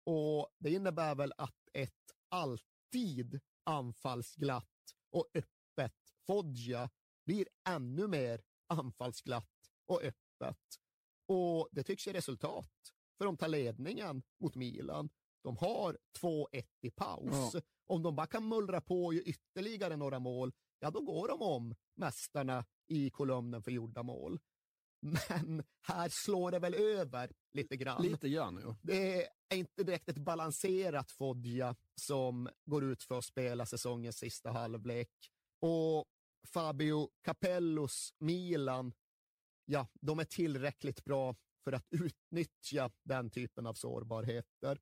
Och 0.04 0.48
det 0.58 0.70
innebär 0.70 1.14
väl 1.14 1.32
att 1.38 1.68
ett 1.72 2.12
alltid 2.28 3.40
anfallsglatt 3.64 4.66
och 5.10 5.28
öppet 5.34 5.94
Foggia 6.26 6.90
blir 7.26 7.48
ännu 7.68 8.06
mer 8.06 8.42
anfallsglatt 8.66 9.70
och 9.86 10.02
öppet. 10.02 10.58
Och 11.26 11.68
det 11.72 11.82
tycks 11.82 12.06
ge 12.06 12.12
resultat, 12.12 12.92
för 13.18 13.24
de 13.24 13.36
tar 13.36 13.48
ledningen 13.48 14.22
mot 14.40 14.54
Milan. 14.54 15.10
De 15.42 15.56
har 15.56 15.98
2-1 16.20 16.64
i 16.80 16.90
paus. 16.90 17.54
Ja. 17.54 17.60
Om 17.86 18.02
de 18.02 18.16
bara 18.16 18.26
kan 18.26 18.48
mullra 18.48 18.80
på 18.80 19.14
ytterligare 19.14 19.96
några 19.96 20.18
mål, 20.18 20.52
ja 20.78 20.90
då 20.90 21.00
går 21.00 21.28
de 21.28 21.42
om 21.42 21.74
mästarna 21.94 22.64
i 22.86 23.10
kolumnen 23.10 23.62
för 23.62 23.70
gjorda 23.70 24.02
mål. 24.02 24.40
Men 25.02 25.62
här 25.80 26.08
slår 26.08 26.50
det 26.50 26.58
väl 26.58 26.74
över 26.74 27.32
lite 27.52 27.76
grann. 27.76 28.02
Lite 28.02 28.28
grann, 28.28 28.60
ja. 28.64 28.76
Det 28.82 29.26
är 29.48 29.56
inte 29.56 29.84
direkt 29.84 30.08
ett 30.08 30.18
balanserat 30.18 31.10
Foggia 31.10 31.76
som 31.94 32.48
går 32.64 32.84
ut 32.84 33.02
för 33.02 33.18
att 33.18 33.24
spela 33.24 33.66
säsongens 33.66 34.16
sista 34.16 34.50
halvlek. 34.50 35.10
Och 35.60 36.04
Fabio 36.46 37.10
Capellos 37.22 38.14
Milan, 38.18 38.92
ja, 39.64 39.86
de 40.00 40.18
är 40.18 40.24
tillräckligt 40.24 41.04
bra 41.04 41.36
för 41.64 41.72
att 41.72 41.86
utnyttja 41.90 42.90
den 43.02 43.30
typen 43.30 43.66
av 43.66 43.74
sårbarheter. 43.74 44.80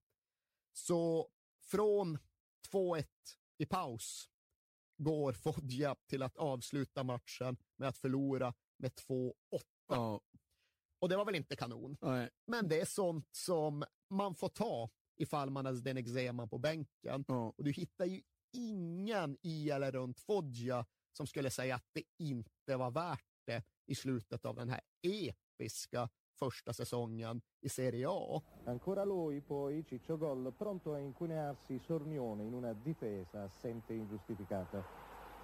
Så 0.72 1.28
från 1.62 2.18
2-1 2.72 3.06
i 3.58 3.66
paus 3.66 4.30
går 4.96 5.32
Foggia 5.32 5.96
till 6.06 6.22
att 6.22 6.36
avsluta 6.36 7.04
matchen 7.04 7.56
med 7.76 7.88
att 7.88 7.98
förlora 7.98 8.54
med 8.76 8.92
2-8. 8.92 9.32
Ja. 9.96 10.20
Och 11.00 11.08
det 11.08 11.16
var 11.16 11.24
väl 11.24 11.34
inte 11.34 11.56
kanon. 11.56 11.96
Nej. 12.00 12.30
Men 12.46 12.68
det 12.68 12.80
är 12.80 12.84
sånt 12.84 13.28
som 13.32 13.84
man 14.10 14.34
får 14.34 14.48
ta 14.48 14.90
ifall 15.16 15.50
man 15.50 15.66
har 15.66 15.74
Zdenek 15.74 16.08
Zeman 16.08 16.48
på 16.48 16.58
bänken. 16.58 17.24
Ja. 17.28 17.54
Och 17.56 17.64
du 17.64 17.72
hittar 17.72 18.04
ju 18.04 18.22
ingen 18.52 19.36
i 19.42 19.70
eller 19.70 19.92
runt 19.92 20.20
Foggia 20.20 20.86
som 21.12 21.26
skulle 21.26 21.50
säga 21.50 21.74
att 21.74 21.86
det 21.92 22.02
inte 22.18 22.76
var 22.76 22.90
värt 22.90 23.26
det 23.46 23.62
i 23.86 23.94
slutet 23.94 24.44
av 24.44 24.56
den 24.56 24.68
här 24.68 24.80
episka 25.02 26.08
första 26.38 26.72
säsongen 26.72 27.42
i 27.60 27.68
Serie 27.68 28.06
A. 28.10 28.42
Ancora 28.66 29.04
lui 29.04 29.40
poi 29.40 29.82
Ciccio 29.82 30.16
Gol 30.16 30.52
pronto 30.52 30.92
a 30.92 31.00
incunearsi 31.00 31.78
Sornione 31.78 32.44
in 32.44 32.54
una 32.54 32.72
difesa 32.72 33.42
assente 33.42 33.94
ingiustificata. 33.94 34.84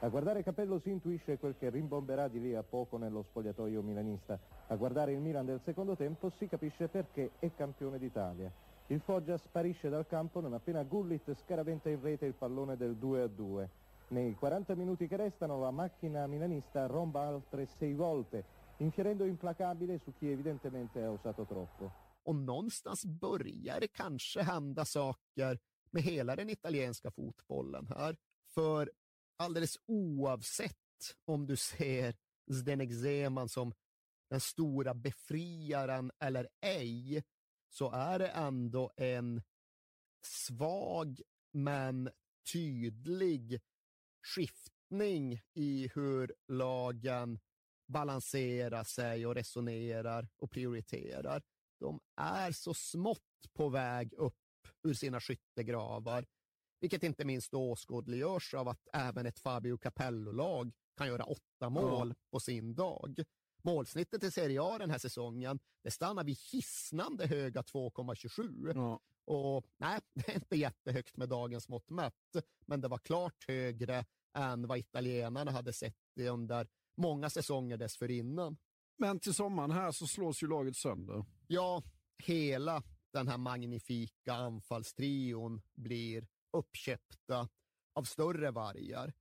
A 0.01 0.09
guardare 0.09 0.43
Capello 0.43 0.79
si 0.79 0.91
intuisce 0.91 1.39
quel 1.39 1.57
che 1.57 1.71
rimbomberà 1.71 2.29
di 2.29 2.39
lì 2.39 2.55
a 2.55 2.63
poco 2.63 2.99
nello 2.99 3.23
spogliatoio 3.23 3.81
milanista. 3.83 4.39
A 4.67 4.77
guardare 4.77 5.13
il 5.13 5.21
Milan 5.21 5.47
del 5.47 5.61
secondo 5.65 5.97
tempo 5.97 6.29
si 6.29 6.47
capisce 6.47 6.89
perché 6.89 7.31
è 7.39 7.51
campione 7.55 7.99
d'Italia. 7.99 8.53
Il 8.89 9.01
Foggia 9.01 9.39
sparisce 9.39 9.89
dal 9.89 10.07
campo 10.07 10.41
non 10.41 10.53
appena 10.53 10.83
Gullit 10.83 11.35
scaraventa 11.35 11.89
in 11.89 12.01
rete 12.03 12.27
il 12.27 12.35
pallone 12.35 12.77
del 12.77 12.97
2 12.97 13.23
a 13.23 13.27
2. 13.27 13.71
Nei 14.09 14.35
40 14.35 14.75
minuti 14.75 15.09
che 15.09 15.17
restano 15.17 15.59
la 15.59 15.71
macchina 15.71 16.27
milanista 16.27 16.87
romba 16.87 17.23
altre 17.23 17.67
sei 17.67 17.95
volte, 17.95 18.45
infierendo 18.77 19.25
implacabile 19.25 19.99
su 19.99 20.13
chi 20.13 20.31
evidentemente 20.31 21.03
ha 21.03 21.11
osato 21.11 21.45
troppo. 21.45 21.91
Och 22.23 22.37
någonstans 22.37 23.05
börjar 23.05 23.81
det 23.81 23.93
kanske 23.93 24.43
hända 24.43 24.85
saker 24.85 25.59
med 25.91 26.03
hela 26.03 26.37
den 26.37 26.51
italienska 26.51 27.11
fotbollen 27.11 27.87
här. 27.97 28.17
För 28.55 28.91
alldeles 29.37 29.77
oavsett 29.87 30.75
om 31.25 31.47
du 31.47 31.57
ser 31.57 32.17
Zdenek 32.53 32.93
Zeman 32.93 33.49
som 33.49 33.75
den 34.31 34.41
stora 34.41 34.95
befriaren 34.95 36.13
eller 36.19 36.49
ej, 36.61 37.25
så 37.69 37.91
är 37.91 38.19
det 38.19 38.29
ändå 38.29 38.93
en 38.97 39.43
svag 40.23 41.21
men 41.53 42.11
tydlig 42.53 43.61
skiftning 44.23 45.41
i 45.55 45.91
hur 45.95 46.35
lagen 46.49 47.39
balanserar 47.87 48.85
sig 48.85 49.27
och 49.27 49.35
resonerar 49.35 50.29
och 50.37 50.51
prioriterar. 50.51 51.43
De 51.81 52.01
är 52.17 52.53
så 52.53 52.75
smått 52.75 53.53
på 53.53 53.69
väg 53.69 54.13
upp 54.13 54.35
ur 54.83 54.95
sina 54.95 55.21
skyttegravar, 55.21 56.27
vilket 56.81 57.03
inte 57.03 57.25
minst 57.25 57.55
åskådliggörs 57.55 58.55
av 58.55 58.69
att 58.69 58.89
även 58.93 59.27
ett 59.27 59.39
Fabio 59.39 59.79
Capello-lag 59.79 60.73
kan 60.97 61.07
göra 61.07 61.25
åtta 61.25 61.71
mål 61.71 62.09
ja. 62.09 62.27
på 62.31 62.41
sin 62.41 62.75
dag. 62.75 63.25
Målsnittet 63.63 64.25
i 64.25 64.31
Serie 64.31 64.63
A 64.63 64.79
den 64.79 64.91
här 64.91 64.99
säsongen, 64.99 65.59
det 65.83 65.91
stannar 65.91 66.25
vid 66.25 66.39
hisnande 66.53 67.27
höga 67.27 67.63
2,27. 67.63 68.73
Ja. 68.75 69.01
Och 69.25 69.67
nej, 69.77 70.01
det 70.15 70.29
är 70.29 70.35
inte 70.35 70.57
jättehögt 70.57 71.17
med 71.17 71.29
dagens 71.29 71.69
mått 71.69 71.91
mätt, 71.91 72.37
men 72.67 72.81
det 72.81 72.89
var 72.89 72.99
klart 72.99 73.45
högre 73.49 74.05
än 74.35 74.67
vad 74.67 74.79
italienarna 74.79 75.51
hade 75.51 75.73
sett 75.73 75.95
under 76.21 76.69
många 76.97 77.31
säsonger 77.31 77.77
dessförinnan. 77.77 78.57
Men 78.99 79.21
till 79.21 79.35
sommaren 79.35 79.71
här 79.71 79.93
så 79.93 80.07
slås 80.07 80.43
ju 80.43 80.49
laget 80.49 80.77
sönder. 80.77 81.25
Ja, 81.47 81.83
hela 82.19 82.83
den 83.13 83.29
här 83.29 83.39
magnifika 83.39 84.33
anfallstrion 84.33 85.63
blir 85.75 86.27
uppköpta 86.57 87.49
av 87.93 88.05
större 88.05 88.51
vargar. 88.51 89.13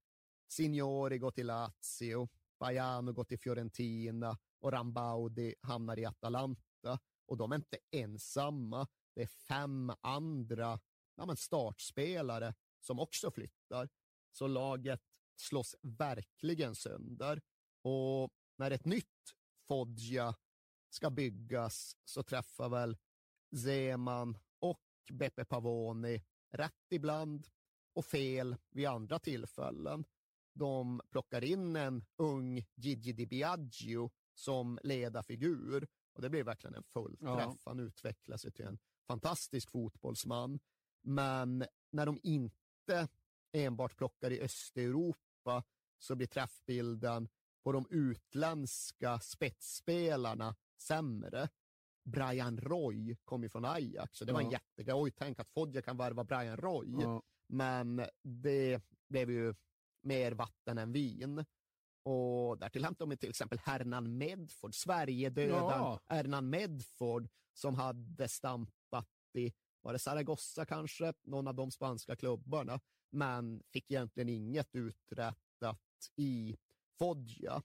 Signori 0.48 1.18
går 1.18 1.32
till 1.32 1.48
Lazio, 1.48 2.30
Baiano 2.60 3.14
går 3.14 3.24
till 3.24 3.40
Fiorentina 3.40 4.38
och 4.60 4.72
Rambaudi 4.72 5.56
hamnar 5.62 6.00
i 6.00 6.06
Atalanta. 6.06 7.00
Och 7.26 7.38
de 7.38 7.52
är 7.52 7.56
inte 7.56 7.78
ensamma. 7.92 8.88
Det 9.16 9.22
är 9.22 9.28
fem 9.28 9.92
andra 10.02 10.80
ja, 11.16 11.26
men 11.26 11.38
startspelare 11.38 12.54
som 12.82 13.00
också 13.00 13.32
flyttar. 13.32 13.90
Så 14.32 14.48
laget 14.48 15.04
slås 15.36 15.76
verkligen 15.82 16.76
sönder. 16.76 17.42
Och 17.82 18.30
när 18.58 18.72
ett 18.72 18.86
nytt 18.86 19.36
Foggia 19.68 20.36
ska 20.90 21.10
byggas 21.10 21.98
så 22.06 22.24
träffar 22.24 22.70
väl 22.70 22.98
Zeman 23.64 24.38
och 24.60 24.84
Beppe 25.12 25.46
Pavoni 25.46 26.24
rätt 26.52 26.86
ibland 26.90 27.48
och 27.94 28.06
fel 28.06 28.56
vid 28.70 28.88
andra 28.88 29.20
tillfällen. 29.20 30.06
De 30.54 31.02
plockar 31.10 31.44
in 31.44 31.76
en 31.76 32.06
ung 32.16 32.66
Gigi 32.76 33.14
Di 33.14 33.26
Biagio 33.26 34.12
som 34.34 34.80
ledarfigur 34.84 35.88
och 36.14 36.22
det 36.22 36.30
blir 36.30 36.44
verkligen 36.44 36.76
en 36.76 36.84
fullträff. 36.84 37.40
Ja. 37.40 37.58
Han 37.66 37.80
utvecklar 37.80 38.38
sig 38.38 38.52
till 38.52 38.66
en 38.66 38.80
fantastisk 39.08 39.72
fotbollsman. 39.72 40.60
Men 41.02 41.66
när 41.92 42.06
de 42.06 42.20
inte 42.24 43.08
enbart 43.52 43.98
plockar 43.98 44.32
i 44.32 44.42
Östeuropa 44.42 45.64
så 45.98 46.16
blir 46.16 46.28
träffbilden 46.28 47.30
på 47.64 47.72
de 47.72 47.86
utländska 47.90 49.20
spetsspelarna 49.20 50.56
sämre. 50.78 51.50
Brian 52.06 52.58
Roy 52.58 53.18
kom 53.24 53.44
ju 53.44 53.50
från 53.50 53.66
Ajax, 53.66 54.18
så 54.18 54.26
det 54.26 54.32
ja. 54.32 54.34
var 54.34 54.42
en 54.42 54.52
jättegrej. 54.52 54.96
Oj, 54.96 55.12
tänk 55.12 55.40
att 55.40 55.50
Fodja 55.50 55.82
kan 55.82 55.98
värva 55.98 56.24
Brian 56.24 56.58
Roy. 56.58 56.96
Ja. 57.00 57.22
Men 57.48 58.06
det 58.24 58.82
blev 59.10 59.32
ju 59.32 59.56
mer 60.02 60.32
vatten 60.32 60.78
än 60.78 60.92
vin. 60.92 61.46
Och 62.04 62.58
därtill 62.58 62.84
hämtade 62.84 63.12
de 63.12 63.18
till 63.18 63.30
exempel 63.30 63.60
Hernan 63.60 64.18
Medford, 64.18 64.76
Sverigedödaren 64.76 65.82
ja. 65.82 66.00
Hernan 66.06 66.50
Medford, 66.50 67.28
som 67.54 67.76
hade 67.76 68.28
stampat 68.28 69.08
i, 69.34 69.54
var 69.82 69.94
det 69.94 70.00
Zaragoza 70.00 70.66
kanske, 70.66 71.14
någon 71.24 71.48
av 71.48 71.56
de 71.56 71.72
spanska 71.72 72.16
klubbarna, 72.16 72.80
men 73.10 73.64
fick 73.74 73.92
egentligen 73.92 74.30
inget 74.30 74.76
uträttat 74.76 75.80
i 76.16 76.58
Foggia. 77.00 77.62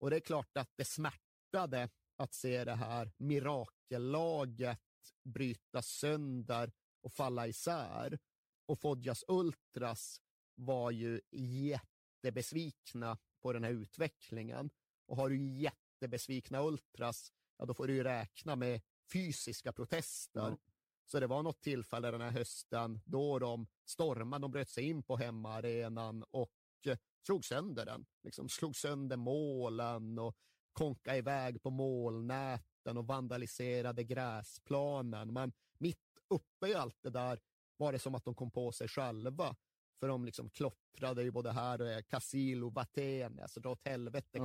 Och 0.00 0.10
det 0.10 0.16
är 0.16 0.20
klart 0.20 0.56
att 0.56 0.70
det 0.76 0.84
smärtade 0.84 1.88
att 2.18 2.34
se 2.34 2.64
det 2.64 2.74
här 2.74 3.12
mirakellaget 3.16 4.80
brytas 5.24 5.86
sönder 5.86 6.72
och 7.02 7.12
falla 7.12 7.46
isär. 7.46 8.18
Och 8.66 8.78
Fodjas 8.78 9.24
Ultras 9.28 10.20
var 10.54 10.90
ju 10.90 11.20
jättebesvikna 11.32 13.18
på 13.42 13.52
den 13.52 13.64
här 13.64 13.70
utvecklingen. 13.70 14.70
Och 15.06 15.16
har 15.16 15.28
du 15.28 15.42
jättebesvikna 15.42 16.62
Ultras, 16.62 17.32
ja 17.58 17.66
då 17.66 17.74
får 17.74 17.86
du 17.86 17.94
ju 17.94 18.04
räkna 18.04 18.56
med 18.56 18.80
fysiska 19.12 19.72
protester. 19.72 20.40
Ja. 20.40 20.58
Så 21.06 21.20
det 21.20 21.26
var 21.26 21.42
något 21.42 21.60
tillfälle 21.60 22.10
den 22.10 22.20
här 22.20 22.30
hösten 22.30 23.00
då 23.04 23.38
de 23.38 23.66
stormade, 23.84 24.44
de 24.44 24.50
bröt 24.50 24.68
sig 24.68 24.84
in 24.84 25.02
på 25.02 25.16
hemmaarenan 25.16 26.24
och 26.30 26.52
eh, 26.86 26.98
slog 27.26 27.44
sönder 27.44 27.86
den. 27.86 28.06
Liksom 28.22 28.48
slog 28.48 28.76
sönder 28.76 29.16
målen 29.16 30.18
och 30.18 30.36
konka 30.78 31.16
iväg 31.16 31.62
på 31.62 31.70
målnäten 31.70 32.96
och 32.96 33.06
vandaliserade 33.06 34.04
gräsplanen. 34.04 35.32
Men 35.32 35.52
mitt 35.78 35.98
uppe 36.28 36.68
i 36.68 36.74
allt 36.74 36.96
det 37.02 37.10
där 37.10 37.40
var 37.76 37.92
det 37.92 37.98
som 37.98 38.14
att 38.14 38.24
de 38.24 38.34
kom 38.34 38.50
på 38.50 38.72
sig 38.72 38.88
själva. 38.88 39.56
För 40.00 40.08
de 40.08 40.24
liksom 40.24 40.50
klottrade 40.50 41.22
ju 41.22 41.30
både 41.30 41.52
här 41.52 41.98
och 41.98 42.08
Casilo, 42.08 42.70
Vatene, 42.70 43.42
alltså 43.42 43.60
dra 43.60 43.70
åt 43.70 43.86
helvete 43.86 44.28
Ja. 44.32 44.44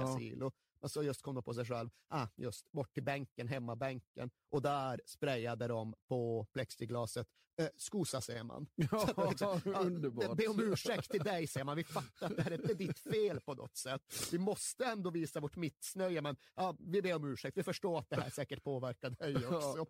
Men 0.83 0.89
så 0.89 1.03
just 1.03 1.21
kom 1.21 1.35
de 1.35 1.43
på 1.43 1.53
sig 1.53 1.65
själv, 1.65 1.89
ah, 2.09 2.27
just 2.35 2.71
bort 2.71 2.93
till 2.93 3.03
bänken, 3.03 3.47
hemmabänken. 3.47 4.31
Och 4.49 4.61
där 4.61 5.01
sprayade 5.05 5.67
de 5.67 5.95
på 6.07 6.47
plexiglaset. 6.53 7.27
Eh, 7.57 7.67
skosa 7.75 8.21
säger 8.21 8.43
man. 8.43 8.67
Ja, 8.75 9.07
Så 9.15 9.29
liksom, 9.29 9.61
ja, 9.65 9.79
underbart. 9.79 10.37
Be 10.37 10.47
om 10.47 10.59
ursäkt 10.59 11.11
till 11.11 11.23
dig 11.23 11.47
säger 11.47 11.63
man. 11.65 11.77
Vi 11.77 11.83
fattar 11.83 12.25
att 12.25 12.35
det 12.35 12.43
här 12.43 12.51
är 12.51 12.61
inte 12.61 12.73
ditt 12.73 12.99
fel 12.99 13.39
på 13.41 13.53
något 13.53 13.77
sätt. 13.77 14.29
Vi 14.31 14.37
måste 14.37 14.85
ändå 14.85 15.09
visa 15.09 15.39
vårt 15.39 15.55
missnöje, 15.55 16.21
men 16.21 16.35
ja, 16.55 16.75
vi 16.79 17.01
ber 17.01 17.15
om 17.15 17.33
ursäkt. 17.33 17.57
Vi 17.57 17.63
förstår 17.63 17.99
att 17.99 18.09
det 18.09 18.21
här 18.21 18.29
säkert 18.29 18.63
påverkar 18.63 19.09
dig 19.09 19.47
också. 19.47 19.85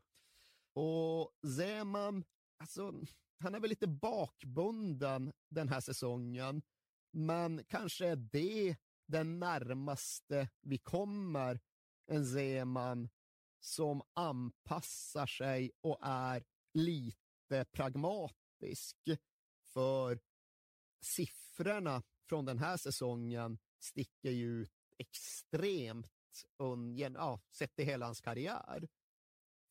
Och 0.73 1.31
Zeman, 1.57 2.23
alltså, 2.59 2.93
han 3.39 3.55
är 3.55 3.59
väl 3.59 3.69
lite 3.69 3.87
bakbunden 3.87 5.33
den 5.49 5.69
här 5.69 5.79
säsongen, 5.79 6.61
men 7.11 7.63
kanske 7.67 8.07
är 8.07 8.15
det 8.15 8.75
den 9.13 9.39
närmaste 9.39 10.49
vi 10.61 10.77
kommer 10.77 11.59
en 12.05 12.25
Zeman 12.25 13.09
som 13.59 14.01
anpassar 14.13 15.25
sig 15.25 15.71
och 15.81 15.97
är 16.01 16.43
lite 16.73 17.65
pragmatisk. 17.71 18.97
För 19.73 20.19
siffrorna 21.01 22.03
från 22.29 22.45
den 22.45 22.59
här 22.59 22.77
säsongen 22.77 23.57
sticker 23.79 24.31
ju 24.31 24.61
ut 24.61 24.71
extremt 24.97 26.45
un, 26.57 26.97
ja, 26.97 27.41
sett 27.51 27.79
i 27.79 27.83
hela 27.83 28.05
hans 28.05 28.21
karriär. 28.21 28.87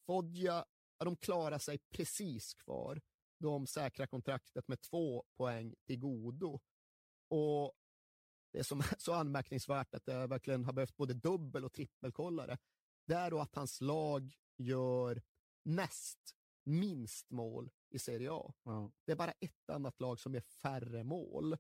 Fodja, 0.07 0.65
de 0.99 1.17
klarar 1.17 1.59
sig 1.59 1.79
precis 1.79 2.55
kvar. 2.55 3.01
De 3.39 3.67
säkrar 3.67 4.07
kontraktet 4.07 4.69
med 4.69 4.81
två 4.81 5.25
poäng 5.37 5.75
till 5.87 5.99
godo. 5.99 6.61
Och 7.29 7.73
det 8.53 8.65
som 8.65 8.81
är 8.81 8.95
så 8.99 9.13
anmärkningsvärt 9.13 9.95
att 9.95 10.07
jag 10.07 10.29
verkligen 10.29 10.65
har 10.65 10.73
behövt 10.73 10.97
både 10.97 11.15
dubbel 11.15 11.65
och 11.65 11.73
trippelkollare, 11.73 12.59
det 13.07 13.15
är 13.15 13.31
då 13.31 13.41
att 13.41 13.55
hans 13.55 13.81
lag 13.81 14.35
gör 14.57 15.23
näst 15.65 16.37
minst 16.65 17.31
mål 17.31 17.71
i 17.91 17.99
Serie 17.99 18.33
A. 18.33 18.55
Ja. 18.63 18.93
Det 19.05 19.13
är 19.13 19.17
bara 19.17 19.33
ett 19.41 19.71
annat 19.71 20.01
lag 20.01 20.21
som 20.21 20.35
gör 20.35 20.41
färre 20.41 21.05
mål. 21.05 21.57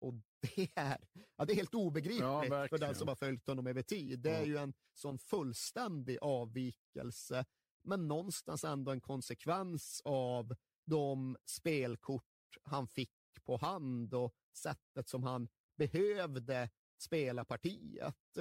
Och 0.00 0.14
det 0.40 0.68
är, 0.74 1.08
ja, 1.36 1.44
det 1.44 1.52
är 1.52 1.56
helt 1.56 1.74
obegripligt 1.74 2.20
Ja, 2.20 2.42
för 2.42 2.78
den 2.78 2.94
som 2.94 3.08
har 3.08 3.14
följt 3.14 3.46
honom 3.46 3.66
över 3.66 3.82
tid. 3.82 4.20
Det 4.20 4.30
är 4.30 4.44
ju 4.44 4.56
en 4.56 4.74
sån 4.92 5.18
fullständig 5.18 6.18
avvikelse, 6.20 7.44
men 7.82 8.08
någonstans 8.08 8.64
ändå 8.64 8.92
en 8.92 9.00
konsekvens 9.00 10.02
av 10.04 10.54
de 10.84 11.36
spelkort 11.44 12.24
han 12.62 12.88
fick 12.88 13.12
på 13.44 13.56
hand 13.56 14.14
och 14.14 14.34
sättet 14.52 15.08
som 15.08 15.22
han 15.22 15.48
behövde 15.76 16.70
spela 16.98 17.44
partiet. 17.44 18.38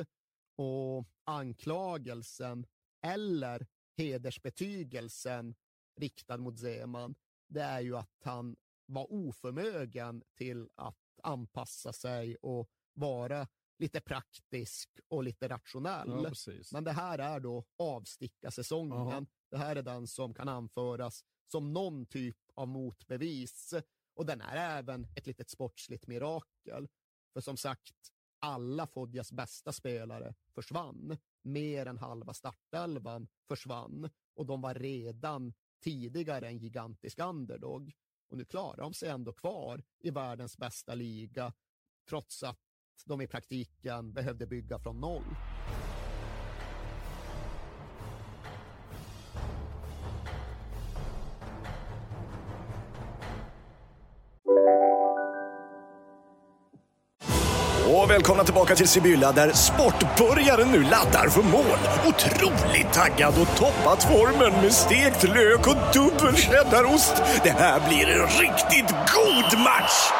Och 0.57 1.07
anklagelsen 1.23 2.67
eller 3.01 3.67
hedersbetygelsen 3.97 5.55
riktad 5.95 6.37
mot 6.37 6.59
Zeman, 6.59 7.15
det 7.47 7.61
är 7.61 7.79
ju 7.79 7.97
att 7.97 8.21
han 8.23 8.55
var 8.85 9.13
oförmögen 9.13 10.23
till 10.37 10.69
att 10.75 10.99
anpassa 11.23 11.93
sig 11.93 12.35
och 12.35 12.69
vara 12.93 13.47
lite 13.79 14.01
praktisk 14.01 14.99
och 15.07 15.23
lite 15.23 15.47
rationell. 15.47 16.33
Ja. 16.45 16.53
Men 16.71 16.83
det 16.83 16.91
här 16.91 17.19
är 17.19 17.39
då 17.39 17.65
avstickarsäsongen. 17.77 18.97
Jaha. 18.97 19.25
Det 19.51 19.57
här 19.57 19.75
är 19.75 19.81
den 19.81 20.07
som 20.07 20.33
kan 20.33 20.49
anföras 20.49 21.23
som 21.51 21.73
någon 21.73 22.05
typ 22.05 22.37
av 22.53 22.67
motbevis. 22.67 23.73
Och 24.13 24.25
den 24.25 24.41
är 24.41 24.77
även 24.77 25.07
ett 25.15 25.27
litet 25.27 25.49
sportsligt 25.49 26.07
mirakel. 26.07 26.87
För 27.35 27.41
som 27.41 27.57
sagt, 27.57 28.11
alla 28.39 28.87
Fodjas 28.87 29.31
bästa 29.31 29.71
spelare 29.71 30.33
försvann. 30.53 31.17
Mer 31.41 31.85
än 31.85 31.97
halva 31.97 32.33
startelvan 32.33 33.27
försvann. 33.47 34.09
Och 34.35 34.45
de 34.45 34.61
var 34.61 34.73
redan 34.73 35.53
tidigare 35.83 36.47
en 36.47 36.57
gigantisk 36.57 37.19
underdog. 37.19 37.93
Och 38.29 38.37
nu 38.37 38.45
klarar 38.45 38.77
de 38.77 38.93
sig 38.93 39.09
ändå 39.09 39.33
kvar 39.33 39.83
i 39.99 40.11
världens 40.11 40.57
bästa 40.57 40.95
liga, 40.95 41.53
trots 42.09 42.43
att 42.43 42.59
de 43.05 43.21
i 43.21 43.27
praktiken 43.27 44.13
behövde 44.13 44.47
bygga 44.47 44.79
från 44.79 44.99
noll. 44.99 45.35
Välkomna 58.15 58.43
tillbaka 58.43 58.75
till 58.75 58.87
Sibylla 58.87 59.31
där 59.31 59.51
sportbörjaren 59.51 60.71
nu 60.71 60.83
laddar 60.83 61.29
för 61.29 61.41
mål. 61.41 61.77
Otroligt 62.07 62.93
taggad 62.93 63.33
och 63.41 63.57
toppat 63.57 64.03
formen 64.03 64.61
med 64.61 64.73
stekt 64.73 65.23
lök 65.23 65.67
och 65.67 65.75
dubbel 65.93 66.35
cheddarost. 66.35 67.13
Det 67.43 67.49
här 67.49 67.89
blir 67.89 68.07
en 68.07 68.27
riktigt 68.27 68.89
god 68.89 69.59
match! 69.59 70.11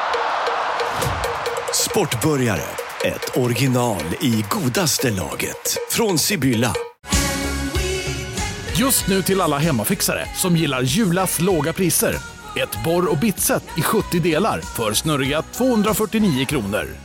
Sportbörjare, 1.73 2.61
ett 3.05 3.37
original 3.37 4.03
i 4.21 4.45
godaste 4.49 5.11
laget. 5.11 5.77
Från 5.89 6.19
Sibylla. 6.19 6.73
Just 8.75 9.07
nu 9.07 9.21
till 9.21 9.41
alla 9.41 9.57
hemmafixare 9.57 10.27
som 10.35 10.55
gillar 10.55 10.81
Julas 10.81 11.39
låga 11.39 11.73
priser. 11.73 12.15
Ett 12.55 12.83
borr 12.83 13.11
och 13.11 13.17
bitset 13.17 13.63
i 13.77 13.81
70 13.81 14.19
delar 14.19 14.61
för 14.61 14.93
snurriga 14.93 15.41
249 15.41 16.45
kronor. 16.45 17.04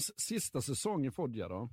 Hans 0.00 0.20
sista 0.20 0.62
säsong 0.62 1.06
i 1.06 1.10
Foggia 1.10 1.48
då? 1.48 1.68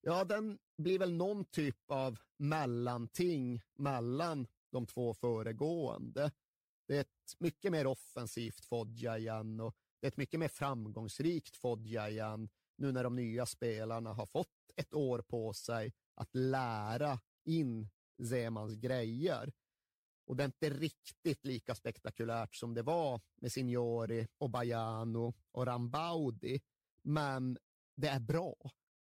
Ja, 0.00 0.24
den 0.24 0.58
blir 0.76 0.98
väl 0.98 1.12
någon 1.12 1.44
typ 1.44 1.90
av 1.90 2.18
mellanting 2.36 3.62
mellan 3.74 4.46
de 4.70 4.86
två 4.86 5.14
föregående. 5.14 6.30
Det 6.86 6.96
är 6.96 7.00
ett 7.00 7.36
mycket 7.38 7.72
mer 7.72 7.86
offensivt 7.86 8.64
Foggia 8.64 9.18
igen 9.18 9.60
och 9.60 9.76
det 10.00 10.06
är 10.06 10.08
ett 10.08 10.16
mycket 10.16 10.40
mer 10.40 10.48
framgångsrikt 10.48 11.56
Foggia 11.56 12.10
igen 12.10 12.48
nu 12.76 12.92
när 12.92 13.04
de 13.04 13.16
nya 13.16 13.46
spelarna 13.46 14.12
har 14.12 14.26
fått 14.26 14.72
ett 14.76 14.94
år 14.94 15.18
på 15.18 15.52
sig 15.52 15.92
att 16.14 16.34
lära 16.34 17.20
in 17.44 17.88
Zemans 18.28 18.74
grejer. 18.74 19.52
Och 20.26 20.36
det 20.36 20.42
är 20.42 20.46
inte 20.46 20.70
riktigt 20.70 21.44
lika 21.44 21.74
spektakulärt 21.74 22.54
som 22.54 22.74
det 22.74 22.82
var 22.82 23.20
med 23.34 23.52
Signori 23.52 24.28
och 24.38 24.50
Bajano 24.50 25.34
och 25.52 25.66
Rambaudi, 25.66 26.60
men 27.02 27.58
det 27.96 28.08
är 28.08 28.20
bra. 28.20 28.56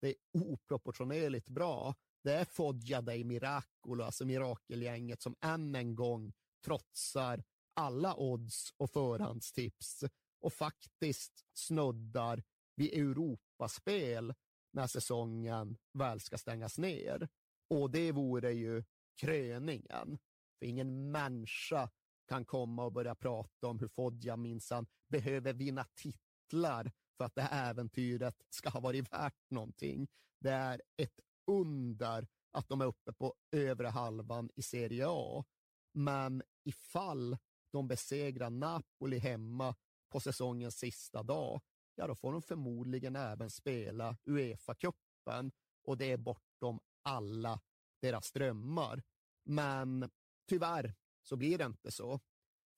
Det 0.02 0.08
är 0.08 0.16
oproportionerligt 0.34 1.50
bra. 1.50 1.96
Det 2.24 2.34
är 2.34 2.46
Foggia 2.46 3.02
dei 3.02 3.24
Miracolo, 3.24 4.04
alltså 4.04 4.26
mirakelgänget 4.26 5.22
som 5.22 5.36
än 5.42 5.76
en 5.76 5.96
gång 5.96 6.34
trotsar 6.66 7.44
alla 7.74 8.16
odds 8.16 8.74
och 8.78 8.92
förhandstips 8.92 10.04
och 10.42 10.54
faktiskt 10.54 11.46
snuddar 11.54 12.44
vid 12.76 12.94
Europaspel 12.94 14.34
när 14.74 14.88
säsongen 14.88 15.78
väl 15.94 16.20
ska 16.20 16.38
stängas 16.38 16.78
ner. 16.78 17.30
Och 17.70 17.92
det 17.92 18.12
vore 18.12 18.52
ju 18.52 18.84
kröningen. 19.22 20.20
För 20.60 20.66
ingen 20.66 21.12
människa 21.12 21.90
kan 22.28 22.46
komma 22.46 22.86
och 22.86 22.92
börja 22.92 23.16
prata 23.16 23.68
om 23.68 23.80
hur 23.80 23.88
Foggia 23.88 24.38
minsann 24.38 24.88
behöver 25.08 25.54
vinna 25.54 25.86
titlar 25.96 26.92
för 27.20 27.26
att 27.26 27.36
det 27.36 27.42
här 27.42 27.70
äventyret 27.70 28.36
ska 28.50 28.70
ha 28.70 28.80
varit 28.80 29.14
värt 29.14 29.50
någonting. 29.50 30.08
Det 30.40 30.52
är 30.52 30.82
ett 30.98 31.20
under 31.48 32.28
att 32.52 32.70
de 32.70 32.82
är 32.82 32.86
uppe 32.86 33.14
på 33.14 33.34
övre 33.52 33.88
halvan 33.88 34.50
i 34.56 34.62
Serie 34.62 35.06
A. 35.08 35.46
Men 35.94 36.44
ifall 36.64 37.38
de 37.72 37.88
besegrar 37.88 38.50
Napoli 38.50 39.18
hemma 39.18 39.76
på 40.10 40.20
säsongens 40.20 40.78
sista 40.78 41.24
dag, 41.24 41.62
ja 41.96 42.08
då 42.08 42.16
får 42.16 42.32
de 42.32 42.42
förmodligen 42.42 43.16
även 43.16 43.50
spela 43.50 44.18
Uefa-cupen 44.26 45.52
och 45.84 45.98
det 45.98 46.12
är 46.12 46.18
bortom 46.18 46.80
alla 47.04 47.60
deras 48.02 48.32
drömmar. 48.32 49.04
Men 49.44 50.10
tyvärr 50.48 50.96
så 51.22 51.36
blir 51.36 51.58
det 51.58 51.66
inte 51.66 51.92
så. 51.92 52.20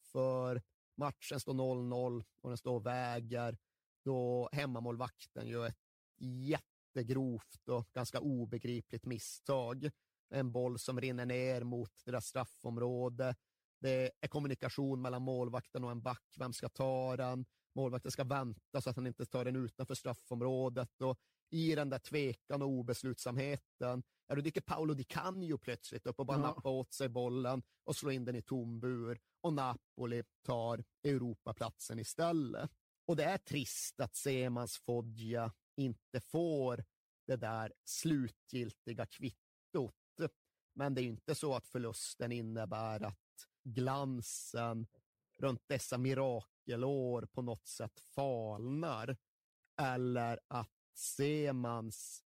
För 0.04 0.62
matchen 0.98 1.39
står 1.39 1.54
0-0 1.54 2.24
och 2.42 2.50
den 2.50 2.58
står 2.58 2.76
och 2.76 2.86
väger 2.86 3.58
då 4.04 4.49
hemmamålvakten 4.52 5.47
gör 5.47 5.68
ett 5.68 5.80
jättegrovt 6.20 7.68
och 7.68 7.88
ganska 7.93 8.20
obegripligt 8.20 9.06
misstag. 9.06 9.89
En 10.30 10.52
boll 10.52 10.80
som 10.80 11.02
rinner 11.02 11.26
ner 11.26 11.64
mot 11.64 11.91
deras 12.06 12.26
straffområde. 12.26 13.36
Det 13.80 14.12
är 14.22 14.28
kommunikation 14.28 15.02
mellan 15.02 15.22
målvakten 15.22 15.84
och 15.84 15.91
en 15.91 16.02
back. 16.02 16.36
Vem 16.39 16.54
ska 16.54 16.70
ta 16.70 17.18
den? 17.18 17.45
Målvakten 17.76 18.12
ska 18.12 18.24
vänta 18.24 18.82
så 18.82 18.89
att 18.89 18.95
han 18.95 19.08
inte 19.08 19.26
tar 19.26 19.45
den 19.45 19.56
utanför 19.56 19.95
straffområdet. 19.95 21.02
Och 21.02 21.20
I 21.49 21.76
den 21.76 21.89
där 21.89 21.99
tvekan 21.99 22.62
och 22.62 22.68
obeslutsamheten, 22.68 24.04
ja, 24.28 24.36
då 24.36 24.41
dyker 24.41 24.62
Paolo 24.62 24.93
Di 24.93 25.04
Canio 25.04 25.58
plötsligt 25.58 26.08
upp 26.08 26.20
och 26.20 26.26
bara 26.26 26.38
Ja. 26.38 26.41
nappar 26.41 26.70
åt 26.70 26.93
sig 26.93 27.10
bollen 27.10 27.64
och 27.84 27.95
slår 27.95 28.12
in 28.12 28.26
den 28.26 28.36
i 28.36 28.41
tom 28.41 28.80
bur. 28.80 29.20
Och 29.41 29.54
Napoli 29.54 30.24
tar 30.45 30.84
Europaplatsen 31.04 31.99
istället. 31.99 32.72
Och 33.12 33.18
det 33.18 33.24
är 33.24 33.38
trist 33.38 33.99
att 33.99 34.16
Semans 34.16 34.78
Foggia 34.78 35.53
inte 35.76 36.22
får 36.22 36.86
det 37.28 37.36
där 37.36 37.74
slutgiltiga 37.84 39.05
kvittot. 39.05 39.95
Men 40.74 40.93
det 40.93 41.01
är 41.01 41.03
ju 41.03 41.09
inte 41.09 41.36
så 41.36 41.55
att 41.55 41.68
förlusten 41.68 42.32
innebär 42.32 43.03
att 43.03 43.47
glansen 43.64 44.88
runt 45.38 45.64
dessa 45.68 45.97
mirakelår 45.97 47.26
på 47.26 47.41
något 47.41 47.68
sätt 47.68 47.99
falnar. 47.99 49.18
Eller 49.82 50.39
att 50.47 50.72
Semans 50.93 52.24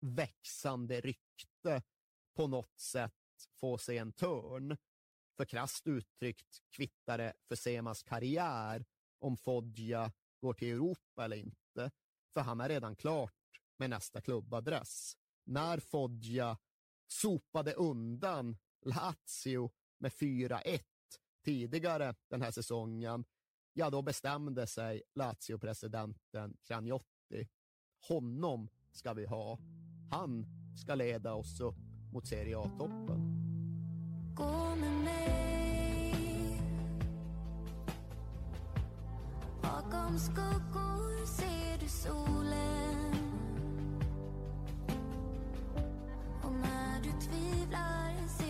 växande 0.00 1.00
rykte 1.00 1.82
på 2.34 2.46
något 2.46 2.80
sätt 2.80 3.12
får 3.60 3.78
sig 3.78 3.98
en 3.98 4.12
törn. 4.12 4.76
För 5.36 5.44
krasst 5.44 5.86
uttryckt 5.86 6.62
kvittar 6.70 7.18
det 7.18 7.34
för 7.48 7.56
Semans 7.56 8.02
karriär 8.02 8.84
om 9.20 9.36
Foggia 9.36 10.12
går 10.40 10.52
till 10.52 10.68
Europa 10.68 11.24
eller 11.24 11.36
inte. 11.36 11.90
För 12.34 12.40
han 12.40 12.60
är 12.60 12.68
redan 12.68 12.96
klart 12.96 13.34
med 13.76 13.90
nästa 13.90 14.20
klubbadress. 14.20 15.16
När 15.44 15.78
Foggia 15.80 16.58
sopade 17.06 17.72
undan 17.72 18.56
Lazio 18.80 19.70
med 19.98 20.12
4-1 20.12 20.80
tidigare 21.44 22.14
den 22.28 22.42
här 22.42 22.50
säsongen, 22.50 23.24
ja 23.72 23.90
då 23.90 24.02
bestämde 24.02 24.66
sig 24.66 25.02
Lazio-presidenten 25.14 26.56
Cragnotti. 26.62 27.48
Honom 28.08 28.68
ska 28.92 29.12
vi 29.12 29.26
ha. 29.26 29.58
Han 30.10 30.46
ska 30.76 30.94
leda 30.94 31.34
oss 31.34 31.60
upp 31.60 31.76
mot 32.12 32.26
Serie 32.26 32.58
A-toppen. 32.58 33.36
Gå 34.36 34.76
med 34.76 34.92
mig 34.92 35.49
Bakom 39.80 40.18
skuggor 40.18 41.26
ser 41.26 41.78
du 41.80 41.88
solen. 41.88 43.14
Och 46.42 46.52
när 46.52 47.02
du 47.02 47.10
tvivlar 47.10 48.28
ser 48.28 48.49